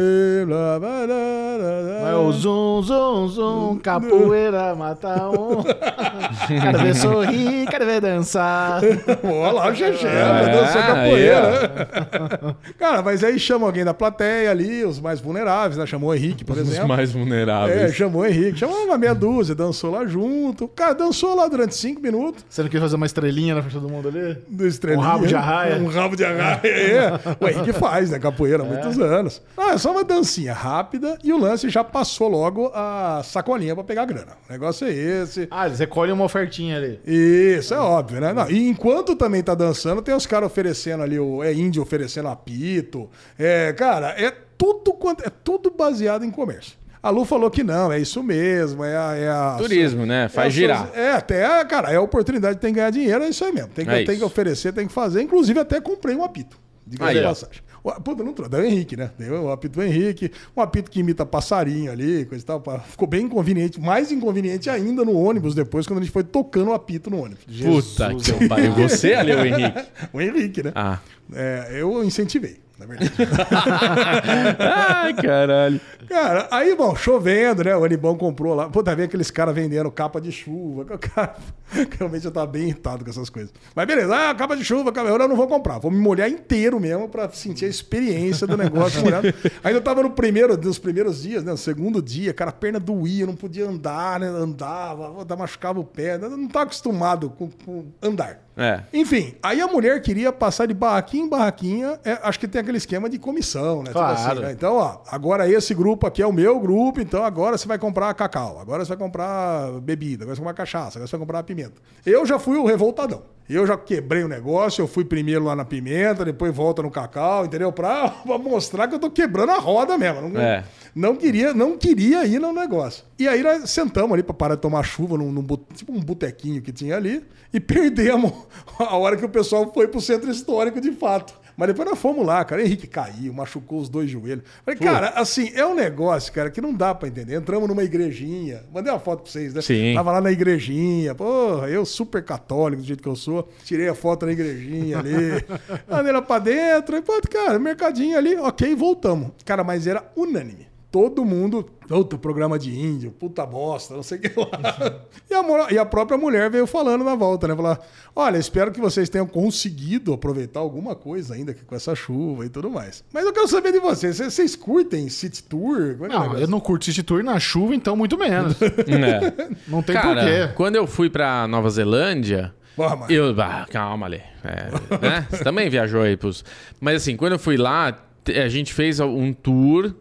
É 2.10 2.16
o 2.16 2.32
zum, 2.32 2.82
zum, 2.84 3.28
zum, 3.28 3.80
capoeira 3.80 4.74
mata 4.76 5.30
um. 5.30 5.62
quero 6.48 6.80
ver 6.80 6.96
sorrir, 6.96 7.68
quero 7.70 7.86
ver 7.86 8.00
dançar. 8.02 8.82
Olha 9.24 9.52
lá 9.52 9.70
o 9.72 9.76
Xexé, 9.76 10.08
É, 10.08 10.52
dançou 10.52 10.82
aí, 10.82 10.88
capoeira. 10.88 12.56
Cara, 12.80 13.02
mas 13.02 13.24
aí 13.24 13.38
chama 13.40 13.66
alguém 13.66 13.84
da 13.84 13.94
plateia 13.94 14.52
ali, 14.52 14.86
os 14.86 15.00
mais 15.00 15.20
vulneráveis, 15.20 15.76
né? 15.78 15.86
Chamou 15.86 16.12
o 16.12 16.14
Henrique, 16.16 16.46
por 16.46 16.56
Os 16.56 16.62
exemplo. 16.70 16.88
mais 16.88 17.10
É, 17.10 17.14
vulneráveis. 17.14 17.96
chamou 17.96 18.22
o 18.22 18.26
Henrique, 18.26 18.60
chamou 18.60 18.86
uma 18.86 18.98
meia 18.98 19.14
dúzia, 19.16 19.54
dançou 19.56 19.92
lá 19.92 20.06
junto. 20.06 20.68
Cara, 20.70 20.94
dançou 20.94 21.36
lá 21.36 21.48
durante 21.48 21.76
cinco 21.76 22.02
minutos. 22.02 22.46
Você 22.50 22.62
não 22.64 22.70
quer 22.70 22.80
fazer 22.80 22.96
uma 22.96 23.06
estrelinha 23.06 23.39
na 23.48 23.62
frente 23.62 23.74
de 23.74 23.80
todo 23.80 23.90
mundo 23.92 24.08
ali? 24.10 24.38
Do 24.48 24.68
estrelinha. 24.68 25.00
Um 25.04 25.10
rabo 25.10 25.26
de 25.28 25.36
arraia. 25.36 25.76
Um 25.78 25.88
rabo 25.88 26.16
de 26.16 26.24
arraia, 26.26 26.62
é. 26.64 27.12
O 27.40 27.48
Henrique 27.48 27.74
faz, 27.80 28.10
né? 28.12 28.20
Capoeira 28.20 28.64
há 28.64 28.66
É. 28.66 28.70
muitos 28.70 29.00
anos. 29.00 29.42
Ah, 29.58 29.72
é 29.74 29.78
só 29.78 29.92
uma 29.92 30.04
dancinha 30.04 30.54
rápida 30.54 31.18
e 31.24 31.32
o 31.34 31.38
lance 31.40 31.70
já 31.70 31.84
passou 31.84 32.28
logo 32.28 32.72
a 32.74 33.22
sacolinha 33.24 33.74
pra 33.76 33.84
pegar 33.84 34.06
grana. 34.06 34.34
O 34.48 34.52
negócio 34.52 34.88
é 34.88 34.92
esse. 34.92 35.48
Ah, 35.50 35.66
eles 35.68 35.80
recolhem 35.80 36.14
uma 36.14 36.26
ofertinha 36.26 36.78
ali. 36.78 37.00
Isso, 37.06 37.74
é 37.74 37.80
óbvio, 37.80 38.20
né? 38.22 38.34
Não, 38.34 38.50
e 38.50 38.68
enquanto 38.70 39.16
também 39.16 39.42
tá 39.44 39.56
dançando, 39.56 40.02
tem 40.02 40.14
os 40.14 40.26
caras 40.26 40.48
oferecendo 40.48 41.04
ali, 41.04 41.20
o, 41.20 41.44
é 41.44 41.54
índio 41.54 41.82
oferecendo 41.82 42.28
apito. 42.30 43.10
É, 43.38 43.74
cara, 43.74 44.10
é 44.18 44.32
tudo 44.58 44.94
quanto. 44.94 45.26
É 45.26 45.30
tudo 45.30 45.72
baseado 45.72 46.26
em 46.26 46.32
comércio. 46.32 46.79
A 47.02 47.10
Lu 47.10 47.24
falou 47.24 47.50
que 47.50 47.64
não, 47.64 47.92
é 47.92 48.00
isso 48.00 48.22
mesmo, 48.22 48.84
é 48.84 48.96
a. 48.98 49.16
É 49.16 49.30
a 49.30 49.56
Turismo, 49.58 50.06
né? 50.06 50.26
é 50.26 50.30
Faz 50.30 50.48
a 50.48 50.50
girar. 50.50 50.88
sua- 50.88 50.98
É, 51.00 51.12
até, 51.14 51.66
cara, 51.66 51.92
é 51.92 51.96
a 51.96 52.02
oportunidade 52.02 52.56
de 52.56 52.62
tem 52.62 52.74
que 52.74 52.80
ganhar 52.80 52.90
dinheiro, 52.90 53.24
é 53.24 53.30
isso 53.30 53.44
aí 53.46 53.52
mesmo. 53.54 53.70
Tem 53.70 53.86
que, 53.86 53.92
É 53.92 54.04
tem 54.04 54.18
que 54.18 54.24
oferecer, 54.24 54.74
tem 54.74 54.86
que 54.88 54.94
fazer. 54.94 55.22
Inclusive, 55.22 55.60
até 55.60 55.80
comprei 55.80 56.16
um 56.16 56.24
apito. 56.24 56.58
Diga 56.86 57.12
de 57.14 57.20
ó. 57.20 57.30
passagem. 57.30 57.62
O- 57.82 57.92
Puta, 58.02 58.24
não 58.24 58.34
trouxe. 58.34 58.52
Deu 58.52 58.60
o 58.60 58.66
Henrique, 58.66 58.98
né? 58.98 59.12
Deu 59.18 59.44
o 59.44 59.52
apito 59.52 59.80
do 59.80 59.84
Henrique. 59.86 60.30
Um 60.58 60.62
apito 60.62 60.92
que 60.92 61.00
imita 61.00 61.26
passarinho 61.26 61.90
ali, 61.90 62.26
coisa 62.26 62.44
e 62.44 62.46
tal. 62.46 62.62
Ficou 62.90 63.08
bem 63.08 63.22
inconveniente. 63.26 63.80
Mais 63.80 64.12
inconveniente 64.12 64.70
ainda 64.70 65.06
no 65.06 65.16
ônibus 65.18 65.56
depois, 65.56 65.88
quando 65.88 66.00
a 66.00 66.02
gente 66.02 66.12
foi 66.12 66.24
tocando 66.24 66.72
o 66.72 66.74
apito 66.74 67.10
no 67.10 67.24
ônibus. 67.24 67.46
Puta 67.64 68.14
que 68.16 68.48
pariu. 68.50 68.74
Você 68.74 69.14
ali, 69.14 69.32
o 69.34 69.46
Henrique. 69.46 69.80
O 70.12 70.20
Henrique, 70.20 70.64
né? 70.64 70.72
Ah. 70.76 71.00
É, 71.34 71.78
eu 71.80 72.04
incentivei, 72.04 72.58
na 72.80 72.86
verdade. 72.86 73.12
Ai, 74.60 75.14
caralho. 75.14 75.82
Cara, 76.08 76.48
aí, 76.50 76.76
bom, 76.76 76.96
chovendo, 76.96 77.64
né? 77.64 77.76
O 77.76 77.84
Anibão 77.84 78.18
comprou 78.18 78.56
lá. 78.56 78.70
Pô, 78.70 78.82
tá 78.82 78.96
vendo 78.96 79.06
aqueles 79.06 79.30
caras 79.30 79.54
vendendo 79.54 79.92
capa 79.92 80.22
de 80.22 80.32
chuva. 80.32 80.86
que 80.86 80.94
o 80.94 80.98
Cara, 80.98 81.36
realmente 81.98 82.26
eu 82.26 82.32
tava 82.32 82.48
bem 82.48 82.64
irritado 82.64 83.04
com 83.04 83.10
essas 83.10 83.30
coisas. 83.30 83.54
Mas 83.76 83.86
beleza, 83.86 84.16
ah, 84.16 84.34
capa 84.34 84.56
de 84.56 84.64
chuva, 84.64 84.92
capa... 84.92 85.10
eu 85.10 85.28
não 85.28 85.36
vou 85.36 85.48
comprar. 85.48 85.78
Vou 85.78 85.92
me 85.92 86.00
molhar 86.00 86.30
inteiro 86.30 86.80
mesmo 86.80 87.10
pra 87.10 87.30
sentir 87.30 87.66
a 87.66 87.70
experiência 87.70 88.48
do 88.48 88.56
negócio 88.56 89.02
molhado. 89.02 89.28
Ainda 89.64 89.82
tava 89.82 90.02
no 90.02 90.12
primeiro, 90.12 90.56
nos 90.56 90.80
primeiros 90.80 91.22
dias, 91.22 91.44
né? 91.44 91.52
No 91.52 91.58
segundo 91.58 92.02
dia, 92.02 92.34
cara, 92.34 92.50
a 92.50 92.54
perna 92.54 92.80
doía, 92.80 93.26
não 93.26 93.36
podia 93.36 93.68
andar, 93.68 94.22
né? 94.22 94.28
Andava, 94.28 95.26
machucava 95.36 95.80
o 95.80 95.84
pé. 95.84 96.18
né? 96.18 96.30
Não 96.30 96.48
tava 96.48 96.64
acostumado 96.64 97.30
com, 97.30 97.50
com 97.66 97.86
andar. 98.02 98.49
É. 98.60 98.82
Enfim, 98.94 99.36
aí 99.42 99.62
a 99.62 99.68
mulher 99.68 100.02
queria 100.02 100.34
passar 100.34 100.66
de 100.66 100.74
barraquinha 100.74 101.24
em 101.24 101.30
barraquinha. 101.30 102.00
é, 102.04 102.20
acho 102.24 102.38
que 102.40 102.48
tem 102.48 102.60
aquele 102.60 102.78
esquema 102.78 103.10
de 103.10 103.18
comissão, 103.18 103.78
né? 103.78 103.86
Tipo 103.86 103.94
Claro. 103.94 104.42
né? 104.42 104.52
Então, 104.52 104.76
ó, 104.76 104.98
agora 105.10 105.50
esse 105.50 105.74
grupo 105.74 106.06
aqui 106.06 106.22
é 106.22 106.28
o 106.28 106.34
meu 106.34 106.60
grupo, 106.60 107.00
então 107.00 107.24
agora 107.24 107.58
você 107.58 107.68
vai 107.68 107.80
comprar 107.80 108.14
cacau, 108.14 108.60
agora 108.60 108.84
você 108.84 108.90
vai 108.90 108.98
comprar 108.98 109.72
bebida, 109.82 110.26
agora 110.26 110.36
você 110.36 110.42
vai 110.42 110.52
comprar 110.52 110.66
cachaça, 110.66 110.98
agora 110.98 111.08
você 111.08 111.12
vai 111.16 111.20
comprar 111.26 111.44
pimenta. 111.44 111.82
Eu 112.06 112.26
já 112.26 112.38
fui 112.38 112.58
o 112.58 112.66
revoltadão. 112.66 113.22
Eu 113.50 113.66
já 113.66 113.76
quebrei 113.76 114.24
o 114.24 114.28
negócio, 114.28 114.82
eu 114.84 114.88
fui 114.88 115.04
primeiro 115.04 115.44
lá 115.46 115.56
na 115.56 115.66
pimenta, 115.66 116.24
depois 116.24 116.54
volta 116.56 116.84
no 116.84 116.92
cacau, 116.92 117.46
entendeu? 117.46 117.72
Pra, 117.72 118.10
pra 118.24 118.38
mostrar 118.38 118.88
que 118.88 118.94
eu 118.96 119.00
tô 119.00 119.10
quebrando 119.10 119.52
a 119.52 119.58
roda 119.58 119.98
mesmo. 119.98 120.30
Não, 120.30 120.40
É. 120.40 120.64
não 120.94 121.16
queria, 121.16 121.52
não 121.54 121.76
queria 121.78 122.26
ir 122.26 122.40
no 122.40 122.54
negócio. 122.54 123.04
E 123.18 123.28
aí 123.28 123.42
nós 123.42 123.70
sentamos 123.70 124.12
ali 124.14 124.22
pra 124.22 124.34
parar 124.36 124.54
de 124.56 124.62
tomar 124.62 124.84
chuva 124.84 125.18
num, 125.18 125.32
num 125.32 125.46
tipo 125.74 125.92
um 125.92 126.00
botequinho 126.00 126.62
que 126.62 126.72
tinha 126.72 126.96
ali 126.96 127.26
e 127.52 127.60
perdemos 127.60 128.32
a 128.78 128.96
hora 128.96 129.18
que 129.18 129.26
o 129.26 129.30
pessoal 129.30 129.72
foi 129.74 129.88
pro 129.88 130.00
centro 130.00 130.30
histórico 130.30 130.80
de 130.80 130.92
fato. 130.92 131.34
Mas 131.60 131.68
depois 131.68 131.90
nós 131.90 132.00
fomos 132.00 132.26
lá, 132.26 132.46
cara. 132.46 132.64
Henrique 132.64 132.88
caiu, 132.88 133.34
machucou 133.34 133.82
os 133.82 133.90
dois 133.90 134.10
joelhos. 134.10 134.46
Falei, 134.64 134.80
cara, 134.80 135.10
assim, 135.10 135.52
é 135.54 135.66
um 135.66 135.76
negócio, 135.76 136.32
cara, 136.32 136.50
que 136.50 136.62
não 136.62 136.74
dá 136.74 136.96
pra 136.96 137.10
entender. 137.10 137.36
Entramos 137.36 137.68
numa 137.68 137.84
igrejinha. 137.84 138.64
Mandei 138.74 138.94
uma 138.94 139.00
foto 139.00 139.24
pra 139.24 139.32
vocês, 139.34 139.54
né? 139.54 139.62
Sim. 139.62 139.94
Tava 139.94 140.14
lá 140.14 140.22
na 140.22 140.32
igrejinha. 140.32 141.14
Porra, 141.14 141.68
eu 141.68 141.86
super 141.86 142.24
católico 142.24 142.82
do 142.82 142.88
jeito 142.88 143.04
que 143.04 143.10
eu 143.10 143.16
sou. 143.16 143.50
Tirei 143.66 143.90
a 143.90 143.94
foto 143.94 144.26
na 144.26 144.32
igrejinha 144.32 145.00
ali. 145.00 145.44
Andei 145.92 146.14
lá 146.14 146.22
pra 146.22 146.40
dentro. 146.40 146.96
E, 146.96 147.02
pô, 147.02 147.20
cara, 147.30 147.60
mercadinho 147.60 148.18
ali. 148.18 148.38
Ok, 148.38 148.74
voltamos. 148.74 149.32
Cara, 149.44 149.62
mas 149.62 149.86
era 149.86 150.10
unânime. 150.16 150.69
Todo 150.92 151.24
mundo, 151.24 151.70
puta, 151.88 152.18
programa 152.18 152.58
de 152.58 152.72
índio, 152.72 153.12
puta 153.12 153.46
bosta, 153.46 153.94
não 153.94 154.02
sei 154.02 154.18
o 154.18 154.22
que 154.22 154.40
lá. 154.40 155.02
E 155.30 155.34
a, 155.36 155.72
e 155.74 155.78
a 155.78 155.86
própria 155.86 156.18
mulher 156.18 156.50
veio 156.50 156.66
falando 156.66 157.04
na 157.04 157.14
volta, 157.14 157.48
né? 157.48 157.56
Falar: 157.56 157.80
olha, 158.16 158.38
espero 158.40 158.72
que 158.72 158.82
vocês 158.82 159.08
tenham 159.08 159.28
conseguido 159.28 160.14
aproveitar 160.14 160.62
alguma 160.62 160.96
coisa 160.96 161.36
ainda 161.36 161.54
com 161.54 161.76
essa 161.76 161.94
chuva 161.94 162.44
e 162.46 162.50
tudo 162.50 162.72
mais. 162.72 163.04
Mas 163.14 163.24
eu 163.24 163.32
quero 163.32 163.48
saber 163.48 163.72
de 163.72 163.80
vocês: 163.80 164.16
vocês, 164.16 164.34
vocês 164.34 164.56
curtem 164.56 165.10
City 165.10 165.44
Tour? 165.44 165.96
É 166.02 166.06
é 166.06 166.08
Não, 166.08 166.38
eu 166.40 166.48
não 166.48 166.60
curto 166.60 166.86
City 166.86 167.04
Tour 167.04 167.24
na 167.24 167.40
chuva, 167.40 167.76
então 167.76 167.96
muito 167.96 168.18
menos. 168.18 168.56
É. 168.90 169.50
Não 169.68 169.82
tem 169.84 169.96
Cara, 169.96 170.22
porquê. 170.22 170.54
quando 170.56 170.76
eu 170.76 170.88
fui 170.88 171.10
pra 171.10 171.48
Nova 171.48 171.70
Zelândia, 171.70 172.54
Porra, 172.76 173.06
eu. 173.10 173.36
Ah, 173.40 173.66
calma 173.70 174.06
ali. 174.06 174.22
É, 174.44 174.98
né? 175.02 175.28
Você 175.30 175.44
também 175.44 175.70
viajou 175.70 176.02
aí 176.02 176.16
pros. 176.16 176.44
Mas 176.80 176.98
assim, 176.98 177.16
quando 177.16 177.34
eu 177.34 177.40
fui 177.40 177.58
lá, 177.58 177.98
a 178.28 178.48
gente 178.48 178.74
fez 178.74 179.00
um 179.00 179.34
tour. 179.34 179.94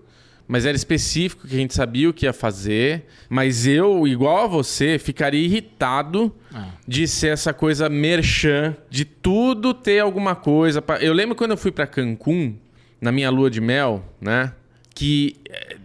Mas 0.49 0.65
era 0.65 0.75
específico, 0.75 1.47
que 1.47 1.55
a 1.55 1.59
gente 1.59 1.75
sabia 1.75 2.09
o 2.09 2.13
que 2.13 2.25
ia 2.25 2.33
fazer. 2.33 3.05
Mas 3.29 3.67
eu, 3.67 4.09
igual 4.09 4.45
a 4.45 4.47
você, 4.47 4.99
ficaria 4.99 5.45
irritado 5.45 6.35
de 6.87 7.07
ser 7.07 7.29
essa 7.29 7.53
coisa 7.53 7.87
merchan, 7.91 8.75
de 8.89 9.05
tudo 9.05 9.75
ter 9.75 9.99
alguma 10.01 10.35
coisa. 10.35 10.81
pra- 10.81 10.99
Eu 11.03 11.13
lembro 11.13 11.37
quando 11.37 11.51
eu 11.51 11.57
fui 11.59 11.71
pra 11.71 11.87
Cancún, 11.87 12.57
na 13.01 13.13
minha 13.13 13.29
lua 13.31 13.51
de 13.51 13.61
mel, 13.61 14.03
né? 14.21 14.55
Que 14.95 15.37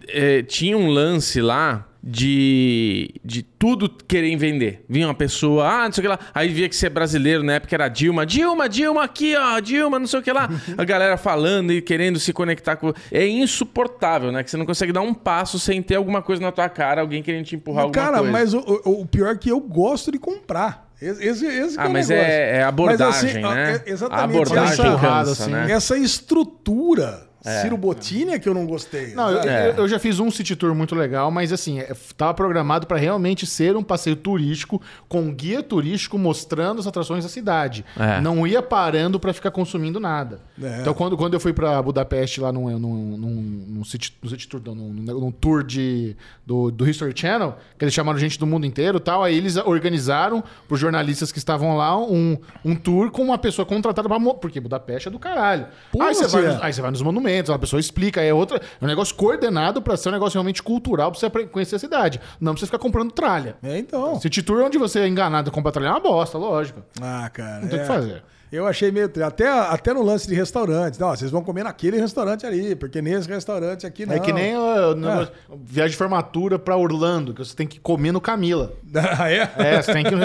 é, 0.08 0.42
tinha 0.42 0.76
um 0.78 0.88
lance 0.88 1.40
lá 1.42 1.86
de, 2.06 3.14
de 3.24 3.42
tudo 3.42 3.88
querem 3.88 4.36
vender. 4.36 4.84
Vinha 4.88 5.06
uma 5.06 5.14
pessoa, 5.14 5.66
ah, 5.66 5.84
não 5.86 5.92
sei 5.92 6.02
o 6.02 6.04
que 6.04 6.08
lá. 6.08 6.18
Aí 6.34 6.48
via 6.48 6.68
que 6.68 6.76
você 6.76 6.86
é 6.86 6.90
brasileiro, 6.90 7.42
na 7.42 7.54
época 7.54 7.74
era 7.74 7.88
Dilma. 7.88 8.26
Dilma, 8.26 8.68
Dilma 8.68 9.04
aqui, 9.04 9.34
ó, 9.34 9.58
Dilma, 9.58 9.98
não 9.98 10.06
sei 10.06 10.20
o 10.20 10.22
que 10.22 10.30
lá. 10.30 10.48
A 10.76 10.84
galera 10.84 11.16
falando 11.16 11.72
e 11.72 11.80
querendo 11.80 12.18
se 12.18 12.32
conectar 12.32 12.76
com. 12.76 12.92
É 13.10 13.26
insuportável, 13.26 14.30
né? 14.30 14.42
Que 14.44 14.50
você 14.50 14.56
não 14.58 14.66
consegue 14.66 14.92
dar 14.92 15.00
um 15.00 15.14
passo 15.14 15.58
sem 15.58 15.80
ter 15.82 15.94
alguma 15.94 16.20
coisa 16.20 16.42
na 16.42 16.52
tua 16.52 16.68
cara, 16.68 17.00
alguém 17.00 17.22
querendo 17.22 17.46
te 17.46 17.56
empurrar 17.56 17.84
alguma 17.84 18.04
Cara, 18.04 18.18
coisa. 18.18 18.32
mas 18.32 18.52
o, 18.52 18.58
o- 18.84 19.00
o 19.02 19.06
pior 19.06 19.32
é 19.32 19.36
que 19.36 19.48
eu 19.50 19.58
gosto 19.60 20.12
de 20.12 20.18
comprar. 20.18 20.84
Esse, 21.00 21.44
esse, 21.46 21.78
Ah, 21.78 21.86
é 21.86 21.88
mas 21.88 22.10
é- 22.10 22.58
é 22.58 22.62
abordagem, 22.62 23.40
Mas, 23.42 23.54
né? 23.54 23.82
é- 23.86 23.90
Exatamente. 23.90 24.20
A 24.20 24.24
abordagem 24.24 24.72
essa, 24.72 24.98
cansa, 24.98 25.30
assim. 25.32 25.50
né? 25.50 25.66
essa 25.70 25.98
estrutura 25.98 27.26
Ciro 27.62 27.76
Bottini 27.76 28.32
é 28.32 28.38
que 28.38 28.48
eu 28.48 28.54
não 28.54 28.66
gostei. 28.66 29.14
Não, 29.14 29.30
eu? 29.30 29.40
É. 29.40 29.74
eu- 29.76 29.86
já 29.88 29.98
fiz 29.98 30.18
um 30.18 30.30
city 30.30 30.56
tour 30.56 30.74
muito 30.74 30.94
legal, 30.94 31.30
mas 31.30 31.52
assim, 31.52 31.78
é, 31.80 31.92
tava 32.16 32.32
programado 32.34 32.86
para 32.86 32.96
realmente 32.96 33.46
ser 33.46 33.76
um 33.76 33.82
passeio 33.82 34.16
turístico 34.16 34.80
com 35.08 35.30
guia 35.32 35.62
turístico 35.62 36.18
mostrando 36.18 36.80
as 36.80 36.86
atrações 36.86 37.22
da 37.24 37.28
cidade. 37.30 37.84
É. 37.98 38.20
Não 38.20 38.46
ia 38.46 38.62
parando 38.62 39.20
para 39.20 39.32
ficar 39.32 39.50
consumindo 39.50 40.00
nada. 40.00 40.40
É. 40.62 40.80
Então, 40.80 40.94
quando, 40.94 41.16
quando 41.16 41.34
eu 41.34 41.40
fui 41.40 41.52
para 41.52 41.80
Budapeste 41.82 42.40
lá 42.40 42.50
num, 42.52 42.78
num, 42.78 43.16
num, 43.16 43.64
num 43.68 43.84
city, 43.84 44.16
num 44.22 44.30
city 44.30 44.48
tour, 44.48 44.62
não, 44.64 44.74
num, 44.74 44.92
num 45.20 45.30
tour 45.30 45.62
de, 45.62 46.16
do, 46.46 46.70
do 46.70 46.88
History 46.88 47.12
Channel, 47.14 47.56
que 47.78 47.84
eles 47.84 47.92
chamaram 47.94 48.18
gente 48.18 48.38
do 48.38 48.46
mundo 48.46 48.64
inteiro 48.66 48.96
e 48.98 49.00
tal, 49.00 49.22
aí 49.22 49.36
eles 49.36 49.56
organizaram 49.56 50.42
para 50.66 50.74
os 50.74 50.80
jornalistas 50.80 51.30
que 51.30 51.38
estavam 51.38 51.76
lá 51.76 51.96
um, 51.98 52.38
um 52.64 52.74
tour 52.74 53.10
com 53.10 53.22
uma 53.22 53.36
pessoa 53.36 53.66
contratada 53.66 54.08
para 54.08 54.14
porque 54.40 54.60
Budapeste 54.60 55.08
é 55.08 55.10
do 55.10 55.18
caralho. 55.18 55.66
Pô, 55.92 56.00
aí, 56.02 56.14
você 56.14 56.26
vai, 56.28 56.42
nos- 56.42 56.62
aí 56.62 56.72
você 56.72 56.80
vai 56.80 56.90
nos 56.90 57.02
monumentos, 57.02 57.33
a 57.38 57.58
pessoa 57.58 57.80
explica, 57.80 58.20
é 58.20 58.32
outra, 58.32 58.60
é 58.80 58.84
um 58.84 58.88
negócio 58.88 59.14
coordenado 59.14 59.80
para 59.80 59.96
ser 59.96 60.08
um 60.08 60.12
negócio 60.12 60.36
realmente 60.36 60.62
cultural 60.62 61.10
para 61.10 61.20
você 61.20 61.46
conhecer 61.46 61.76
a 61.76 61.78
cidade. 61.78 62.20
Não 62.40 62.52
pra 62.52 62.60
você 62.60 62.66
ficar 62.66 62.78
comprando 62.78 63.12
tralha. 63.12 63.56
É, 63.62 63.78
então. 63.78 64.20
City 64.20 64.42
tour 64.42 64.62
onde 64.62 64.78
você 64.78 65.00
é 65.00 65.08
enganado 65.08 65.50
e 65.50 65.52
compra 65.52 65.72
tralha 65.72 65.88
é 65.88 65.90
uma 65.90 66.00
bosta, 66.00 66.38
lógico. 66.38 66.82
Ah, 67.00 67.28
cara. 67.32 67.60
Não 67.62 67.68
tem 67.68 67.78
o 67.78 67.82
é. 67.82 67.82
que 67.82 67.88
fazer. 67.88 68.22
Eu 68.54 68.66
achei 68.66 68.90
meio. 68.90 69.10
Até, 69.26 69.48
até 69.48 69.92
no 69.92 70.02
lance 70.02 70.26
de 70.28 70.34
restaurante. 70.34 71.00
Não, 71.00 71.08
vocês 71.10 71.30
vão 71.30 71.42
comer 71.42 71.64
naquele 71.64 71.98
restaurante 71.98 72.46
ali, 72.46 72.74
porque 72.74 73.02
nesse 73.02 73.28
restaurante 73.28 73.86
aqui 73.86 74.06
não. 74.06 74.14
É 74.14 74.18
que 74.20 74.32
nem 74.32 74.56
uh, 74.56 74.94
negócio- 74.94 75.32
viagem 75.64 75.90
de 75.90 75.96
formatura 75.96 76.58
pra 76.58 76.76
Orlando, 76.76 77.34
que 77.34 77.44
você 77.44 77.54
tem 77.54 77.66
que 77.66 77.80
comer 77.80 78.12
no 78.12 78.20
Camila. 78.20 78.72
Ah, 79.18 79.30
é? 79.30 79.50
É, 79.58 79.82
você 79.82 79.92
tem 79.92 80.04
que 80.04 80.10
no 80.14 80.24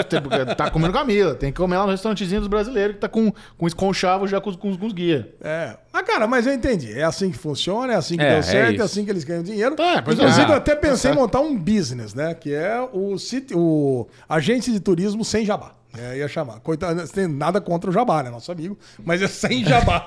tá 0.56 0.70
comendo 0.70 0.92
Camila. 0.92 1.34
Tem 1.34 1.50
que 1.52 1.58
comer 1.58 1.76
lá 1.76 1.84
no 1.86 1.90
restaurantezinho 1.90 2.40
dos 2.40 2.48
brasileiros 2.48 2.94
que 2.94 3.00
tá 3.00 3.08
com, 3.08 3.32
com 3.58 3.66
os 3.66 3.74
conchavos 3.74 4.30
já 4.30 4.40
com, 4.40 4.50
os- 4.50 4.56
com, 4.56 4.76
com 4.76 4.86
os 4.86 4.92
guia. 4.92 5.34
É. 5.40 5.76
Ah, 5.92 6.02
cara, 6.02 6.26
mas 6.26 6.46
eu 6.46 6.52
entendi. 6.54 6.92
É 6.96 7.02
assim 7.02 7.30
que 7.30 7.38
funciona, 7.38 7.92
é 7.92 7.96
assim 7.96 8.16
que 8.16 8.22
É, 8.22 8.28
deu 8.30 8.38
é 8.38 8.42
certo, 8.42 8.70
é, 8.70 8.74
isso. 8.74 8.82
assim 8.84 9.04
que 9.04 9.10
eles 9.10 9.24
ganham 9.24 9.42
dinheiro. 9.42 9.74
É, 9.78 10.00
pois 10.00 10.16
Inclusive, 10.16 10.46
é. 10.46 10.50
eu 10.52 10.56
até 10.56 10.76
pensei 10.76 11.10
em 11.10 11.14
montar 11.14 11.40
um 11.40 11.56
business, 11.58 12.14
né? 12.14 12.32
Que 12.34 12.54
é 12.54 12.80
o, 12.92 13.16
o 13.54 14.06
agente 14.28 14.70
de 14.72 14.78
turismo 14.80 15.24
sem 15.24 15.44
jabá. 15.44 15.72
É, 15.96 16.18
ia 16.18 16.28
chamar. 16.28 16.60
Coitado, 16.60 17.06
tem 17.08 17.26
nada 17.26 17.60
contra 17.60 17.90
o 17.90 17.92
jabá, 17.92 18.22
né? 18.22 18.30
Nosso 18.30 18.50
amigo. 18.52 18.78
Mas 19.04 19.20
é 19.22 19.26
sem 19.28 19.64
jabá. 19.64 20.06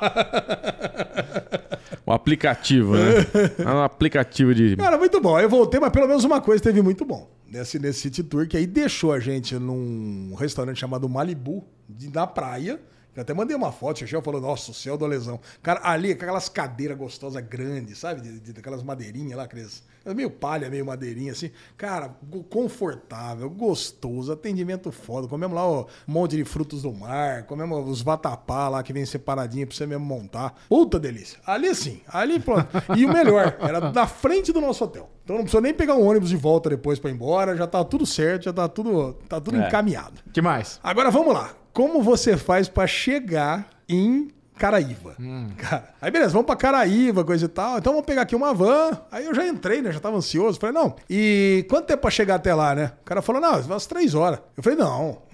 O 2.06 2.12
aplicativo, 2.14 2.96
né? 2.96 3.26
É 3.60 3.70
um 3.70 3.82
aplicativo 3.84 4.54
de. 4.56 4.76
Cara, 4.78 4.98
muito 4.98 5.20
bom. 5.20 5.36
Aí 5.36 5.44
eu 5.44 5.50
voltei, 5.50 5.80
mas 5.80 5.92
pelo 5.92 6.08
menos 6.08 6.24
uma 6.24 6.42
coisa 6.42 6.64
teve 6.64 6.82
muito 6.82 7.04
bom. 7.06 7.30
Nesse, 7.50 7.78
nesse 7.80 8.00
City 8.00 8.24
Tour, 8.24 8.48
que 8.48 8.58
aí 8.58 8.66
deixou 8.66 9.12
a 9.14 9.20
gente 9.20 9.56
num 9.56 10.34
restaurante 10.36 10.80
chamado 10.80 11.08
Malibu, 11.08 11.64
de, 11.88 12.10
na 12.10 12.26
praia. 12.26 12.80
Eu 13.16 13.22
até 13.22 13.32
mandei 13.32 13.56
uma 13.56 13.72
foto, 13.72 13.98
o 13.98 14.00
Chechel 14.00 14.24
falou, 14.24 14.42
nossa, 14.42 14.72
o 14.72 14.74
céu 14.74 14.98
da 14.98 15.06
lesão. 15.06 15.40
Cara, 15.62 15.82
ali, 15.84 16.16
com 16.16 16.24
aquelas 16.24 16.50
cadeiras 16.50 16.98
gostosas 16.98 17.44
grandes, 17.46 18.00
sabe? 18.00 18.22
De, 18.22 18.40
de- 18.40 18.54
daquelas 18.54 18.82
madeirinhas 18.82 19.38
lá, 19.38 19.44
aqueles... 19.44 19.84
Meio 20.06 20.30
palha, 20.30 20.70
meio 20.70 20.86
madeirinha, 20.86 21.32
assim. 21.32 21.50
Cara, 21.78 22.14
confortável, 22.50 23.50
gostoso, 23.50 24.32
atendimento 24.32 24.92
foda. 24.92 25.28
Comemos 25.28 25.56
lá 25.56 25.66
ó, 25.66 25.86
um 26.08 26.12
monte 26.12 26.36
de 26.36 26.44
frutos 26.44 26.82
do 26.82 26.92
mar, 26.94 27.44
comemos 27.44 27.88
os 27.90 28.02
vatapá 28.02 28.68
lá 28.70 28.84
que 28.84 28.92
vem 28.92 29.06
separadinho 29.06 29.66
pra 29.68 29.76
você 29.76 29.86
mesmo 29.86 30.06
montar. 30.06 30.56
Puta 30.68 31.00
delícia. 31.00 31.40
Ali 31.46 31.74
sim, 31.76 32.02
ali 32.08 32.40
pronto. 32.40 32.68
E 32.98 33.06
o 33.06 33.14
melhor, 33.14 33.56
era 33.62 33.92
na 33.92 34.08
frente 34.08 34.52
do 34.52 34.60
nosso 34.60 34.84
hotel. 34.84 35.10
Então 35.24 35.36
não 35.38 35.44
precisou 35.44 35.62
nem 35.62 35.74
pegar 35.74 35.96
um 35.96 36.06
ônibus 36.06 36.30
de 36.30 36.36
volta 36.38 36.70
depois 36.70 37.00
pra 37.00 37.10
ir 37.10 37.14
embora, 37.14 37.56
já 37.56 37.66
tá 37.68 37.84
tudo 37.84 38.06
certo, 38.06 38.44
já 38.44 38.54
tá 38.54 38.68
tudo, 38.68 39.14
tá 39.30 39.40
tudo 39.40 39.58
É. 39.58 39.68
encaminhado. 39.68 40.20
que 40.34 40.42
mais? 40.42 40.80
Agora 40.84 41.10
vamos 41.10 41.34
lá. 41.34 41.54
Como 41.72 42.02
você 42.04 42.36
faz 42.38 42.68
pra 42.68 42.86
chegar 42.86 43.70
em 43.88 44.28
Caraíva? 44.58 45.16
Cara, 45.58 45.90
aí 46.02 46.12
beleza, 46.12 46.32
vamos 46.32 46.46
pra 46.46 46.56
Caraíva, 46.56 47.24
coisa 47.24 47.46
e 47.46 47.48
tal. 47.48 47.78
Então 47.78 47.94
vamos 47.94 48.06
pegar 48.06 48.22
aqui 48.22 48.36
uma 48.36 48.54
van. 48.54 48.92
Aí 49.12 49.26
eu 49.26 49.34
já 49.34 49.48
entrei, 49.48 49.82
né? 49.82 49.92
Já 49.92 50.00
tava 50.00 50.18
ansioso. 50.18 50.60
Falei, 50.60 50.74
não. 50.74 50.96
E 51.10 51.66
quanto 51.70 51.88
tempo 51.88 52.02
pra 52.02 52.12
chegar 52.12 52.36
até 52.36 52.54
lá, 52.54 52.76
né? 52.76 52.92
O 53.02 53.06
cara 53.06 53.22
falou, 53.22 53.42
não, 53.42 53.60
umas 53.60 53.86
três 53.86 54.14
horas. 54.16 54.40
Eu 54.56 54.64
falei, 54.64 54.78
não. 54.78 55.22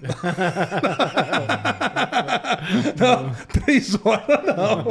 não, 2.98 3.30
três 3.52 3.96
horas 4.04 4.40
não. 4.46 4.84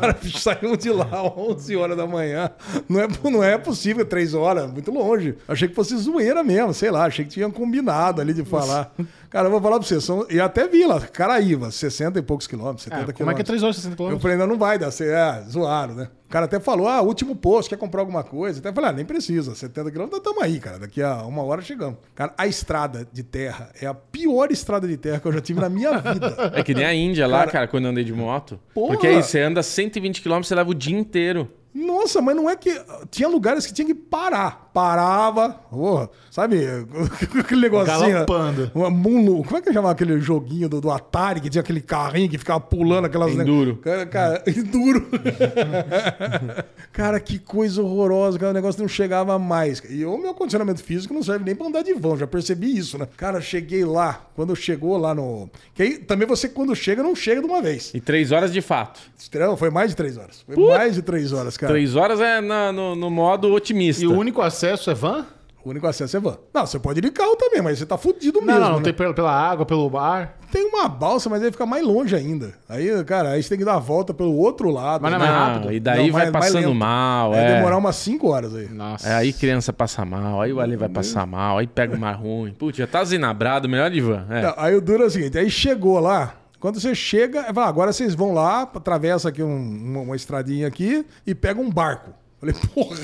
Cara, 0.00 0.16
saímos 0.36 0.78
de 0.78 0.90
lá 0.90 1.22
11 1.36 1.76
horas 1.76 1.96
da 1.96 2.06
manhã. 2.06 2.50
Não 2.88 3.00
é, 3.00 3.08
não 3.30 3.44
é 3.44 3.58
possível 3.58 4.04
três 4.04 4.34
horas, 4.34 4.70
muito 4.70 4.90
longe. 4.90 5.36
Achei 5.46 5.68
que 5.68 5.74
fosse 5.74 5.96
zoeira 5.96 6.42
mesmo, 6.42 6.72
sei 6.74 6.90
lá. 6.90 7.04
Achei 7.04 7.24
que 7.24 7.30
tinham 7.30 7.50
combinado 7.50 8.20
ali 8.20 8.32
de 8.32 8.44
falar. 8.44 8.92
Cara, 9.30 9.46
eu 9.46 9.50
vou 9.52 9.60
falar 9.60 9.78
pra 9.78 9.86
vocês, 9.86 10.02
são, 10.02 10.26
e 10.28 10.40
até 10.40 10.66
vi 10.66 10.84
lá, 10.84 11.00
Caraíva, 11.00 11.70
60 11.70 12.18
e 12.18 12.22
poucos 12.22 12.48
quilômetros, 12.48 12.82
70 12.82 12.96
É, 13.00 13.04
como 13.04 13.10
é 13.10 13.14
quilômetros. 13.14 13.36
que 13.36 13.42
é 13.42 13.44
3 13.44 13.62
horas 13.62 13.76
e 13.76 13.78
60 13.78 13.92
Eu 13.92 13.96
quilômetros? 13.96 14.22
falei, 14.22 14.34
ainda 14.34 14.46
não 14.48 14.58
vai 14.58 14.76
dar, 14.76 14.90
você 14.90 15.08
é 15.12 15.44
zoado, 15.48 15.94
né? 15.94 16.08
O 16.26 16.28
cara 16.30 16.46
até 16.46 16.58
falou, 16.58 16.88
ah, 16.88 17.00
último 17.00 17.36
posto, 17.36 17.68
quer 17.68 17.76
comprar 17.76 18.00
alguma 18.00 18.24
coisa? 18.24 18.58
Até 18.58 18.72
falei, 18.72 18.90
ah, 18.90 18.92
nem 18.92 19.04
precisa, 19.04 19.54
70 19.54 19.90
quilômetros, 19.92 20.18
estamos 20.18 20.42
aí, 20.42 20.58
cara, 20.58 20.80
daqui 20.80 21.00
a 21.00 21.22
uma 21.22 21.44
hora 21.44 21.62
chegamos. 21.62 21.98
Cara, 22.14 22.34
a 22.36 22.46
estrada 22.48 23.06
de 23.12 23.22
terra 23.22 23.70
é 23.80 23.86
a 23.86 23.94
pior 23.94 24.50
estrada 24.50 24.88
de 24.88 24.96
terra 24.96 25.20
que 25.20 25.26
eu 25.26 25.32
já 25.32 25.40
tive 25.40 25.60
na 25.60 25.68
minha 25.68 25.96
vida. 25.98 26.52
É 26.52 26.62
que 26.64 26.74
nem 26.74 26.84
a 26.84 26.92
Índia 26.92 27.26
lá, 27.28 27.38
Cara- 27.40 27.50
cara, 27.52 27.68
quando 27.68 27.84
eu 27.84 27.90
andei 27.92 28.02
de 28.02 28.12
moto. 28.12 28.58
Porra! 28.74 28.94
Porque 28.94 29.06
aí 29.06 29.22
você 29.22 29.40
anda 29.40 29.62
120 29.62 30.22
km, 30.22 30.38
você 30.42 30.56
leva 30.56 30.70
o 30.70 30.74
dia 30.74 30.98
inteiro. 30.98 31.48
Nossa, 31.74 32.20
mas 32.20 32.34
não 32.34 32.50
é 32.50 32.56
que. 32.56 32.70
Tinha 33.10 33.28
lugares 33.28 33.64
que 33.66 33.72
tinha 33.72 33.86
que 33.86 33.94
parar. 33.94 34.70
Parava, 34.72 35.50
porra, 35.50 36.08
sabe? 36.30 36.60
Aquele 37.40 37.62
negocinho. 37.62 38.12
Galopando. 38.12 38.70
Uma 38.74 38.88
Moonlo- 38.88 39.42
como 39.44 39.56
é 39.56 39.60
que 39.60 39.72
chamava 39.72 39.92
aquele 39.92 40.20
joguinho 40.20 40.68
do, 40.68 40.80
do 40.80 40.90
Atari 40.90 41.40
que 41.40 41.50
tinha 41.50 41.60
aquele 41.60 41.80
carrinho 41.80 42.28
que 42.30 42.38
ficava 42.38 42.60
pulando 42.60 43.06
aquelas. 43.06 43.32
Enduro. 43.32 43.76
Cara, 43.78 44.06
cara, 44.06 44.42
enduro. 44.50 45.08
cara, 46.92 47.18
que 47.20 47.38
coisa 47.38 47.82
horrorosa. 47.82 48.38
Cara, 48.38 48.50
o 48.50 48.54
negócio 48.54 48.80
não 48.80 48.88
chegava 48.88 49.38
mais. 49.38 49.82
E 49.88 50.04
o 50.04 50.16
meu 50.18 50.34
condicionamento 50.34 50.82
físico 50.82 51.12
não 51.14 51.22
serve 51.22 51.44
nem 51.44 51.54
pra 51.54 51.66
andar 51.66 51.82
de 51.82 51.94
vão, 51.94 52.16
já 52.16 52.26
percebi 52.26 52.76
isso, 52.76 52.98
né? 52.98 53.08
Cara, 53.16 53.40
cheguei 53.40 53.84
lá, 53.84 54.24
quando 54.34 54.54
chegou 54.54 54.96
lá 54.96 55.14
no. 55.14 55.50
Que 55.74 55.82
aí 55.82 55.98
também 55.98 56.26
você, 56.26 56.48
quando 56.48 56.74
chega, 56.74 57.02
não 57.02 57.14
chega 57.14 57.40
de 57.40 57.46
uma 57.46 57.60
vez. 57.62 57.92
E 57.94 58.00
três 58.00 58.32
horas 58.32 58.52
de 58.52 58.60
fato. 58.60 59.00
Não, 59.34 59.56
foi 59.56 59.70
mais 59.70 59.90
de 59.90 59.96
três 59.96 60.16
horas. 60.16 60.42
Foi 60.42 60.56
mais 60.56 60.94
de 60.94 61.02
três 61.02 61.32
horas, 61.32 61.56
cara. 61.60 61.72
Três 61.72 61.94
horas 61.96 62.20
é 62.20 62.40
na- 62.40 62.72
no, 62.72 62.96
no 62.96 63.10
modo 63.10 63.52
otimista. 63.52 64.02
E 64.02 64.06
o 64.06 64.16
único 64.18 64.40
acesso 64.42 64.90
é 64.90 64.94
van? 64.94 65.26
O 65.62 65.68
único 65.68 65.86
acesso 65.86 66.16
é 66.16 66.20
van. 66.20 66.38
Não, 66.54 66.66
você 66.66 66.78
pode 66.78 67.00
ir 67.00 67.02
de 67.02 67.10
carro 67.10 67.36
também, 67.36 67.60
mas 67.60 67.78
você 67.78 67.84
tá 67.84 67.98
fudido 67.98 68.40
Não, 68.40 68.46
mesmo. 68.46 68.60
não, 68.60 68.68
não 68.70 68.76
né? 68.78 68.84
tem 68.84 68.94
pela, 68.94 69.12
pela 69.12 69.30
água, 69.30 69.66
pelo 69.66 69.90
bar. 69.90 70.36
Tem 70.50 70.64
uma 70.66 70.88
balsa, 70.88 71.28
mas 71.28 71.42
aí 71.42 71.52
fica 71.52 71.66
mais 71.66 71.84
longe 71.84 72.16
ainda. 72.16 72.54
Aí, 72.66 73.04
cara, 73.04 73.32
aí 73.32 73.42
você 73.42 73.50
tem 73.50 73.58
que 73.58 73.64
dar 73.64 73.74
a 73.74 73.78
volta 73.78 74.14
pelo 74.14 74.34
outro 74.34 74.70
lado. 74.70 75.02
Mas 75.02 75.12
não 75.12 75.18
é 75.18 75.20
mais 75.20 75.30
rápido? 75.30 75.72
e 75.72 75.78
daí 75.78 76.06
Não, 76.06 76.12
vai 76.12 76.22
mais- 76.22 76.32
mais 76.32 76.44
passando 76.46 76.66
lento. 76.68 76.74
mal, 76.78 77.30
Vai 77.32 77.44
é. 77.44 77.54
demorar 77.56 77.76
umas 77.76 77.94
5 77.96 78.28
horas 78.30 78.54
aí. 78.56 78.68
Nossa. 78.70 79.06
É, 79.06 79.12
aí 79.16 79.34
criança 79.34 79.70
passa 79.70 80.02
mal, 80.02 80.40
aí 80.40 80.50
o 80.50 80.60
Ale 80.60 80.76
vai 80.78 80.88
passar 80.88 81.26
mal, 81.26 81.58
aí 81.58 81.66
pega 81.66 81.94
o 81.94 81.98
mar 82.00 82.14
ruim. 82.16 82.52
Putz, 82.58 82.78
já 82.78 82.86
tá 82.86 83.04
zinabrado, 83.04 83.68
melhor 83.68 83.90
de 83.90 84.00
van. 84.00 84.24
É. 84.30 84.40
Não, 84.42 84.54
aí 84.56 84.74
o 84.74 84.80
duro 84.80 85.02
é 85.02 85.06
o 85.06 85.10
seguinte, 85.10 85.36
aí 85.38 85.50
chegou 85.50 86.00
lá, 86.00 86.36
quando 86.60 86.78
você 86.80 86.94
chega, 86.94 87.40
é, 87.40 87.52
fala, 87.52 87.66
agora 87.68 87.92
vocês 87.92 88.14
vão 88.14 88.32
lá, 88.32 88.62
atravessa 88.62 89.30
aqui 89.30 89.42
um- 89.42 89.56
uma, 89.56 90.00
uma 90.02 90.16
estradinha 90.16 90.66
aqui 90.68 91.04
e 91.26 91.34
pega 91.34 91.60
um 91.60 91.70
barco. 91.70 92.10
Falei, 92.38 92.54
porra, 92.74 92.96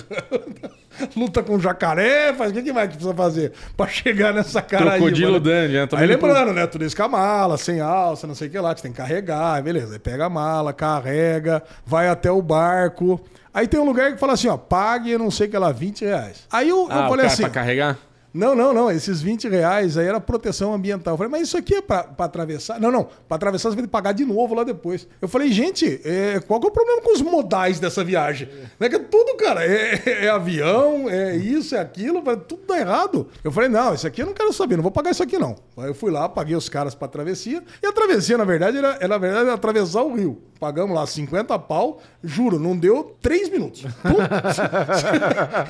luta 1.15 1.43
com 1.43 1.59
jacaré, 1.61 2.33
faz 2.33 2.51
o 2.51 2.55
que, 2.55 2.63
que 2.63 2.73
vai 2.73 2.87
que 2.89 2.95
precisa 2.95 3.15
fazer 3.15 3.53
pra 3.77 3.87
chegar 3.87 4.33
nessa 4.33 4.63
cara 4.63 4.93
Crocodilo 4.93 5.33
né? 5.35 5.41
Dandy, 5.41 5.75
né? 5.75 5.89
Aí 5.93 6.07
lembrando, 6.07 6.53
né? 6.55 6.67
Tudo 6.67 6.85
isso 6.85 6.97
com 6.97 7.03
a 7.03 7.09
mala, 7.09 7.59
sem 7.59 7.81
alça, 7.81 8.27
não 8.27 8.35
sei 8.35 8.49
o 8.49 8.51
que 8.51 8.59
lá, 8.59 8.75
que 8.75 8.81
você 8.81 8.85
tem 8.85 8.93
que 8.93 8.97
carregar, 8.99 9.63
beleza. 9.63 9.93
Aí 9.95 9.99
pega 9.99 10.25
a 10.25 10.31
mala, 10.31 10.73
carrega, 10.73 11.63
vai 11.85 12.09
até 12.09 12.31
o 12.31 12.41
barco. 12.41 13.21
Aí 13.53 13.67
tem 13.67 13.79
um 13.81 13.85
lugar 13.85 14.13
que 14.13 14.19
fala 14.19 14.33
assim, 14.35 14.49
ó, 14.49 14.57
pague, 14.57 15.17
não 15.19 15.31
sei 15.31 15.47
o 15.47 15.51
que 15.51 15.59
lá, 15.59 15.71
20 15.73 16.05
reais. 16.05 16.45
Aí 16.51 16.69
eu, 16.69 16.81
eu 16.89 16.93
Ah, 16.93 17.07
o 17.07 17.09
falei 17.09 17.17
cara 17.23 17.27
assim, 17.33 17.43
pra 17.43 17.51
carregar? 17.51 17.99
Não, 18.37 18.55
não, 18.55 18.73
não. 18.73 18.91
Esses 18.91 19.23
20 19.23 19.49
reais 19.49 19.97
aí 19.97 20.07
era 20.07 20.21
proteção 20.21 20.75
ambiental. 20.75 21.15
Eu 21.15 21.19
falei, 21.19 21.31
mas 21.31 21.43
isso 21.49 21.57
aqui 21.57 21.77
é 21.77 21.83
pra 21.83 22.09
atravessar? 22.19 22.79
Não, 22.79 22.91
não. 22.91 23.09
Pra 23.27 23.37
atravessar 23.37 23.71
você 23.71 23.77
vai 23.77 23.83
ter 23.83 23.89
que 23.89 23.93
pagar 23.93 24.13
de 24.13 24.25
novo 24.25 24.55
lá 24.55 24.63
depois. 24.63 25.09
Eu 25.21 25.29
falei, 25.29 25.51
gente, 25.51 26.01
é, 26.05 26.39
qual 26.41 26.61
que 26.61 26.67
é 26.67 26.71
o 26.71 26.73
problema 26.73 27.01
com 27.01 27.15
os 27.15 27.23
modais 27.23 27.81
dessa 27.81 28.05
viagem? 28.05 28.49
É 28.79 28.89
que 28.89 28.97
é 28.97 28.99
tudo, 28.99 29.37
cara. 29.37 29.65
É, 29.65 30.27
é 30.27 30.29
avião, 30.29 31.09
é 31.09 31.35
isso, 31.35 31.75
é 31.75 31.81
aquilo, 31.81 32.23
tudo 32.37 32.63
dá 32.67 32.79
errado. 32.79 33.29
Eu 33.43 33.51
falei, 33.51 33.69
não, 33.69 33.95
isso 33.95 34.07
aqui 34.07 34.23
eu 34.23 34.27
não 34.27 34.35
quero 34.35 34.53
saber, 34.53 34.77
não 34.77 34.83
vou 34.83 34.93
pagar 34.93 35.11
isso 35.11 35.23
aqui 35.23 35.39
não. 35.39 35.57
Aí 35.77 35.89
eu 35.89 35.95
fui 35.95 36.11
lá, 36.11 36.29
paguei 36.29 36.55
os 36.55 36.69
caras 36.69 36.95
pra 36.95 37.09
travessia. 37.09 37.63
E 37.83 37.87
a 37.87 37.93
travessia, 37.93 38.37
na 38.37 38.45
verdade, 38.45 38.77
era, 38.77 38.97
era, 39.01 39.09
na 39.09 39.19
verdade, 39.19 39.45
era 39.45 39.55
atravessar 39.55 40.03
o 40.03 40.15
rio. 40.15 40.43
Pagamos 40.59 40.95
lá 40.95 41.07
50 41.07 41.59
pau, 41.59 42.01
juro, 42.23 42.59
não 42.59 42.77
deu 42.77 43.17
3 43.21 43.51
minutos. 43.51 43.85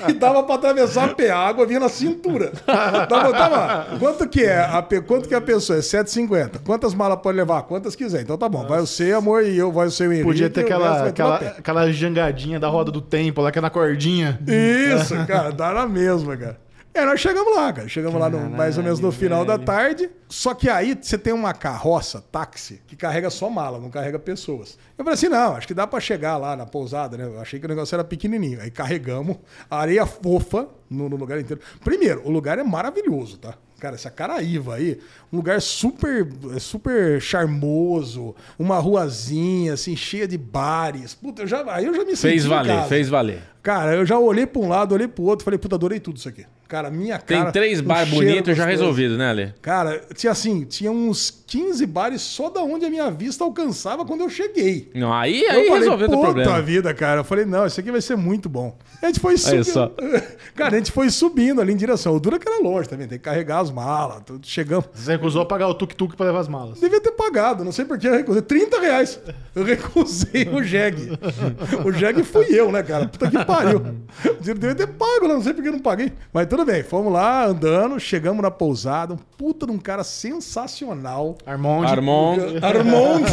E 0.08 0.12
dava 0.12 0.42
pra 0.42 0.54
atravessar 0.54 1.10
a 1.10 1.14
pé, 1.14 1.30
a 1.30 1.38
água 1.38 1.66
vinha 1.66 1.80
na 1.80 1.88
cintura. 1.88 2.52
Dava, 2.66 3.32
tava, 3.32 3.98
quanto 3.98 4.28
que 4.28 4.44
é? 4.44 4.58
A, 4.58 4.82
quanto 5.06 5.28
que 5.28 5.34
é 5.34 5.36
a 5.36 5.40
pessoa? 5.40 5.78
É 5.78 5.82
7,50. 5.82 6.60
Quantas 6.64 6.94
malas 6.94 7.18
pode 7.20 7.36
levar? 7.36 7.62
Quantas 7.62 7.96
quiser. 7.96 8.22
Então 8.22 8.36
tá 8.36 8.48
bom, 8.48 8.66
vai 8.66 8.80
você, 8.80 9.12
amor, 9.12 9.44
e 9.44 9.56
eu, 9.56 9.72
vai 9.72 9.86
o 9.86 9.90
seu 9.90 10.12
Henrique. 10.12 10.28
Podia 10.28 10.50
ter 10.50 10.62
o 10.62 10.64
aquela, 10.64 11.06
aquela, 11.08 11.36
aquela 11.36 11.90
jangadinha 11.90 12.60
da 12.60 12.68
roda 12.68 12.90
do 12.90 13.00
tempo 13.00 13.40
lá, 13.40 13.50
que 13.50 13.58
é 13.58 13.62
na 13.62 13.70
cordinha. 13.70 14.38
Isso, 14.46 15.14
cara, 15.26 15.50
dá 15.50 15.72
na 15.72 15.86
mesma, 15.86 16.36
cara. 16.36 16.65
É, 16.96 17.04
nós 17.04 17.20
chegamos 17.20 17.54
lá, 17.54 17.72
cara. 17.72 17.88
Chegamos 17.88 18.18
lá 18.20 18.30
no- 18.30 18.48
mais 18.50 18.78
ou 18.78 18.82
menos 18.84 18.98
no 19.00 19.12
final 19.12 19.44
da 19.44 19.58
tarde. 19.58 20.08
Só 20.28 20.54
que 20.54 20.68
aí 20.68 20.98
você 21.00 21.16
tem 21.18 21.32
uma 21.32 21.52
carroça, 21.52 22.20
táxi, 22.32 22.80
que 22.86 22.96
carrega 22.96 23.28
só 23.30 23.48
mala, 23.50 23.78
não 23.78 23.90
carrega 23.90 24.18
pessoas. 24.18 24.78
Eu 24.96 25.04
falei 25.04 25.14
assim: 25.14 25.28
não, 25.28 25.54
acho 25.54 25.66
que 25.66 25.74
dá 25.74 25.86
pra 25.86 26.00
chegar 26.00 26.36
lá 26.36 26.56
na 26.56 26.66
pousada, 26.66 27.16
né? 27.16 27.24
Eu 27.24 27.40
achei 27.40 27.60
que 27.60 27.66
o 27.66 27.68
negócio 27.68 27.94
era 27.94 28.02
pequenininho. 28.02 28.60
Aí 28.60 28.70
carregamos 28.70 29.36
areia 29.70 30.06
fofa 30.06 30.68
no, 30.90 31.08
no 31.08 31.16
lugar 31.16 31.38
inteiro. 31.38 31.60
Primeiro, 31.84 32.22
o 32.26 32.30
lugar 32.30 32.58
é 32.58 32.62
maravilhoso, 32.64 33.38
tá? 33.38 33.54
Cara, 33.78 33.94
essa 33.94 34.10
Caraíva 34.10 34.76
aí, 34.76 34.98
um 35.30 35.36
lugar 35.36 35.60
super, 35.60 36.26
super 36.58 37.20
charmoso, 37.20 38.34
uma 38.58 38.78
ruazinha, 38.78 39.74
assim, 39.74 39.94
cheia 39.94 40.26
de 40.26 40.38
bares. 40.38 41.14
Puta, 41.14 41.42
eu 41.42 41.46
já, 41.46 41.62
aí 41.72 41.84
eu 41.84 41.94
já 41.94 42.00
me 42.04 42.16
senti 42.16 42.22
Fez 42.22 42.44
em 42.46 42.48
valer, 42.48 42.74
casa. 42.76 42.88
fez 42.88 43.08
valer. 43.10 43.42
Cara, 43.66 43.96
eu 43.96 44.06
já 44.06 44.16
olhei 44.16 44.46
pra 44.46 44.62
um 44.62 44.68
lado, 44.68 44.94
olhei 44.94 45.08
pro 45.08 45.24
outro, 45.24 45.44
falei, 45.44 45.58
puta, 45.58 45.74
adorei 45.74 45.98
tudo 45.98 46.18
isso 46.18 46.28
aqui. 46.28 46.46
Cara, 46.68 46.90
minha 46.90 47.18
Tem 47.18 47.38
cara. 47.38 47.52
três 47.52 47.80
um 47.80 47.84
bar 47.84 48.04
cheiro 48.06 48.26
bonitos 48.26 48.56
já 48.56 48.64
resolvido, 48.64 49.16
né, 49.16 49.30
Ale? 49.30 49.54
Cara, 49.62 50.02
tinha 50.14 50.32
assim, 50.32 50.64
tinha 50.64 50.90
uns 50.90 51.30
15 51.46 51.86
bares 51.86 52.22
só 52.22 52.50
da 52.50 52.60
onde 52.60 52.84
a 52.84 52.90
minha 52.90 53.08
vista 53.08 53.44
alcançava 53.44 54.04
quando 54.04 54.22
eu 54.22 54.28
cheguei. 54.28 54.90
Não, 54.94 55.12
aí, 55.12 55.42
Eu 55.44 55.50
aí 55.50 55.66
falei, 55.66 55.78
resolveu 55.80 56.06
o 56.06 56.10
teu 56.10 56.18
puta 56.18 56.32
problema. 56.32 56.62
vida, 56.62 56.92
cara. 56.92 57.20
Eu 57.20 57.24
falei, 57.24 57.44
não, 57.44 57.66
isso 57.66 57.78
aqui 57.78 57.92
vai 57.92 58.00
ser 58.00 58.16
muito 58.16 58.48
bom. 58.48 58.76
A 59.00 59.06
gente 59.06 59.20
foi 59.20 59.36
subindo. 59.36 59.64
só. 59.64 59.92
Cara, 60.56 60.74
a 60.74 60.78
gente 60.78 60.90
foi 60.90 61.10
subindo 61.10 61.60
ali 61.60 61.72
em 61.72 61.76
direção. 61.76 62.16
O 62.16 62.18
duro 62.18 62.36
é 62.36 62.38
que 62.38 62.48
era 62.48 62.60
longe 62.62 62.88
também, 62.88 63.06
tem 63.06 63.18
que 63.18 63.24
carregar 63.24 63.60
as 63.60 63.70
malas. 63.70 64.22
tudo. 64.24 64.44
Chegamos. 64.46 64.86
Você 64.92 65.12
recusou 65.12 65.44
pagar 65.44 65.68
o 65.68 65.74
tuk-tuk 65.74 66.16
pra 66.16 66.26
levar 66.26 66.40
as 66.40 66.48
malas. 66.48 66.80
Devia 66.80 67.00
ter 67.00 67.12
pagado, 67.12 67.62
não 67.62 67.70
sei 67.72 67.84
por 67.84 67.98
que 67.98 68.08
eu 68.08 68.14
recusei. 68.14 68.42
30 68.42 68.80
reais. 68.80 69.20
Eu 69.54 69.62
recusei 69.64 70.48
o 70.48 70.62
jegue. 70.64 71.10
O 71.84 71.92
jegue 71.92 72.24
fui 72.24 72.46
eu, 72.50 72.72
né, 72.72 72.82
cara? 72.82 73.06
Puta 73.06 73.30
que 73.30 73.44
pariu. 73.44 73.55
Eu 73.64 74.54
devia 74.54 74.74
ter 74.74 74.86
pago, 74.86 75.28
né? 75.28 75.34
não 75.34 75.42
sei 75.42 75.52
por 75.52 75.62
que 75.62 75.68
eu 75.68 75.72
não 75.72 75.78
paguei. 75.80 76.12
Mas 76.32 76.46
tudo 76.46 76.64
bem, 76.64 76.82
fomos 76.82 77.12
lá 77.12 77.44
andando, 77.46 77.98
chegamos 78.00 78.42
na 78.42 78.50
pousada. 78.50 79.14
Um 79.14 79.18
puta 79.36 79.66
de 79.66 79.72
um 79.72 79.78
cara 79.78 80.02
sensacional. 80.04 81.36
Armond. 81.44 81.86
Armond. 81.86 82.40
Armond. 82.64 83.24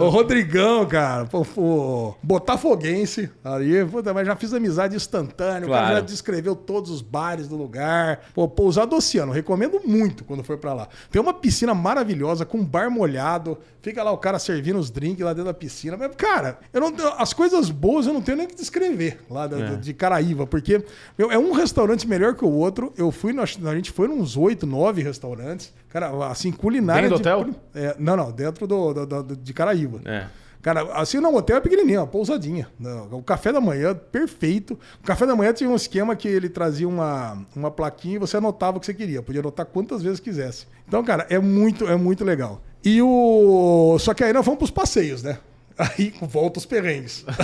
o 0.00 0.08
Rodrigão, 0.10 0.86
cara. 0.86 1.26
Pô, 1.26 1.44
pô, 1.44 2.14
botafoguense. 2.22 3.30
Ali, 3.44 3.84
puta, 3.84 4.12
mas 4.12 4.26
já 4.26 4.34
fiz 4.36 4.52
amizade 4.52 4.96
instantânea. 4.96 5.66
O 5.68 5.70
cara 5.70 5.86
Claro. 5.86 5.94
já 5.96 6.00
descreveu 6.00 6.56
todos 6.56 6.90
os 6.90 7.02
bares 7.02 7.46
do 7.48 7.56
lugar. 7.56 8.20
Pô, 8.34 8.48
pousada 8.48 8.94
Oceano. 8.94 9.32
Recomendo 9.32 9.80
muito 9.84 10.24
quando 10.24 10.42
for 10.42 10.58
pra 10.58 10.74
lá. 10.74 10.88
Tem 11.10 11.20
uma 11.20 11.32
piscina 11.34 11.74
maravilhosa 11.74 12.44
com 12.44 12.58
um 12.58 12.64
bar 12.64 12.90
molhado. 12.90 13.58
Fica 13.80 14.02
lá 14.02 14.10
o 14.10 14.18
cara 14.18 14.38
servindo 14.38 14.78
os 14.78 14.90
drinks 14.90 15.24
lá 15.24 15.32
dentro 15.32 15.46
da 15.46 15.54
piscina. 15.54 15.96
Mas, 15.96 16.10
cara, 16.16 16.58
eu 16.72 16.80
não, 16.80 16.92
as 17.18 17.32
coisas 17.32 17.70
boas 17.70 18.06
eu 18.06 18.12
não 18.12 18.20
tenho 18.20 18.38
nem 18.38 18.46
que 18.46 18.54
descrever 18.70 19.18
lá 19.30 19.46
da- 19.46 19.58
É. 19.58 19.76
de 19.76 19.92
Caraíva. 19.94 20.46
Porque 20.46 20.82
meu, 21.18 21.30
é 21.32 21.38
um 21.38 21.52
restaurante 21.52 22.06
melhor 22.06 22.34
que 22.34 22.44
o 22.44 22.50
outro. 22.50 22.92
Eu 22.96 23.10
fui, 23.10 23.32
nós- 23.32 23.58
a 23.64 23.74
gente 23.74 23.90
foi 23.90 24.08
nos 24.08 24.36
oito, 24.36 24.66
nove 24.66 25.02
restaurantes. 25.02 25.72
Cara, 25.88 26.10
assim, 26.30 26.52
culinária. 26.52 27.08
Dentro 27.08 27.18
do 27.18 27.22
de 27.22 27.28
hotel? 27.28 27.54
é, 27.74 27.96
não, 27.98 28.16
não, 28.16 28.30
dentro 28.30 28.66
do, 28.66 28.92
do- 29.06 29.22
do- 29.22 29.36
de 29.36 29.52
Caraíva. 29.54 30.00
É. 30.04 30.26
Cara, 30.60 30.82
assim, 31.00 31.20
não, 31.20 31.34
o 31.34 31.36
hotel 31.36 31.56
é 31.58 31.60
pequenininho, 31.60 32.00
uma 32.00 32.06
pousadinha. 32.06 32.68
Não, 32.80 33.06
O 33.12 33.22
café 33.22 33.52
da 33.52 33.60
manhã, 33.60 33.94
perfeito. 33.94 34.76
O 35.00 35.06
café 35.06 35.24
da 35.24 35.36
manhã 35.36 35.52
tinha 35.52 35.70
um 35.70 35.76
esquema 35.76 36.16
que 36.16 36.26
ele 36.26 36.48
trazia 36.48 36.86
uma, 36.88 37.38
uma 37.54 37.70
plaquinha 37.70 38.16
e 38.16 38.18
você 38.18 38.36
anotava 38.36 38.76
o 38.76 38.80
que 38.80 38.86
você 38.86 38.92
queria. 38.92 39.22
Podia 39.22 39.40
anotar 39.40 39.64
quantas 39.66 40.02
vezes 40.02 40.18
quisesse. 40.18 40.66
Então, 40.86 41.02
cara, 41.04 41.26
é 41.30 41.38
muito, 41.38 41.86
é 41.86 41.94
muito 41.96 42.24
legal. 42.24 42.60
E 42.84 43.00
o... 43.00 43.96
Só 44.00 44.12
que 44.14 44.24
aí 44.24 44.32
nós 44.32 44.44
vamos 44.44 44.58
pros 44.58 44.70
passeios, 44.70 45.22
né? 45.22 45.38
Aí 45.78 46.12
volta 46.22 46.58
os 46.58 46.66
perrengues. 46.66 47.24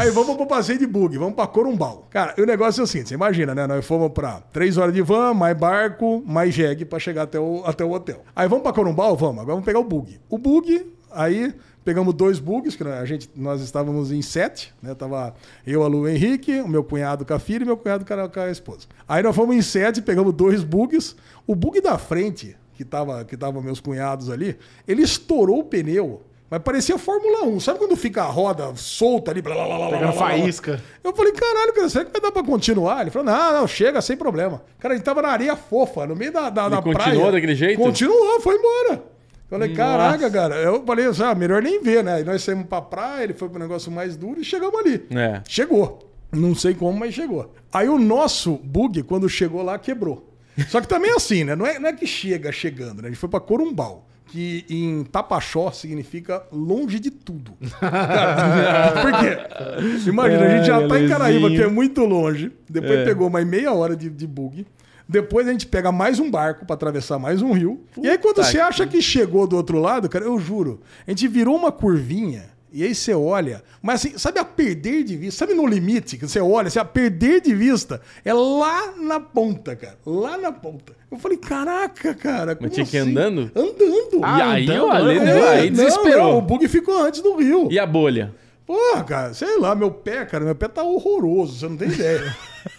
Aí 0.00 0.10
vamos 0.10 0.36
pro 0.36 0.46
passeio 0.46 0.80
de 0.80 0.86
bug, 0.86 1.16
vamos 1.16 1.34
pra 1.34 1.46
Corumbau. 1.46 2.08
Cara, 2.10 2.34
e 2.36 2.42
o 2.42 2.46
negócio 2.46 2.80
é 2.80 2.84
o 2.84 2.86
seguinte, 2.86 3.10
você 3.10 3.14
imagina, 3.14 3.54
né? 3.54 3.64
Nós 3.66 3.86
fomos 3.86 4.10
pra 4.10 4.40
três 4.52 4.76
horas 4.76 4.92
de 4.92 5.00
van, 5.00 5.32
mais 5.32 5.56
barco, 5.56 6.22
mais 6.26 6.52
jegue 6.52 6.84
pra 6.84 6.98
chegar 6.98 7.22
até 7.22 7.38
o, 7.38 7.62
até 7.64 7.84
o 7.84 7.92
hotel. 7.92 8.24
Aí 8.34 8.48
vamos 8.48 8.64
pra 8.64 8.72
Corumbau? 8.72 9.16
Vamos. 9.16 9.42
Agora 9.42 9.52
vamos 9.52 9.64
pegar 9.64 9.78
o 9.78 9.84
bug. 9.84 10.20
O 10.28 10.36
bug, 10.38 10.92
aí 11.12 11.54
pegamos 11.84 12.14
dois 12.14 12.40
bugs, 12.40 12.74
que 12.74 12.82
a 12.82 13.04
gente, 13.04 13.30
nós 13.36 13.60
estávamos 13.60 14.10
em 14.10 14.22
sete, 14.22 14.74
né? 14.82 14.94
Tava 14.94 15.34
eu, 15.66 15.84
a 15.84 15.86
Lu, 15.86 16.00
o 16.00 16.08
Henrique, 16.08 16.60
o 16.60 16.68
meu 16.68 16.82
cunhado 16.82 17.24
com 17.24 17.34
a 17.34 17.38
filha 17.38 17.62
e 17.62 17.66
meu 17.66 17.76
cunhado 17.76 18.04
com 18.04 18.14
a, 18.14 18.28
com 18.28 18.40
a 18.40 18.50
esposa. 18.50 18.86
Aí 19.06 19.22
nós 19.22 19.36
fomos 19.36 19.54
em 19.54 19.62
sete, 19.62 20.02
pegamos 20.02 20.32
dois 20.32 20.64
bugs. 20.64 21.14
O 21.46 21.54
bug 21.54 21.80
da 21.80 21.98
frente, 21.98 22.56
que 22.74 22.84
tava, 22.84 23.24
que 23.24 23.36
tava 23.36 23.60
meus 23.62 23.80
cunhados 23.80 24.30
ali, 24.30 24.56
ele 24.86 25.02
estourou 25.02 25.60
o 25.60 25.64
pneu. 25.64 26.22
Mas 26.50 26.62
parecia 26.62 26.98
Fórmula 26.98 27.46
1. 27.46 27.60
Sabe 27.60 27.78
quando 27.78 27.96
fica 27.96 28.22
a 28.22 28.26
roda 28.26 28.72
solta 28.76 29.30
ali? 29.30 29.40
Blá, 29.40 29.54
blá, 29.54 29.66
blá, 29.66 29.76
blá, 29.76 29.98
Pegando 29.98 30.12
faísca. 30.12 30.80
Eu 31.02 31.14
falei, 31.14 31.32
caralho, 31.32 31.72
cara, 31.72 31.88
será 31.88 32.04
que 32.04 32.12
vai 32.12 32.20
dar 32.20 32.30
pra 32.30 32.44
continuar? 32.44 33.00
Ele 33.00 33.10
falou, 33.10 33.26
não, 33.26 33.60
não, 33.60 33.66
chega, 33.66 34.00
sem 34.00 34.16
problema. 34.16 34.62
Cara, 34.78 34.94
gente 34.94 35.04
tava 35.04 35.22
na 35.22 35.28
areia 35.28 35.56
fofa, 35.56 36.06
no 36.06 36.14
meio 36.14 36.32
da, 36.32 36.50
da, 36.50 36.68
da 36.68 36.76
continuou 36.82 37.02
praia. 37.02 37.32
daquele 37.32 37.54
jeito? 37.54 37.80
Continuou, 37.80 38.40
foi 38.40 38.56
embora. 38.56 39.02
Eu 39.02 39.58
falei, 39.58 39.68
Nossa. 39.68 39.80
caraca, 39.80 40.30
cara. 40.30 40.54
Eu 40.56 40.84
falei, 40.84 41.06
ah, 41.24 41.34
melhor 41.34 41.62
nem 41.62 41.82
ver, 41.82 42.04
né? 42.04 42.14
Aí 42.14 42.24
nós 42.24 42.42
saímos 42.42 42.66
pra 42.66 42.80
praia, 42.80 43.24
ele 43.24 43.34
foi 43.34 43.48
pro 43.48 43.58
negócio 43.58 43.90
mais 43.90 44.16
duro 44.16 44.40
e 44.40 44.44
chegamos 44.44 44.78
ali. 44.78 45.06
É. 45.10 45.42
Chegou. 45.48 46.10
Não 46.30 46.54
sei 46.54 46.74
como, 46.74 46.98
mas 46.98 47.14
chegou. 47.14 47.52
Aí 47.72 47.88
o 47.88 47.98
nosso 47.98 48.58
bug, 48.62 49.02
quando 49.04 49.28
chegou 49.28 49.62
lá, 49.62 49.78
quebrou. 49.78 50.33
Só 50.68 50.80
que 50.80 50.88
também 50.88 51.10
é 51.10 51.14
assim, 51.14 51.44
né? 51.44 51.54
Não 51.56 51.66
é, 51.66 51.78
não 51.78 51.88
é 51.88 51.92
que 51.92 52.06
chega 52.06 52.50
chegando, 52.52 53.02
né? 53.02 53.08
A 53.08 53.10
gente 53.10 53.18
foi 53.18 53.28
pra 53.28 53.40
Corumbau, 53.40 54.06
que 54.26 54.64
em 54.68 55.04
Tapachó 55.04 55.70
significa 55.72 56.42
longe 56.52 56.98
de 57.00 57.10
tudo. 57.10 57.52
Cara, 57.80 59.02
por 59.02 59.12
quê? 59.20 60.08
Imagina, 60.08 60.46
a 60.46 60.56
gente 60.56 60.66
já 60.66 60.86
tá 60.88 61.00
em 61.00 61.08
Caraíba, 61.08 61.48
que 61.50 61.62
é 61.62 61.68
muito 61.68 62.04
longe. 62.04 62.52
Depois 62.68 63.00
É. 63.00 63.04
pegou 63.04 63.28
mais 63.30 63.46
meia 63.46 63.72
hora 63.72 63.96
de, 63.96 64.08
de 64.10 64.26
bug. 64.26 64.66
Depois 65.06 65.46
a 65.46 65.52
gente 65.52 65.66
pega 65.66 65.92
mais 65.92 66.18
um 66.18 66.30
barco 66.30 66.64
pra 66.64 66.74
atravessar 66.74 67.18
mais 67.18 67.42
um 67.42 67.52
rio. 67.52 67.84
e 68.02 68.08
aí, 68.08 68.16
quando 68.16 68.42
você 68.42 68.58
acha 68.58 68.86
que 68.86 69.02
chegou 69.02 69.46
do 69.46 69.54
outro 69.56 69.78
lado, 69.78 70.08
cara, 70.08 70.24
eu 70.24 70.38
juro, 70.38 70.80
a 71.06 71.10
gente 71.10 71.28
virou 71.28 71.54
uma 71.56 71.70
curvinha. 71.70 72.53
E 72.76 72.82
aí 72.82 72.92
você 72.92 73.14
olha, 73.14 73.62
mas 73.80 74.04
assim, 74.04 74.18
sabe 74.18 74.40
a 74.40 74.44
perder 74.44 75.04
de 75.04 75.16
vista? 75.16 75.46
Sabe 75.46 75.54
no 75.54 75.64
limite 75.64 76.16
que 76.16 76.26
você 76.26 76.40
olha, 76.40 76.66
assim, 76.66 76.80
a 76.80 76.84
perder 76.84 77.40
de 77.40 77.54
vista 77.54 78.00
é 78.24 78.34
lá 78.34 78.92
na 78.96 79.20
ponta, 79.20 79.76
cara. 79.76 79.96
Lá 80.04 80.36
na 80.36 80.50
ponta. 80.50 80.92
Eu 81.08 81.16
falei, 81.16 81.38
caraca, 81.38 82.12
cara. 82.14 82.56
como 82.56 82.68
tinha 82.68 82.84
que 82.84 82.96
ir 82.96 83.00
assim? 83.00 83.10
andando? 83.12 83.52
Andando. 83.54 84.20
e 84.20 84.42
aí 84.42 84.64
andando, 84.64 84.86
o 84.86 84.90
Ale 84.90 85.20
né? 85.20 85.24
deu, 85.24 85.48
aí 85.48 85.70
não, 85.70 85.76
desesperou. 85.76 86.32
não, 86.32 86.38
o 86.38 86.42
bug 86.42 86.66
ficou 86.66 87.00
antes 87.00 87.20
do 87.20 87.36
rio. 87.36 87.68
E 87.70 87.78
a 87.78 87.86
bolha? 87.86 88.34
Porra, 88.66 89.04
cara, 89.04 89.34
sei 89.34 89.56
lá, 89.56 89.76
meu 89.76 89.92
pé, 89.92 90.24
cara, 90.24 90.44
meu 90.44 90.56
pé 90.56 90.66
tá 90.66 90.82
horroroso, 90.82 91.56
você 91.56 91.68
não 91.68 91.76
tem 91.76 91.88
ideia. 91.88 92.36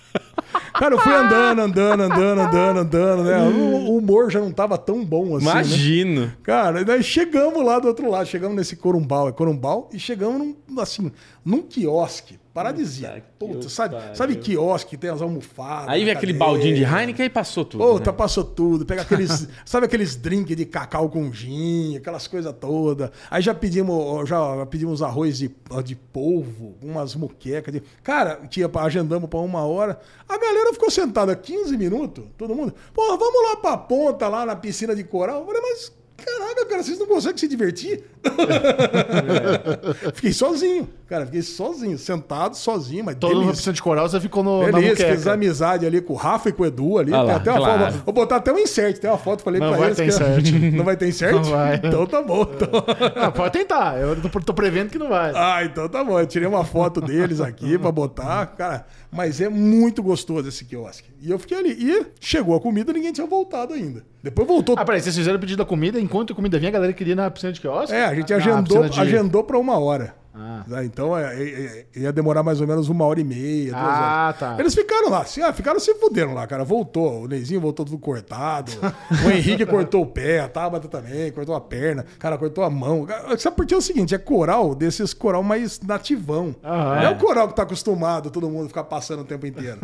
Cara, 0.74 0.96
eu 0.96 1.00
fui 1.00 1.14
andando, 1.14 1.62
andando, 1.62 2.02
andando, 2.04 2.42
andando, 2.42 2.80
andando, 2.80 3.24
né? 3.24 3.40
O 3.42 3.98
humor 3.98 4.30
já 4.30 4.40
não 4.40 4.52
tava 4.52 4.78
tão 4.78 5.04
bom 5.06 5.36
assim. 5.38 5.46
né? 5.46 5.52
Imagino. 5.52 6.34
Cara, 6.44 6.82
e 6.82 6.86
daí 6.86 7.02
chegamos 7.04 7.64
lá 7.66 7.80
do 7.80 7.88
outro 7.88 8.10
lado, 8.10 8.26
chegamos 8.28 8.56
nesse 8.58 8.76
Corumbau, 8.76 9.30
é 9.30 9.32
Corumbau, 9.32 9.90
e 9.94 10.00
chegamos 10.00 10.40
num, 10.68 10.80
assim, 10.82 11.12
num 11.44 11.62
quiosque, 11.62 12.38
paradisíaco. 12.56 13.28
Puta, 13.38 13.68
sabe, 13.68 13.98
sabe 14.16 14.38
quiosque, 14.38 14.92
que 14.92 14.98
tem 14.98 15.10
as 15.10 15.22
almofadas. 15.22 15.90
Aí 15.90 16.06
vem 16.06 16.14
aquele 16.14 16.32
baldinho 16.32 16.74
de 16.74 16.84
Heineken 16.84 17.26
e 17.26 17.30
passou 17.30 17.66
tudo. 17.66 17.84
Puta, 17.84 18.12
né? 18.12 18.18
passou 18.18 18.46
tudo. 18.46 18.86
Pega 18.86 19.02
aqueles. 19.02 19.50
sabe 19.66 19.86
aqueles 19.88 20.16
drinks 20.16 20.56
de 20.56 20.66
cacau 20.66 21.10
com 21.10 21.32
gin, 21.34 21.98
aquelas 21.98 22.28
coisas 22.28 22.56
todas. 22.58 23.12
Aí 23.30 23.42
já 23.42 23.54
pedimos, 23.54 24.30
já 24.30 24.66
pedimos 24.68 25.02
arroz 25.04 25.38
de, 25.38 25.54
de 25.84 25.96
polvo, 25.96 26.78
umas 26.82 27.14
muquecas. 27.14 27.74
De... 27.74 27.84
Cara, 28.02 28.38
que 28.50 28.62
ia 28.62 28.70
pra- 28.70 28.84
agendamos 28.84 29.30
pra 29.30 29.40
uma 29.40 29.66
hora. 29.66 30.00
A 30.30 30.38
galera 30.38 30.72
ficou 30.72 30.90
sentada 30.90 31.36
15 31.36 31.76
minutos, 31.76 32.24
todo 32.38 32.56
mundo. 32.56 32.74
Pô, 32.94 33.18
vamos 33.18 33.50
lá 33.50 33.58
pra 33.58 33.78
ponta, 33.78 34.30
lá 34.30 34.46
na 34.46 34.56
piscina 34.56 34.96
de 34.96 35.04
coral. 35.04 35.42
Eu 35.42 35.46
falei, 35.46 35.62
mas. 35.62 36.05
Caraca, 36.18 36.66
cara, 36.66 36.82
vocês 36.84 36.98
não 36.98 37.08
conseguem 37.08 37.38
se 37.38 37.48
divertir? 37.48 38.04
fiquei 40.16 40.32
sozinho, 40.34 40.88
cara, 41.08 41.26
fiquei 41.26 41.42
sozinho, 41.42 41.98
sentado, 41.98 42.56
sozinho, 42.56 43.04
mas 43.04 43.16
Todo 43.16 43.36
mundo 43.36 43.50
precisa 43.50 43.74
de 43.74 43.82
coral, 43.82 44.08
você 44.08 44.20
ficou 44.20 44.44
no, 44.44 44.62
na 44.62 44.72
Beleza, 44.72 44.96
fiz 44.96 45.10
muqueca. 45.18 45.34
amizade 45.34 45.86
ali 45.86 46.02
com 46.02 46.14
o 46.14 46.16
Rafa 46.16 46.50
e 46.50 46.52
com 46.54 46.64
o 46.64 46.66
Edu 46.66 46.98
ali. 46.98 47.14
Ah 47.14 47.18
Tem 47.20 47.26
lá, 47.28 47.36
até 47.36 47.52
uma 47.52 47.60
claro. 47.60 47.92
foto. 47.94 48.04
Vou 48.06 48.14
botar 48.14 48.36
até 48.38 48.54
um 48.54 48.58
insert, 48.60 48.98
tem 48.98 49.10
uma 49.10 49.18
foto, 49.18 49.44
falei 49.44 49.60
Não 49.60 49.70
pra 49.70 49.78
vai 49.78 49.88
eles. 49.88 49.98
ter 49.98 50.04
que- 50.04 50.10
insert. 50.10 50.52
Não 50.76 50.86
vai 50.86 50.98
ter 50.98 51.08
insert? 51.10 51.34
Não 51.36 51.44
vai. 51.44 51.76
Então 51.84 52.06
tá 52.08 52.22
bom. 52.22 52.42
Então... 52.44 52.70
Ah, 53.16 53.32
pode 53.32 53.54
tentar. 53.54 54.00
Eu 54.00 54.16
tô, 54.22 54.30
tô 54.40 54.54
prevendo 54.54 54.90
que 54.90 54.98
não 55.00 55.10
vai. 55.10 55.32
Ah, 55.36 55.64
então 55.64 55.88
tá 55.88 56.04
bom. 56.04 56.20
Eu 56.20 56.26
tirei 56.28 56.48
uma 56.48 56.64
foto 56.66 57.00
deles 57.02 57.40
aqui 57.40 57.78
pra 57.78 57.92
botar. 57.92 58.46
Cara, 58.48 58.86
mas 59.12 59.40
é 59.42 59.48
muito 59.50 60.04
gostoso 60.04 60.48
esse 60.50 60.66
quiosque. 60.66 61.10
E 61.22 61.30
eu 61.32 61.40
fiquei 61.40 61.58
ali. 61.58 61.72
E 61.72 62.06
chegou 62.20 62.56
a 62.56 62.60
comida, 62.60 62.92
ninguém 62.94 63.12
tinha 63.14 63.26
voltado 63.28 63.74
ainda. 63.74 64.04
Depois 64.26 64.48
voltou. 64.48 64.76
Ah, 64.78 64.84
peraí, 64.84 65.00
vocês 65.02 65.16
fizeram 65.16 65.38
o 65.38 65.40
pedido 65.40 65.60
da 65.60 65.66
comida, 65.66 66.00
enquanto 66.00 66.34
a 66.34 66.36
comida 66.36 66.58
vinha, 66.58 66.70
a 66.70 66.74
galera 66.74 66.92
queria 66.94 67.14
ir 67.14 67.16
na 67.16 67.30
piscina 67.30 67.54
de 67.54 67.62
quiosque? 67.62 67.94
É, 67.96 68.06
a 68.06 68.16
gente 68.16 68.34
agendou, 68.34 68.90
de- 68.90 69.00
agendou 69.00 69.44
pra 69.44 69.60
uma 69.60 69.78
hora. 69.80 70.16
Ah. 70.38 70.64
Ah, 70.70 70.84
Então 70.84 71.18
é, 71.18 71.34
é, 71.42 71.86
é, 71.96 72.00
ia 72.02 72.12
demorar 72.12 72.44
mais 72.44 72.60
ou 72.60 72.68
menos 72.68 72.90
uma 72.90 73.06
hora 73.06 73.22
e 73.22 73.24
meia, 73.24 73.72
duas 73.72 73.76
Ah, 73.82 74.24
horas. 74.26 74.40
tá. 74.40 74.56
Eles 74.60 74.76
ficaram 74.76 75.10
lá, 75.10 75.22
assim, 75.22 75.42
ah, 75.42 75.54
ficaram 75.54 75.80
se 75.80 75.94
fuderam 75.96 76.34
lá, 76.34 76.46
cara. 76.46 76.66
Voltou, 76.66 77.22
o 77.22 77.28
Neizinho 77.28 77.62
voltou 77.62 77.86
tudo 77.86 77.98
cortado. 78.00 78.70
o 79.26 79.30
Henrique 79.32 79.66
cortou 79.66 80.02
o 80.02 80.06
pé, 80.08 80.42
a 80.42 80.50
Tabata 80.50 80.90
também, 80.90 81.32
cortou 81.32 81.56
a 81.56 81.62
perna, 81.62 82.04
cara, 82.20 82.38
cortou 82.38 82.66
a 82.66 82.70
mão. 82.70 83.08
Sabe 83.38 83.56
por 83.56 83.66
que 83.66 83.74
é 83.74 83.78
o 83.78 83.82
seguinte? 83.82 84.14
É 84.14 84.18
coral 84.18 84.76
desses 84.76 85.14
coral 85.14 85.42
mais 85.44 85.80
nativão. 85.80 86.54
Aham. 86.62 86.96
Não 86.96 87.02
é 87.04 87.10
o 87.12 87.18
coral 87.18 87.48
que 87.48 87.56
tá 87.56 87.62
acostumado 87.64 88.30
todo 88.30 88.50
mundo 88.50 88.68
ficar 88.68 88.84
passando 88.84 89.22
o 89.22 89.26
tempo 89.26 89.46
inteiro. 89.48 89.80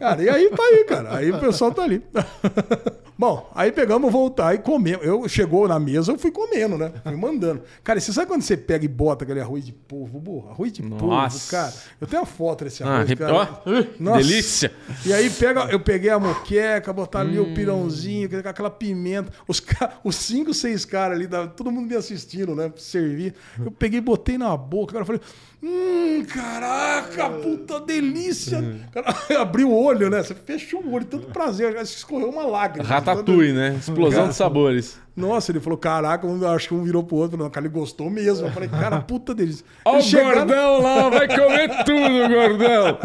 Cara, 0.00 0.20
e 0.20 0.28
aí 0.28 0.48
tá 0.50 0.62
aí, 0.64 0.84
cara. 0.84 1.16
Aí 1.16 1.30
o 1.30 1.38
pessoal 1.38 1.70
tá 1.70 1.82
ali. 1.84 2.02
Bom, 3.18 3.50
aí 3.54 3.70
pegamos 3.70 4.10
voltar 4.10 4.54
e 4.54 4.58
comemos. 4.58 5.04
Eu 5.06 5.28
chegou 5.28 5.68
na 5.68 5.78
mesa, 5.78 6.10
eu 6.10 6.18
fui 6.18 6.30
comendo, 6.30 6.76
né? 6.78 6.92
Fui 7.04 7.14
mandando. 7.14 7.62
Cara, 7.84 8.00
você 8.00 8.12
sabe 8.12 8.26
quando 8.26 8.42
você 8.42 8.56
pega 8.56 8.84
e 8.84 8.88
bota 8.88 9.24
aquele 9.24 9.40
arroz 9.40 9.64
de 9.64 9.72
polvo? 9.72 10.18
Boa, 10.18 10.50
arroz 10.50 10.72
de 10.72 10.82
polvo, 10.82 11.06
Nossa. 11.06 11.50
cara. 11.50 11.72
Eu 12.00 12.06
tenho 12.06 12.22
a 12.22 12.26
foto 12.26 12.64
desse 12.64 12.82
Ah, 12.82 12.94
arroz, 12.96 13.08
rep- 13.08 13.18
cara. 13.18 13.34
ó, 13.64 14.16
delícia. 14.16 14.72
E 15.06 15.12
aí 15.12 15.28
pega, 15.30 15.64
eu 15.70 15.78
peguei 15.78 16.10
a 16.10 16.18
moqueca, 16.18 16.92
botar 16.92 17.20
ali 17.20 17.38
o 17.38 17.54
pirãozinho, 17.54 18.28
aquela 18.44 18.70
pimenta. 18.70 19.30
Os, 19.46 19.62
os 20.02 20.16
cinco, 20.16 20.52
seis 20.54 20.84
caras 20.84 21.16
ali, 21.18 21.28
todo 21.56 21.70
mundo 21.70 21.88
me 21.88 21.94
assistindo, 21.96 22.54
né? 22.54 22.72
Servir. 22.76 23.34
Eu 23.64 23.70
peguei, 23.70 24.00
botei 24.00 24.36
na 24.38 24.56
boca, 24.56 24.92
cara, 24.94 25.02
eu 25.02 25.06
falei, 25.06 25.20
hum, 25.62 26.24
caraca, 26.24 27.30
puta 27.30 27.80
delícia. 27.80 28.60
Cara, 28.92 29.14
abriu 29.40 29.70
o 29.70 29.84
olho, 29.84 30.10
né? 30.10 30.22
Você 30.22 30.34
fechou 30.34 30.82
o 30.82 30.92
olho, 30.92 31.04
tanto 31.04 31.28
prazer, 31.28 31.76
acho 31.76 31.92
que 31.92 31.98
escorreu 31.98 32.30
uma 32.30 32.44
lágrima. 32.44 32.86
Ratatouille, 32.86 33.52
né? 33.52 33.76
Explosão 33.78 34.28
de 34.28 34.34
sabores. 34.34 34.98
Nossa, 35.14 35.52
ele 35.52 35.60
falou, 35.60 35.78
caraca, 35.78 36.26
um- 36.26 36.46
acho 36.48 36.68
que 36.68 36.74
um 36.74 36.82
virou 36.82 37.02
pro 37.04 37.16
outro. 37.16 37.36
Não, 37.36 37.50
cara, 37.50 37.66
ele 37.66 37.74
gostou 37.74 38.08
mesmo. 38.08 38.46
Eu 38.46 38.50
falei, 38.52 38.68
cara, 38.72 39.00
puta 39.00 39.34
delícia. 39.34 39.64
Ó 39.84 39.94
Eles 39.94 40.06
o 40.06 40.08
chegaram- 40.08 40.38
gordão 40.46 40.82
lá, 40.82 41.08
vai 41.10 41.28
comer 41.28 41.68
tudo, 41.84 42.28
gordão. 42.32 42.98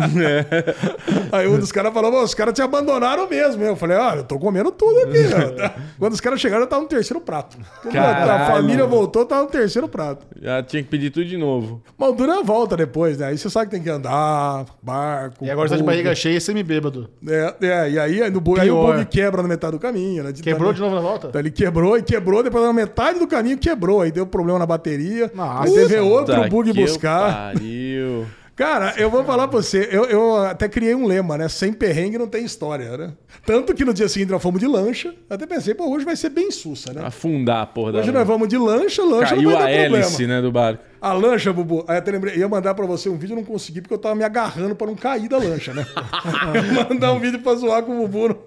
Aí 1.31 1.47
um 1.47 1.59
dos 1.59 1.71
caras 1.71 1.93
falou, 1.93 2.11
"Pô, 2.11 2.23
os 2.23 2.33
caras 2.33 2.53
te 2.53 2.61
abandonaram 2.61 3.27
mesmo. 3.27 3.63
Eu 3.63 3.75
falei, 3.75 3.97
ah, 3.97 4.13
eu 4.17 4.23
tô 4.23 4.39
comendo 4.39 4.71
tudo 4.71 4.99
aqui. 4.99 5.17
ó." 5.65 5.69
Quando 5.99 6.13
os 6.13 6.21
caras 6.21 6.39
chegaram, 6.39 6.63
eu 6.63 6.67
tava 6.67 6.81
no 6.83 6.87
terceiro 6.87 7.19
prato. 7.21 7.57
Quando 7.81 7.97
a 7.97 8.45
família 8.47 8.85
voltou, 8.85 9.23
eu 9.23 9.25
tava 9.27 9.43
no 9.43 9.49
terceiro 9.49 9.87
prato. 9.87 10.25
Já 10.41 10.61
tinha 10.63 10.81
que 10.83 10.89
pedir 10.89 11.09
tudo 11.09 11.25
de 11.25 11.37
novo. 11.37 11.81
Mas 11.97 12.15
dura 12.15 12.39
a 12.39 12.43
volta 12.43 12.77
depois, 12.77 13.17
né? 13.17 13.27
Aí 13.27 13.37
você 13.37 13.49
sabe 13.49 13.65
que 13.65 13.71
tem 13.71 13.83
que 13.83 13.89
andar, 13.89 14.65
barco. 14.81 15.43
E 15.45 15.49
agora 15.51 15.69
tá 15.69 15.75
de 15.75 15.83
barriga 15.83 16.13
cheia 16.15 16.37
e 16.37 16.41
semi-bêbado. 16.41 17.09
É, 17.27 17.55
é, 17.61 17.89
e 17.91 17.99
aí, 17.99 18.21
aí, 18.21 18.29
no 18.29 18.39
bug, 18.39 18.59
aí 18.59 18.69
o 18.69 18.75
Pior. 18.75 18.93
bug 18.97 19.05
quebra 19.07 19.41
na 19.41 19.47
metade 19.47 19.73
do 19.73 19.79
caminho, 19.79 20.23
né? 20.23 20.31
De 20.31 20.41
Quebrou 20.41 20.71
de 20.71 20.79
tamanho- 20.79 20.95
novo 20.95 21.05
na 21.05 21.09
volta? 21.11 21.27
Então, 21.27 21.41
ele 21.41 21.51
quebrou 21.51 21.96
e 21.97 22.03
quebrou, 22.03 22.43
depois 22.43 22.63
na 22.63 22.73
metade 22.73 23.19
do 23.19 23.27
caminho 23.27 23.57
quebrou. 23.57 24.01
Aí 24.01 24.11
deu 24.11 24.25
problema 24.25 24.59
na 24.59 24.65
bateria. 24.65 25.31
Nossa. 25.33 25.63
aí 25.63 25.73
teve 25.73 25.97
outro 25.99 26.47
bug 26.49 26.71
que 26.71 26.81
buscar. 26.81 27.53
Pariu. 27.53 28.25
Cara, 28.57 28.95
eu 28.97 29.07
vou 29.07 29.23
falar 29.23 29.47
pra 29.47 29.61
você, 29.61 29.87
eu, 29.91 30.05
eu 30.05 30.37
até 30.37 30.67
criei 30.67 30.95
um 30.95 31.05
lema, 31.05 31.37
né? 31.37 31.47
Sem 31.47 31.71
perrengue 31.71 32.17
não 32.17 32.25
tem 32.25 32.43
história, 32.43 32.97
né? 32.97 33.13
Tanto 33.45 33.71
que 33.75 33.85
no 33.85 33.93
dia 33.93 34.09
seguinte 34.09 34.31
nós 34.31 34.41
fomos 34.41 34.59
de 34.59 34.65
lancha, 34.65 35.13
até 35.29 35.45
pensei, 35.45 35.75
pô, 35.75 35.87
hoje 35.93 36.03
vai 36.03 36.15
ser 36.15 36.29
bem 36.29 36.49
sussa, 36.49 36.91
né? 36.91 37.05
Afundar 37.05 37.61
a 37.61 37.65
porra 37.67 37.91
da 37.91 37.99
Hoje 37.99 38.11
nós 38.11 38.25
vamos 38.27 38.47
de 38.47 38.57
lancha, 38.57 39.03
lancha 39.03 39.35
Caiu 39.35 39.51
não 39.51 39.57
a 39.57 39.61
vai 39.61 39.73
ter 39.73 39.79
hélice, 39.81 40.09
problema. 40.09 40.33
né, 40.33 40.41
do 40.41 40.51
barco. 40.51 40.83
A 40.99 41.13
lancha, 41.13 41.53
Bubu, 41.53 41.85
aí 41.87 41.97
até 41.97 42.09
lembrei, 42.09 42.35
ia 42.35 42.49
mandar 42.49 42.73
pra 42.73 42.87
você 42.87 43.07
um 43.09 43.15
vídeo, 43.15 43.33
eu 43.33 43.37
não 43.37 43.43
consegui 43.43 43.79
porque 43.79 43.93
eu 43.93 43.99
tava 43.99 44.15
me 44.15 44.23
agarrando 44.23 44.75
pra 44.75 44.87
não 44.87 44.95
cair 44.95 45.29
da 45.29 45.37
lancha, 45.37 45.71
né? 45.75 45.85
mandar 46.89 47.13
um 47.13 47.19
vídeo 47.19 47.39
pra 47.39 47.53
zoar 47.53 47.83
com 47.83 48.03
o 48.03 48.07
Bubu. 48.07 48.39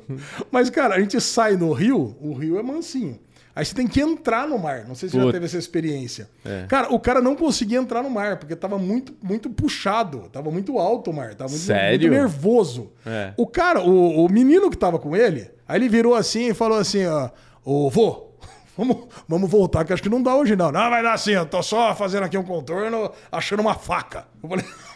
Mas, 0.50 0.68
cara, 0.70 0.96
a 0.96 1.00
gente 1.00 1.20
sai 1.20 1.54
no 1.56 1.72
rio, 1.72 2.16
o 2.20 2.34
rio 2.34 2.58
é 2.58 2.62
mansinho. 2.64 3.16
Aí 3.54 3.64
você 3.64 3.74
tem 3.74 3.86
que 3.86 4.00
entrar 4.00 4.46
no 4.46 4.58
mar. 4.58 4.84
Não 4.86 4.94
sei 4.94 5.08
se 5.08 5.12
você 5.12 5.18
já 5.18 5.24
Puta. 5.24 5.32
teve 5.32 5.46
essa 5.46 5.58
experiência. 5.58 6.28
É. 6.44 6.66
Cara, 6.68 6.92
o 6.92 7.00
cara 7.00 7.20
não 7.20 7.34
conseguia 7.34 7.78
entrar 7.78 8.02
no 8.02 8.10
mar, 8.10 8.36
porque 8.38 8.54
tava 8.54 8.78
muito, 8.78 9.14
muito 9.22 9.50
puxado. 9.50 10.28
Tava 10.32 10.50
muito 10.50 10.78
alto 10.78 11.10
o 11.10 11.14
mar. 11.14 11.34
Tava 11.34 11.50
muito, 11.50 11.62
Sério? 11.64 12.00
muito 12.00 12.20
nervoso. 12.20 12.92
É. 13.04 13.32
O 13.36 13.46
cara, 13.46 13.80
o, 13.80 14.24
o 14.24 14.28
menino 14.30 14.70
que 14.70 14.76
tava 14.76 14.98
com 14.98 15.16
ele, 15.16 15.50
aí 15.66 15.78
ele 15.78 15.88
virou 15.88 16.14
assim 16.14 16.50
e 16.50 16.54
falou 16.54 16.78
assim: 16.78 17.04
ó, 17.06 17.30
ô 17.64 17.90
vô, 17.90 18.30
vamos, 18.78 19.08
vamos 19.28 19.50
voltar, 19.50 19.84
que 19.84 19.92
acho 19.92 20.02
que 20.02 20.08
não 20.08 20.22
dá 20.22 20.34
hoje, 20.36 20.54
não. 20.54 20.70
Não, 20.70 20.88
vai 20.88 21.02
dar 21.02 21.14
assim, 21.14 21.32
eu 21.32 21.44
tô 21.44 21.62
só 21.62 21.94
fazendo 21.94 22.24
aqui 22.24 22.38
um 22.38 22.44
contorno, 22.44 23.10
achando 23.32 23.60
uma 23.60 23.74
faca. 23.74 24.26
Eu 24.42 24.48
falei, 24.48 24.64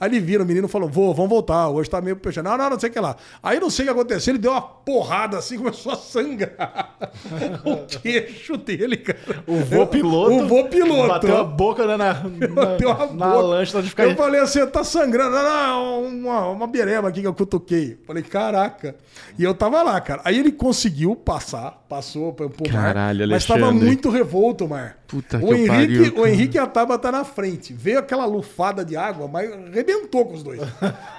Aí 0.00 0.10
ele 0.10 0.20
vira, 0.20 0.42
o 0.42 0.46
menino 0.46 0.68
falou, 0.68 0.88
vô, 0.88 1.12
vamos 1.14 1.30
voltar, 1.30 1.68
hoje 1.68 1.88
tá 1.88 2.00
meio 2.00 2.16
puxando. 2.16 2.44
Não, 2.46 2.56
não, 2.56 2.70
não 2.70 2.80
sei 2.80 2.90
o 2.90 2.92
que 2.92 3.00
lá. 3.00 3.16
Aí 3.42 3.58
não 3.58 3.70
sei 3.70 3.84
o 3.84 3.88
que 3.88 3.92
aconteceu, 3.92 4.32
ele 4.32 4.38
deu 4.38 4.52
uma 4.52 4.60
porrada 4.60 5.38
assim, 5.38 5.56
começou 5.58 5.92
a 5.92 5.96
sangrar 5.96 6.96
o 7.64 7.86
queixo 7.86 8.56
dele, 8.56 8.98
cara. 8.98 9.42
O 9.46 9.56
vô 9.64 9.86
piloto. 9.86 10.34
O 10.34 10.46
vô 10.48 10.64
piloto. 10.64 11.08
Bateu 11.08 11.36
a 11.36 11.44
boca 11.44 11.86
né, 11.86 11.96
na, 11.96 12.14
Bateu 12.14 12.90
a 12.90 13.06
na, 13.06 13.12
na 13.12 13.28
boca. 13.30 13.40
lancha 13.42 13.82
de 13.82 13.88
ficar. 13.88 14.04
Eu 14.04 14.16
falei 14.16 14.40
assim, 14.40 14.66
tá 14.66 14.84
sangrando. 14.84 15.30
Não, 15.36 16.04
uma, 16.04 16.48
uma 16.48 16.66
berema 16.66 17.08
aqui 17.08 17.20
que 17.20 17.26
eu 17.26 17.34
cutuquei. 17.34 17.98
Falei, 18.06 18.22
caraca. 18.22 18.96
E 19.38 19.44
eu 19.44 19.54
tava 19.54 19.82
lá, 19.82 20.00
cara. 20.00 20.20
Aí 20.24 20.38
ele 20.38 20.52
conseguiu 20.52 21.16
passar, 21.16 21.84
passou 21.88 22.32
pro, 22.32 22.50
pro 22.50 22.72
mar. 22.72 22.94
Caralho, 22.94 23.28
Mas 23.28 23.44
tava 23.46 23.72
muito 23.72 24.10
revolto 24.10 24.68
mar. 24.68 24.98
Puta 25.06 25.38
o 25.38 25.48
que 25.48 25.54
Henrique, 25.54 26.10
pariu. 26.10 26.18
O 26.18 26.26
Henrique 26.26 26.56
e 26.56 26.60
a 26.60 26.66
Taba 26.66 26.98
tá 26.98 27.12
na 27.12 27.24
frente. 27.24 27.72
Veio 27.72 27.98
aquela 27.98 28.26
lufada 28.26 28.84
de 28.84 28.96
água, 28.96 29.28
mas 29.28 29.45
arrebentou 29.46 30.26
com 30.26 30.34
os 30.34 30.42
dois. 30.42 30.60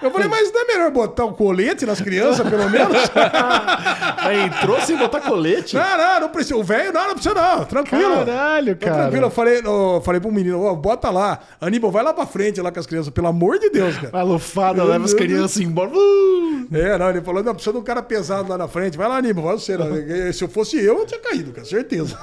Eu 0.01 0.11
falei, 0.11 0.27
mas 0.27 0.51
não 0.51 0.61
é 0.61 0.65
melhor 0.65 0.91
botar 0.91 1.25
o 1.25 1.33
colete 1.33 1.85
nas 1.85 2.01
crianças, 2.01 2.47
pelo 2.47 2.69
menos? 2.69 2.97
Aí 4.17 4.41
entrou 4.45 4.79
sem 4.81 4.97
botar 4.97 5.21
colete. 5.21 5.75
não, 5.75 5.97
não, 5.97 6.19
não 6.21 6.29
precisa. 6.29 6.55
O 6.57 6.63
velho, 6.63 6.91
não, 6.93 7.07
não 7.07 7.13
precisa 7.13 7.33
não. 7.35 7.65
Tranquilo. 7.65 8.25
Caralho, 8.25 8.75
cara. 8.77 8.95
tranquilo, 8.95 9.25
eu 9.25 9.31
falei, 9.31 9.61
eu 9.63 10.01
falei 10.03 10.21
pro 10.21 10.31
menino, 10.31 10.63
ó, 10.63 10.73
bota 10.75 11.09
lá. 11.09 11.39
Aníbal, 11.59 11.91
vai 11.91 12.03
lá 12.03 12.13
pra 12.13 12.25
frente 12.25 12.61
lá 12.61 12.71
com 12.71 12.79
as 12.79 12.85
crianças, 12.85 13.11
pelo 13.11 13.27
amor 13.27 13.59
de 13.59 13.69
Deus, 13.69 13.95
cara. 13.97 14.19
A 14.19 14.23
lufada 14.23 14.83
leva 14.83 15.05
as 15.05 15.13
crianças 15.13 15.59
embora. 15.59 15.91
Uh! 15.91 16.67
É, 16.71 16.97
não, 16.97 17.09
ele 17.09 17.21
falou, 17.21 17.43
não, 17.43 17.53
precisa 17.53 17.73
de 17.73 17.79
um 17.79 17.83
cara 17.83 18.01
pesado 18.01 18.49
lá 18.49 18.57
na 18.57 18.67
frente. 18.67 18.97
Vai 18.97 19.07
lá, 19.07 19.17
Aníbal, 19.17 19.45
vai 19.45 19.53
você. 19.53 19.77
não. 19.77 19.87
Se 20.33 20.43
eu 20.43 20.49
fosse 20.49 20.77
eu, 20.77 20.99
eu 20.99 21.05
tinha 21.05 21.19
caído, 21.19 21.51
cara, 21.51 21.65
certeza. 21.65 22.17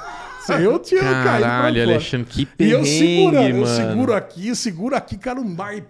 Se 0.47 0.53
eu 0.53 0.79
tinha 0.79 1.01
caído 1.01 1.23
pra 1.23 1.25
Caralho, 1.25 1.75
fora. 1.77 1.91
Alexandre, 1.95 2.27
que 2.29 2.43
E 2.43 2.47
perrengue, 2.47 2.75
eu 2.75 2.85
segurando, 2.85 3.57
eu 3.57 3.67
seguro 3.67 4.13
aqui, 4.13 4.57
seguro 4.57 4.97
aqui, 4.97 5.17
cara, 5.17 5.41
no 5.41 5.45
mar 5.45 5.77
e 5.77 5.81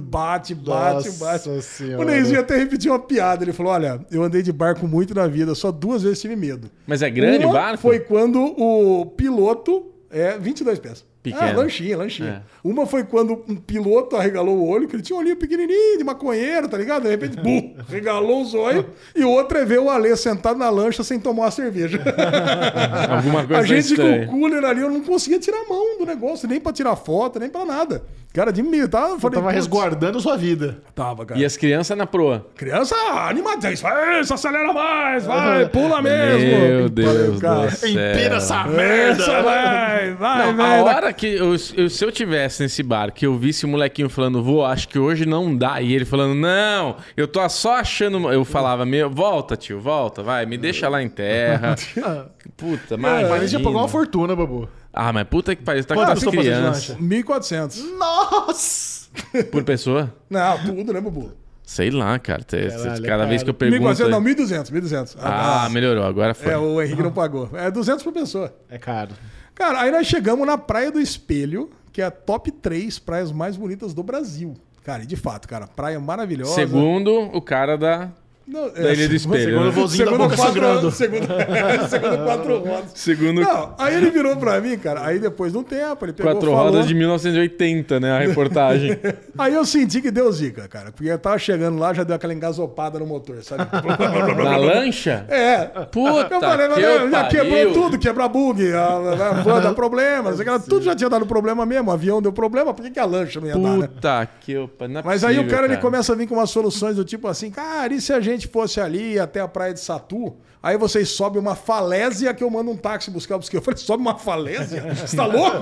bate, 0.00 0.54
bate, 0.54 1.08
Nossa 1.08 1.24
bate. 1.24 1.62
Senhora. 1.62 2.02
O 2.02 2.04
Neizinho 2.04 2.40
até 2.40 2.56
repetiu 2.56 2.92
uma 2.92 2.98
piada. 2.98 3.44
Ele 3.44 3.52
falou: 3.52 3.72
Olha, 3.72 4.00
eu 4.10 4.22
andei 4.22 4.42
de 4.42 4.52
barco 4.52 4.86
muito 4.86 5.14
na 5.14 5.26
vida, 5.26 5.54
só 5.54 5.70
duas 5.70 6.02
vezes 6.02 6.20
tive 6.20 6.36
medo. 6.36 6.70
Mas 6.86 7.02
é 7.02 7.10
grande 7.10 7.44
o 7.44 7.48
Uma 7.48 7.54
barco? 7.54 7.82
Foi 7.82 8.00
quando 8.00 8.40
o 8.40 9.06
piloto 9.06 9.86
é 10.10 10.38
22 10.38 10.78
pés. 10.78 11.04
Pequeno. 11.22 11.42
Ah, 11.42 11.52
lanchinha, 11.52 11.98
lanchinha. 11.98 12.42
Uma 12.62 12.84
foi 12.86 13.04
quando 13.04 13.42
um 13.48 13.56
piloto 13.56 14.16
arregalou 14.16 14.56
o 14.58 14.68
olho, 14.68 14.86
que 14.86 14.94
ele 14.94 15.02
tinha 15.02 15.16
um 15.16 15.20
olhinho 15.20 15.36
pequenininho, 15.36 15.96
de 15.98 16.04
maconheiro, 16.04 16.68
tá 16.68 16.76
ligado? 16.76 17.04
De 17.04 17.08
repente, 17.08 17.36
bum, 17.36 17.74
regalou 17.88 18.42
os 18.42 18.54
olhos. 18.54 18.84
E 19.16 19.24
outra 19.24 19.60
é 19.60 19.64
ver 19.64 19.80
o 19.80 19.88
Alê 19.88 20.14
sentado 20.16 20.58
na 20.58 20.68
lancha 20.68 21.02
sem 21.02 21.18
tomar 21.18 21.44
uma 21.44 21.50
cerveja. 21.50 21.98
Alguma 23.08 23.46
coisa 23.46 23.62
a 23.62 23.64
gente 23.66 23.96
com 23.96 24.20
o 24.22 24.26
cooler 24.26 24.64
ali, 24.64 24.80
eu 24.80 24.90
não 24.90 25.00
conseguia 25.00 25.38
tirar 25.38 25.58
a 25.62 25.68
mão 25.68 25.98
do 25.98 26.04
negócio, 26.06 26.48
nem 26.48 26.60
pra 26.60 26.72
tirar 26.72 26.96
foto, 26.96 27.38
nem 27.38 27.48
pra 27.48 27.64
nada. 27.64 28.02
Cara, 28.32 28.52
de 28.52 28.62
mim, 28.62 28.86
tá? 28.86 29.08
Eu 29.08 29.14
Eu 29.14 29.18
falei, 29.20 29.34
tava 29.40 29.50
resguardando 29.50 30.20
sua 30.20 30.36
vida. 30.36 30.78
Tava, 30.94 31.26
cara. 31.26 31.40
E 31.40 31.44
as 31.44 31.56
crianças 31.56 31.98
na 31.98 32.06
proa. 32.06 32.46
Criança 32.56 32.94
animadinha, 33.28 33.74
vai, 33.76 34.20
isso 34.20 34.32
acelera 34.32 34.72
mais, 34.72 35.24
vai, 35.26 35.68
pula 35.68 36.00
mesmo. 36.00 36.48
Meu 36.60 36.88
Deus 36.88 37.40
cara, 37.40 37.66
do 37.66 37.70
céu. 37.72 37.90
Empina 37.90 38.36
essa 38.36 38.64
merda. 38.68 39.42
vai, 39.42 40.12
vai, 40.14 40.52
Não, 40.52 40.64
a 40.64 40.66
vai. 40.68 40.80
hora 40.82 41.12
que 41.12 41.26
eu, 41.26 41.56
eu- 41.76 41.88
se 41.90 42.04
eu 42.04 42.12
tivesse 42.12 42.49
nesse 42.58 42.82
bar, 42.82 43.12
que 43.12 43.26
eu 43.26 43.36
visse 43.36 43.64
o 43.64 43.68
molequinho 43.68 44.08
falando, 44.08 44.42
vô, 44.42 44.64
acho 44.64 44.88
que 44.88 44.98
hoje 44.98 45.26
não 45.26 45.54
dá. 45.54 45.80
E 45.80 45.92
ele 45.92 46.04
falando, 46.04 46.34
não, 46.34 46.96
eu 47.16 47.28
tô 47.28 47.46
só 47.48 47.76
achando. 47.76 48.32
Eu 48.32 48.44
falava, 48.44 48.84
meu, 48.84 49.08
volta, 49.10 49.56
tio, 49.56 49.78
volta, 49.78 50.22
vai, 50.22 50.46
me 50.46 50.56
deixa 50.58 50.88
lá 50.88 51.02
em 51.02 51.08
terra. 51.08 51.76
Puta, 52.56 52.96
Mas 52.96 53.28
mas. 53.28 53.38
ele 53.38 53.48
já 53.48 53.60
pagou 53.60 53.80
uma 53.80 53.88
fortuna, 53.88 54.34
babu. 54.34 54.68
Ah, 54.92 55.12
mas 55.12 55.24
puta 55.28 55.54
que 55.54 55.62
pariu, 55.62 55.84
tá 55.84 55.94
com 55.94 56.00
as 56.02 56.24
crianças. 56.24 56.96
1.400. 56.96 57.96
Nossa! 57.96 59.08
Por 59.50 59.62
pessoa? 59.62 60.12
Não, 60.28 60.58
tudo, 60.58 60.92
né, 60.92 61.00
Bubu? 61.00 61.32
Sei 61.62 61.90
lá, 61.90 62.18
cara. 62.18 62.42
Caralho, 62.44 63.02
cada 63.04 63.24
vez 63.26 63.42
cara. 63.42 63.44
que 63.44 63.50
eu 63.50 63.54
pergunto. 63.54 63.84
1.400, 64.02 64.08
não, 64.08 64.20
1.200, 64.22 64.72
1.200. 64.72 65.16
Ah, 65.20 65.68
melhorou, 65.70 66.04
agora 66.04 66.34
foi. 66.34 66.52
É, 66.52 66.58
o 66.58 66.82
Henrique 66.82 67.02
não 67.02 67.12
pagou. 67.12 67.48
É 67.54 67.70
200 67.70 68.02
por 68.02 68.12
pessoa. 68.12 68.52
É 68.68 68.76
caro. 68.76 69.12
Cara, 69.54 69.82
aí 69.82 69.90
nós 69.92 70.06
chegamos 70.06 70.44
na 70.46 70.58
Praia 70.58 70.90
do 70.90 71.00
Espelho, 71.00 71.70
que 71.92 72.02
é 72.02 72.04
a 72.04 72.10
top 72.10 72.50
3 72.50 72.98
praias 72.98 73.32
mais 73.32 73.56
bonitas 73.56 73.92
do 73.94 74.02
Brasil. 74.02 74.54
Cara, 74.82 75.02
e 75.02 75.06
de 75.06 75.16
fato, 75.16 75.46
cara, 75.46 75.66
praia 75.66 76.00
maravilhosa. 76.00 76.54
Segundo 76.54 77.30
o 77.32 77.42
cara 77.42 77.76
da, 77.76 78.10
Não, 78.50 78.66
é, 78.66 78.82
da 78.82 78.92
Ilha 78.92 79.08
do 79.08 79.14
Espelho. 79.14 79.44
segundo 79.44 79.64
né? 79.64 79.82
da 79.82 79.88
segundo 79.88 80.18
boca 80.18 80.36
quatro, 80.36 80.52
sangrando. 80.54 80.90
segundo, 80.90 81.26
segundo 81.88 82.24
quatro 82.24 82.58
rodas. 82.58 82.90
Segundo 82.94 83.40
Não, 83.42 83.74
aí 83.78 83.94
ele 83.94 84.10
virou 84.10 84.36
pra 84.36 84.60
mim, 84.60 84.76
cara. 84.76 85.06
Aí 85.06 85.20
depois 85.20 85.52
de 85.52 85.58
um 85.58 85.62
tempo, 85.62 86.04
ele 86.04 86.12
pegou 86.12 86.32
quatro 86.32 86.50
falou, 86.50 86.64
rodas 86.64 86.88
de 86.88 86.94
1980, 86.94 88.00
né? 88.00 88.10
A 88.10 88.18
reportagem. 88.18 88.98
Aí 89.38 89.54
eu 89.54 89.64
senti 89.64 90.02
que 90.02 90.10
deu 90.10 90.30
zica, 90.32 90.66
cara. 90.68 90.90
Porque 90.90 91.08
eu 91.08 91.18
tava 91.18 91.38
chegando 91.38 91.78
lá, 91.78 91.94
já 91.94 92.02
deu 92.02 92.16
aquela 92.16 92.34
engasopada 92.34 92.98
no 92.98 93.06
motor, 93.06 93.42
sabe? 93.42 93.64
Na 94.42 94.56
lancha? 94.56 95.24
É. 95.28 95.66
Puta 95.90 96.34
Eu 96.34 96.40
falei, 96.40 96.68
que 96.68 96.80
já, 96.80 97.08
já 97.08 97.24
pariu. 97.24 97.44
quebrou 97.44 97.72
tudo, 97.72 97.98
quebra 97.98 98.28
bug, 98.28 98.72
a, 98.72 98.86
a 98.86 99.32
van 99.42 99.60
dá 99.60 99.72
problema, 99.72 100.32
tudo 100.68 100.82
já 100.82 100.94
tinha 100.94 101.08
dado 101.08 101.24
problema 101.24 101.64
mesmo, 101.64 101.90
o 101.90 101.94
avião 101.94 102.20
deu 102.20 102.32
problema, 102.32 102.74
por 102.74 102.82
que, 102.84 102.90
que 102.90 102.98
a 102.98 103.04
lancha 103.04 103.40
não 103.40 103.46
ia 103.46 103.56
dar, 103.56 103.76
né? 103.78 103.86
Puta 103.86 104.28
que 104.40 104.52
eu... 104.52 104.70
Não 104.88 105.00
é 105.00 105.02
Mas 105.04 105.24
aí 105.24 105.34
o 105.34 105.36
possível, 105.38 105.56
cara, 105.56 105.72
ele 105.72 105.76
começa 105.80 106.12
a 106.12 106.16
vir 106.16 106.26
com 106.26 106.34
umas 106.34 106.50
soluções 106.50 106.96
do 106.96 107.04
tipo 107.04 107.28
assim, 107.28 107.50
cara, 107.50 107.94
e 107.94 108.00
se 108.00 108.12
a 108.12 108.20
gente 108.20 108.39
fosse 108.48 108.80
ali 108.80 109.18
até 109.18 109.40
a 109.40 109.48
praia 109.48 109.74
de 109.74 109.80
Satu? 109.80 110.36
Aí 110.62 110.76
vocês 110.76 111.08
sobem 111.08 111.40
uma 111.40 111.54
falésia 111.54 112.34
que 112.34 112.44
eu 112.44 112.50
mando 112.50 112.70
um 112.70 112.76
táxi 112.76 113.10
buscar 113.10 113.36
você. 113.38 113.56
Eu 113.56 113.62
falei, 113.62 113.78
sobe 113.78 114.02
uma 114.02 114.18
falésia? 114.18 114.94
Você 114.94 115.16
tá 115.16 115.24
louco? 115.24 115.58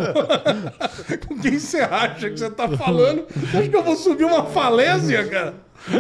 Com 1.29 1.39
quem 1.39 1.59
você 1.59 1.79
acha 1.79 2.29
que 2.29 2.37
você 2.37 2.51
tá 2.51 2.69
falando? 2.77 3.25
Acha 3.55 3.69
que 3.69 3.77
eu 3.77 3.83
vou 3.85 3.95
subir 3.95 4.25
uma 4.25 4.45
falésia, 4.47 5.25
cara? 5.29 5.55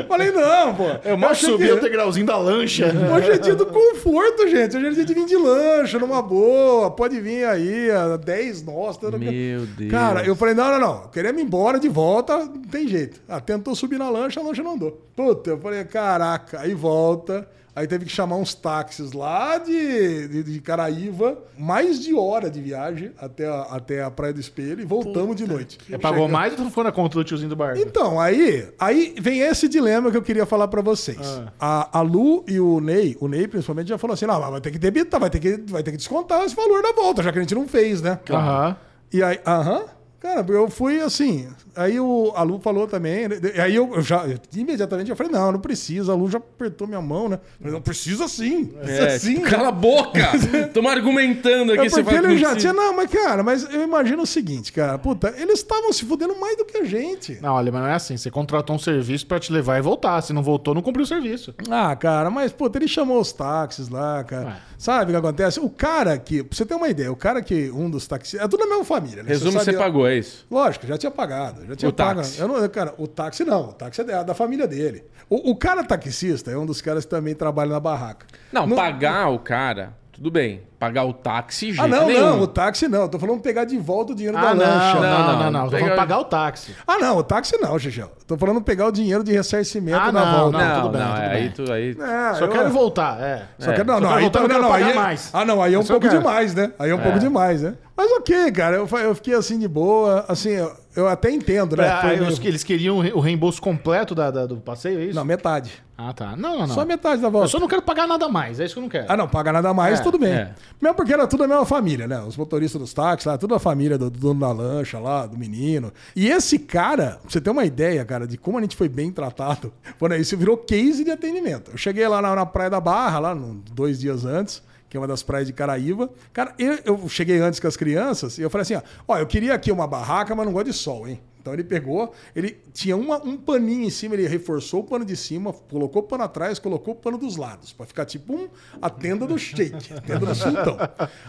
Falei, 0.06 0.30
não, 0.32 0.74
pô. 0.74 0.84
Eu 1.04 1.16
mal 1.16 1.34
subi 1.34 1.66
que- 1.66 1.72
o 1.72 1.80
degrauzinho 1.80 2.26
da 2.26 2.36
lancha. 2.36 2.92
Hoje 3.14 3.30
é 3.30 3.38
dia 3.38 3.54
do 3.54 3.66
conforto, 3.66 4.46
gente. 4.48 4.76
Hoje 4.76 4.86
é 4.86 4.90
dia 4.90 5.04
de 5.04 5.14
vir 5.14 5.24
de 5.26 5.36
lancha, 5.36 5.98
numa 5.98 6.20
boa. 6.20 6.90
Pode 6.90 7.20
vir 7.20 7.44
aí, 7.46 7.90
a 7.90 8.16
10 8.16 8.62
nós. 8.62 8.98
Meu 9.00 9.60
Deus. 9.66 9.90
Cara, 9.90 10.24
eu 10.24 10.34
falei, 10.36 10.54
não, 10.54 10.70
não, 10.72 10.80
não. 10.80 11.08
Queremos 11.08 11.40
ir 11.40 11.44
embora 11.44 11.78
de 11.78 11.88
volta, 11.88 12.36
não 12.38 12.62
tem 12.62 12.86
jeito. 12.88 13.20
Ah, 13.28 13.40
tentou 13.40 13.74
subir 13.74 13.98
na 13.98 14.10
lancha, 14.10 14.40
a 14.40 14.42
lancha 14.42 14.62
não 14.62 14.74
andou. 14.74 15.00
Puta, 15.16 15.50
eu 15.50 15.58
falei, 15.58 15.84
caraca, 15.84 16.60
aí 16.60 16.74
volta. 16.74 17.48
Aí 17.78 17.86
teve 17.86 18.04
que 18.06 18.10
chamar 18.10 18.34
uns 18.34 18.54
táxis 18.54 19.12
lá 19.12 19.56
de, 19.56 20.26
de, 20.26 20.42
de 20.42 20.60
Caraíva, 20.60 21.38
mais 21.56 22.00
de 22.00 22.12
hora 22.12 22.50
de 22.50 22.60
viagem 22.60 23.12
até 23.16 23.46
a, 23.46 23.62
até 23.70 24.02
a 24.02 24.10
Praia 24.10 24.32
do 24.32 24.40
Espelho 24.40 24.80
e 24.80 24.84
voltamos 24.84 25.36
de 25.36 25.46
noite. 25.46 25.78
É, 25.88 25.96
pagou 25.96 26.26
mais 26.26 26.58
ou 26.58 26.64
tu 26.64 26.70
foi 26.72 26.82
na 26.82 26.90
conta 26.90 27.16
do 27.16 27.22
tiozinho 27.22 27.50
do 27.50 27.54
bar? 27.54 27.78
então, 27.78 28.18
aí, 28.18 28.68
aí 28.80 29.14
vem 29.20 29.42
esse 29.42 29.68
dilema 29.68 30.10
que 30.10 30.16
eu 30.16 30.22
queria 30.22 30.44
falar 30.44 30.66
pra 30.66 30.82
vocês. 30.82 31.40
A, 31.60 32.00
a 32.00 32.02
Lu 32.02 32.44
e 32.48 32.58
o 32.58 32.80
Ney, 32.80 33.16
o 33.20 33.28
Ney 33.28 33.46
principalmente, 33.46 33.90
já 33.90 33.96
falou 33.96 34.14
assim: 34.14 34.26
não, 34.26 34.40
mas 34.40 34.50
vai 34.50 34.60
ter 34.60 34.72
que 34.72 34.78
debitar, 34.78 35.20
vai 35.20 35.30
ter 35.30 35.38
que, 35.38 35.62
vai 35.70 35.84
ter 35.84 35.92
que 35.92 35.98
descontar 35.98 36.42
esse 36.42 36.56
valor 36.56 36.82
da 36.82 36.90
volta, 36.90 37.22
já 37.22 37.30
que 37.30 37.38
a 37.38 37.42
gente 37.42 37.54
não 37.54 37.68
fez, 37.68 38.02
né? 38.02 38.18
Aham. 38.28 38.76
E 39.12 39.22
aí, 39.22 39.38
aham. 39.46 39.84
Cara, 40.20 40.44
eu 40.48 40.68
fui 40.68 41.00
assim. 41.00 41.48
Aí 41.76 42.00
o, 42.00 42.32
a 42.34 42.42
Lu 42.42 42.58
falou 42.58 42.88
também. 42.88 43.28
né, 43.28 43.36
Aí 43.62 43.74
eu, 43.76 43.94
eu 43.94 44.02
já, 44.02 44.26
eu, 44.26 44.36
imediatamente, 44.56 45.10
eu 45.10 45.16
falei: 45.16 45.30
não, 45.30 45.52
não 45.52 45.60
precisa. 45.60 46.10
A 46.10 46.14
Lu 46.16 46.28
já 46.28 46.38
apertou 46.38 46.88
minha 46.88 47.00
mão, 47.00 47.28
né? 47.28 47.36
Eu 47.36 47.58
falei, 47.58 47.72
não 47.74 47.80
precisa 47.80 48.26
sim. 48.26 48.72
É, 48.82 49.16
sim. 49.18 49.34
tipo, 49.36 49.48
cala 49.48 49.68
a 49.68 49.72
boca! 49.72 50.20
Tamo 50.74 50.88
argumentando 50.88 51.72
aqui, 51.72 51.86
É 51.86 51.88
você 51.88 52.02
porque 52.02 52.18
ele 52.18 52.36
já 52.36 52.50
precisa. 52.50 52.72
tinha. 52.72 52.72
Não, 52.72 52.96
mas 52.96 53.08
cara, 53.10 53.42
mas 53.44 53.62
eu 53.72 53.82
imagino 53.84 54.22
o 54.22 54.26
seguinte, 54.26 54.72
cara. 54.72 54.98
Puta, 54.98 55.32
eles 55.38 55.60
estavam 55.60 55.92
se 55.92 56.04
fudendo 56.04 56.36
mais 56.38 56.56
do 56.56 56.64
que 56.64 56.78
a 56.78 56.84
gente. 56.84 57.38
Não, 57.40 57.54
olha, 57.54 57.70
mas 57.70 57.80
não 57.82 57.88
é 57.88 57.94
assim. 57.94 58.16
Você 58.16 58.28
contratou 58.30 58.74
um 58.74 58.78
serviço 58.78 59.24
pra 59.26 59.38
te 59.38 59.52
levar 59.52 59.78
e 59.78 59.82
voltar. 59.82 60.20
Se 60.22 60.32
não 60.32 60.42
voltou, 60.42 60.74
não 60.74 60.82
cumpriu 60.82 61.04
o 61.04 61.06
serviço. 61.06 61.54
Ah, 61.70 61.94
cara, 61.94 62.28
mas, 62.28 62.50
puta, 62.52 62.76
ele 62.78 62.88
chamou 62.88 63.20
os 63.20 63.32
táxis 63.32 63.88
lá, 63.88 64.24
cara. 64.24 64.46
Ué. 64.48 64.56
Sabe 64.76 65.10
o 65.10 65.14
que 65.14 65.16
acontece? 65.26 65.60
O 65.60 65.70
cara 65.70 66.18
que. 66.18 66.42
Pra 66.42 66.56
você 66.56 66.64
ter 66.66 66.74
uma 66.74 66.88
ideia, 66.88 67.10
o 67.12 67.16
cara 67.16 67.40
que. 67.40 67.70
Um 67.70 67.88
dos 67.88 68.06
táxis. 68.06 68.34
É 68.40 68.48
tudo 68.48 68.58
da 68.60 68.66
mesma 68.66 68.84
família, 68.84 69.22
né? 69.22 69.28
Resumo, 69.28 69.52
você 69.52 69.66
sabe- 69.66 69.78
pagou, 69.78 70.07
é 70.08 70.16
isso? 70.16 70.46
Lógico, 70.50 70.86
já 70.86 70.96
tinha 70.98 71.10
pagado. 71.10 71.66
Já 71.66 71.76
tinha 71.76 71.88
O 71.88 71.92
pago. 71.92 72.16
táxi. 72.20 72.40
Eu 72.40 72.48
não, 72.48 72.68
cara, 72.68 72.94
o 72.98 73.06
táxi 73.06 73.44
não. 73.44 73.68
O 73.68 73.72
táxi 73.72 74.00
é 74.00 74.04
da, 74.04 74.22
da 74.22 74.34
família 74.34 74.66
dele. 74.66 75.04
O, 75.28 75.50
o 75.50 75.56
cara 75.56 75.84
taxista 75.84 76.50
é 76.50 76.56
um 76.58 76.66
dos 76.66 76.80
caras 76.80 77.04
que 77.04 77.10
também 77.10 77.34
trabalha 77.34 77.70
na 77.70 77.80
barraca. 77.80 78.26
Não, 78.52 78.68
pagar 78.70 79.28
o 79.28 79.38
cara, 79.38 79.92
tudo 80.12 80.30
bem. 80.30 80.62
Pagar 80.78 81.04
o 81.06 81.12
táxi, 81.12 81.72
jeito 81.72 81.82
Ah, 81.82 81.88
não, 81.88 82.06
nenhum. 82.06 82.20
não. 82.20 82.40
O 82.42 82.46
táxi 82.46 82.86
não. 82.86 83.02
Eu 83.02 83.08
tô 83.08 83.18
falando 83.18 83.40
pegar 83.40 83.64
de 83.64 83.76
volta 83.76 84.12
o 84.12 84.14
dinheiro 84.14 84.38
da 84.38 84.50
Ah, 84.50 84.54
não, 84.54 84.64
lancha. 84.64 84.94
não, 84.94 85.00
Não, 85.02 85.26
não, 85.26 85.38
não. 85.38 85.50
não. 85.50 85.64
Tô 85.64 85.70
Pega- 85.72 85.82
falando 85.84 85.96
pagar 85.98 86.18
o 86.20 86.24
táxi. 86.24 86.74
Ah, 86.86 86.98
não. 86.98 87.16
O 87.16 87.22
táxi 87.24 87.56
não, 87.60 87.76
Xixel. 87.76 88.12
Tô 88.28 88.38
falando 88.38 88.62
pegar 88.62 88.86
o 88.86 88.92
dinheiro 88.92 89.24
de 89.24 89.32
ressarcimento 89.32 89.98
Ah, 89.98 90.12
na 90.12 90.24
não, 90.24 90.38
volta. 90.40 90.58
não. 90.58 90.68
Não, 90.68 90.80
tudo 90.82 90.90
bem, 90.92 91.00
não, 91.00 91.08
tudo 91.14 91.20
é, 91.24 91.28
bem. 91.30 91.36
aí 91.42 91.50
tu 91.50 91.72
aí. 91.72 91.90
É, 91.90 92.34
Só 92.34 92.44
eu- 92.44 92.48
quero 92.48 92.70
voltar, 92.70 93.20
é. 93.20 93.42
Só 93.58 93.72
que, 93.72 93.82
não, 93.82 93.94
Só 93.94 94.00
não, 94.00 94.08
quero 94.08 94.14
aí 94.18 94.22
voltar, 94.22 94.38
eu 94.38 94.42
não, 94.48 94.54
quero 94.54 94.64
aí, 94.66 94.70
pagar 94.70 94.90
é- 94.90 94.94
mais. 94.94 95.30
Ah, 95.32 95.44
não, 95.44 95.60
aí 95.62 95.74
é 95.74 95.78
um 95.78 95.80
Isso 95.80 95.92
eu 95.92 96.00
pouco 96.00 96.08
quero. 96.14 96.22
demais, 96.22 96.54
né? 96.54 96.70
Aí 96.78 96.90
é 96.90 96.94
um 96.94 96.98
pouco 97.00 97.18
demais, 97.18 97.62
né? 97.62 97.74
Mas 97.96 98.12
ok, 98.12 98.52
cara, 98.52 98.76
eu, 98.76 98.86
fa- 98.86 99.00
eu 99.00 99.12
fiquei 99.16 99.34
assim 99.34 99.58
de 99.58 99.66
boa, 99.66 100.24
assim, 100.28 100.50
eu, 100.50 100.72
eu 100.94 101.08
até 101.08 101.32
entendo, 101.32 101.74
né? 101.76 101.88
Ah, 101.88 102.00
Foi 102.02 102.10
meio- 102.16 102.28
os- 102.28 102.38
eles 102.44 102.62
queriam 102.62 102.98
o 102.98 103.18
reembolso 103.18 103.60
completo 103.60 104.14
da, 104.14 104.30
da- 104.30 104.46
do 104.46 104.58
passeio, 104.58 105.00
é 105.00 105.04
isso? 105.06 105.16
Não, 105.16 105.24
metade. 105.24 105.82
Ah, 106.00 106.12
tá. 106.12 106.36
Não, 106.36 106.52
não, 106.60 106.66
não. 106.68 106.68
Só 106.68 106.84
metade 106.84 107.20
da 107.20 107.28
volta. 107.28 107.46
Eu 107.46 107.50
só 107.50 107.58
não 107.58 107.66
quero 107.66 107.82
pagar 107.82 108.06
nada 108.06 108.28
mais, 108.28 108.60
é 108.60 108.64
isso 108.66 108.74
que 108.74 108.78
eu 108.78 108.82
não 108.82 108.88
quero. 108.88 109.06
Ah, 109.08 109.16
não, 109.16 109.26
paga 109.26 109.52
nada 109.52 109.74
mais, 109.74 109.98
É, 109.98 110.02
tudo 110.04 110.16
bem. 110.16 110.32
é. 110.32 110.52
Mesmo 110.80 110.94
porque 110.96 111.12
era 111.12 111.26
tudo 111.26 111.44
a 111.44 111.48
mesma 111.48 111.64
família, 111.64 112.06
né? 112.06 112.20
Os 112.22 112.36
motoristas 112.36 112.80
dos 112.80 112.92
táxis 112.92 113.26
lá, 113.26 113.36
tudo 113.38 113.54
a 113.54 113.58
família 113.58 113.98
do, 113.98 114.10
do 114.10 114.18
dono 114.18 114.40
da 114.40 114.52
lancha 114.52 114.98
lá, 114.98 115.26
do 115.26 115.36
menino. 115.36 115.92
E 116.14 116.28
esse 116.28 116.58
cara, 116.58 117.18
pra 117.20 117.30
você 117.30 117.40
ter 117.40 117.50
uma 117.50 117.64
ideia, 117.64 118.04
cara, 118.04 118.26
de 118.26 118.36
como 118.38 118.58
a 118.58 118.60
gente 118.60 118.76
foi 118.76 118.88
bem 118.88 119.10
tratado, 119.10 119.72
quando 119.98 120.14
isso 120.16 120.36
virou 120.36 120.56
case 120.56 121.02
de 121.04 121.10
atendimento. 121.10 121.70
Eu 121.72 121.76
cheguei 121.78 122.06
lá 122.06 122.20
na, 122.22 122.34
na 122.34 122.46
Praia 122.46 122.70
da 122.70 122.80
Barra, 122.80 123.18
lá 123.18 123.34
no- 123.34 123.54
dois 123.72 123.98
dias 123.98 124.24
antes, 124.24 124.62
que 124.88 124.96
é 124.96 125.00
uma 125.00 125.06
das 125.06 125.22
praias 125.22 125.46
de 125.46 125.52
Caraíva. 125.52 126.08
Cara, 126.32 126.54
eu, 126.58 126.78
eu 126.84 127.08
cheguei 127.08 127.38
antes 127.40 127.60
com 127.60 127.66
as 127.66 127.76
crianças 127.76 128.38
e 128.38 128.42
eu 128.42 128.48
falei 128.48 128.62
assim: 128.62 128.74
ó, 128.74 128.82
ó, 129.06 129.18
eu 129.18 129.26
queria 129.26 129.54
aqui 129.54 129.70
uma 129.72 129.86
barraca, 129.86 130.34
mas 130.34 130.46
não 130.46 130.52
gosto 130.52 130.66
de 130.66 130.72
sol, 130.72 131.06
hein? 131.06 131.20
Então 131.40 131.52
ele 131.54 131.64
pegou, 131.64 132.12
ele 132.34 132.58
tinha 132.72 132.96
uma- 132.96 133.22
um 133.24 133.36
paninho 133.36 133.84
em 133.84 133.90
cima, 133.90 134.14
ele 134.14 134.26
reforçou 134.28 134.80
o 134.80 134.84
pano 134.84 135.04
de 135.04 135.16
cima, 135.16 135.52
colocou 135.52 136.02
o 136.02 136.04
pano 136.04 136.24
atrás, 136.24 136.58
colocou 136.58 136.94
o 136.94 136.96
pano 136.96 137.16
dos 137.16 137.36
lados, 137.36 137.72
pra 137.72 137.86
ficar 137.86 138.04
tipo 138.04 138.34
um, 138.34 138.48
a 138.82 138.90
tenda 138.90 139.26
do 139.26 139.38
shake, 139.38 139.92
a 139.94 140.00
tenda 140.00 140.26
do 140.26 140.34
sultão. 140.34 140.76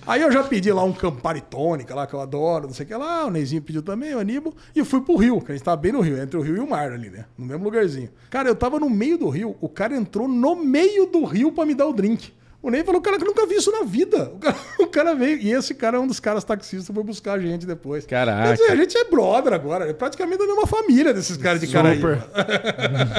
Aí 0.05 0.21
eu 0.21 0.31
já 0.31 0.43
pedi 0.43 0.71
lá 0.71 0.83
um 0.83 0.91
Campari 0.93 1.41
tônica 1.41 1.93
lá, 1.95 2.05
que 2.07 2.13
eu 2.13 2.19
adoro, 2.19 2.67
não 2.67 2.73
sei 2.73 2.85
o 2.85 2.87
que 2.87 2.95
lá, 2.95 3.25
o 3.25 3.29
Neizinho 3.29 3.61
pediu 3.61 3.81
também, 3.81 4.13
o 4.15 4.19
Aníbal, 4.19 4.53
e 4.75 4.79
eu 4.79 4.85
fui 4.85 5.01
pro 5.01 5.15
rio, 5.15 5.39
que 5.41 5.51
a 5.51 5.55
gente 5.55 5.63
tava 5.63 5.77
bem 5.77 5.91
no 5.91 6.01
rio, 6.01 6.21
entre 6.21 6.37
o 6.37 6.41
rio 6.41 6.57
e 6.57 6.59
o 6.59 6.69
mar 6.69 6.91
ali, 6.91 7.09
né? 7.09 7.25
No 7.37 7.45
mesmo 7.45 7.63
lugarzinho. 7.63 8.09
Cara, 8.29 8.49
eu 8.49 8.55
tava 8.55 8.79
no 8.79 8.89
meio 8.89 9.17
do 9.17 9.29
rio, 9.29 9.55
o 9.61 9.69
cara 9.69 9.95
entrou 9.95 10.27
no 10.27 10.55
meio 10.55 11.05
do 11.05 11.23
rio 11.23 11.51
pra 11.51 11.65
me 11.65 11.73
dar 11.75 11.87
o 11.87 11.93
drink. 11.93 12.33
O 12.61 12.69
Ney 12.69 12.83
falou, 12.83 13.01
cara, 13.01 13.17
que 13.17 13.23
eu 13.23 13.27
nunca 13.27 13.45
vi 13.45 13.55
isso 13.55 13.71
na 13.71 13.83
vida. 13.83 14.31
O 14.33 14.37
cara, 14.39 14.55
o 14.79 14.87
cara 14.87 15.15
veio, 15.15 15.37
e 15.37 15.51
esse 15.51 15.73
cara 15.73 15.97
é 15.97 15.99
um 15.99 16.07
dos 16.07 16.19
caras 16.19 16.43
taxistas, 16.43 16.93
foi 16.93 17.03
buscar 17.03 17.33
a 17.33 17.39
gente 17.39 17.65
depois. 17.65 18.05
Caraca. 18.05 18.49
Quer 18.49 18.53
dizer, 18.57 18.71
a 18.71 18.75
gente 18.75 18.97
é 18.97 19.05
brother 19.05 19.53
agora, 19.53 19.89
é 19.89 19.93
praticamente 19.93 20.39
da 20.39 20.45
mesma 20.45 20.67
família 20.67 21.13
desses 21.13 21.37
caras 21.37 21.61
de 21.61 21.67
Caraíba. 21.67 22.27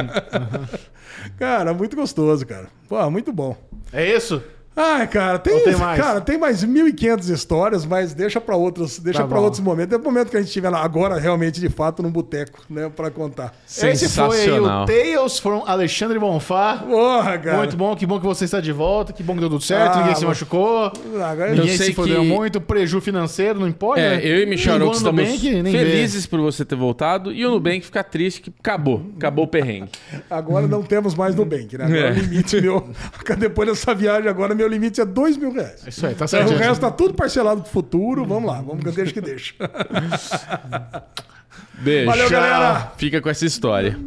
cara, 1.38 1.72
muito 1.72 1.96
gostoso, 1.96 2.46
cara. 2.46 2.68
Pô, 2.86 3.10
muito 3.10 3.32
bom. 3.32 3.56
É 3.92 4.14
isso? 4.14 4.42
Ai, 4.76 5.06
cara, 5.08 5.38
tem, 5.38 5.62
tem 5.64 5.76
mais? 5.76 6.00
cara, 6.00 6.20
tem 6.20 6.38
mais 6.38 6.64
1.500 6.64 7.28
histórias, 7.34 7.84
mas 7.84 8.14
deixa 8.14 8.40
pra 8.40 8.54
outros, 8.56 8.98
deixa 9.00 9.20
Tá 9.22 9.26
para 9.28 9.40
outros 9.40 9.60
momentos. 9.60 9.92
É 9.92 10.00
o 10.00 10.02
momento 10.02 10.30
que 10.30 10.36
a 10.36 10.40
gente 10.40 10.48
estiver 10.48 10.70
lá 10.70 10.82
agora, 10.82 11.18
realmente, 11.18 11.60
de 11.60 11.68
fato, 11.68 12.02
num 12.02 12.10
boteco, 12.10 12.60
né, 12.70 12.88
pra 12.94 13.10
contar. 13.10 13.52
Esse 13.66 13.80
foi 13.80 13.88
aí 13.90 13.96
Sensacional. 13.96 14.84
o 14.84 14.86
Tales 14.86 15.38
from 15.40 15.64
Alexandre 15.66 16.18
Bonfá. 16.18 16.76
Porra, 16.88 17.36
cara. 17.38 17.56
Muito 17.58 17.76
bom, 17.76 17.94
que 17.96 18.06
bom 18.06 18.18
que 18.20 18.24
você 18.24 18.44
está 18.44 18.60
de 18.60 18.70
volta, 18.72 19.12
que 19.12 19.22
bom 19.22 19.34
que 19.34 19.40
deu 19.40 19.50
tudo 19.50 19.62
certo, 19.62 19.96
Ah, 19.96 19.98
ninguém 19.98 20.14
se 20.14 20.22
bom. 20.22 20.28
machucou, 20.28 20.92
Agora- 21.20 21.50
ninguém 21.50 21.76
sei 21.76 21.86
se 21.88 21.92
fodeu 21.94 22.22
que- 22.22 22.28
muito, 22.28 22.60
preju 22.60 23.00
financeiro, 23.00 23.58
não 23.60 23.68
importa. 23.68 24.00
É, 24.00 24.16
né? 24.16 24.20
eu 24.24 24.40
e 24.40 24.46
Michel 24.46 24.78
no 24.78 24.92
estamos 24.92 25.20
Nubank, 25.28 25.62
felizes 25.72 26.26
por 26.26 26.40
você 26.40 26.64
ter 26.64 26.76
voltado 26.76 27.32
e 27.32 27.44
o 27.44 27.50
Nubank 27.50 27.80
fica 27.84 28.04
triste 28.04 28.40
que 28.40 28.52
acabou. 28.60 29.04
Acabou 29.16 29.44
o 29.44 29.48
perrengue. 29.48 29.90
Agora 30.30 30.66
não 30.68 30.82
temos 30.82 31.14
mais 31.14 31.34
Nubank, 31.34 31.76
né? 31.76 31.84
Agora 31.84 32.00
É. 32.00 32.10
o 32.12 32.14
limite 32.14 32.60
meu. 32.60 32.88
Depois 33.36 33.68
dessa 33.68 33.94
viagem, 33.94 34.28
agora 34.28 34.54
meu 34.60 34.68
limite 34.68 35.00
é 35.00 35.04
dois 35.06 35.36
mil 35.38 35.52
reais. 35.52 35.82
Isso 35.86 36.06
aí, 36.06 36.14
tá 36.14 36.26
O 36.26 36.28
certo. 36.28 36.52
resto 36.54 36.80
tá 36.82 36.90
tudo 36.90 37.14
parcelado 37.14 37.62
pro 37.62 37.70
futuro. 37.70 38.26
Vamos 38.26 38.46
lá, 38.50 38.60
vamos 38.60 38.84
deixa 38.94 39.12
que 39.12 39.20
deixa. 39.20 39.54
Beijo. 41.80 42.06
Valeu, 42.10 42.28
galera! 42.28 42.92
Fica 42.98 43.22
com 43.22 43.30
essa 43.30 43.46
história. 43.46 43.98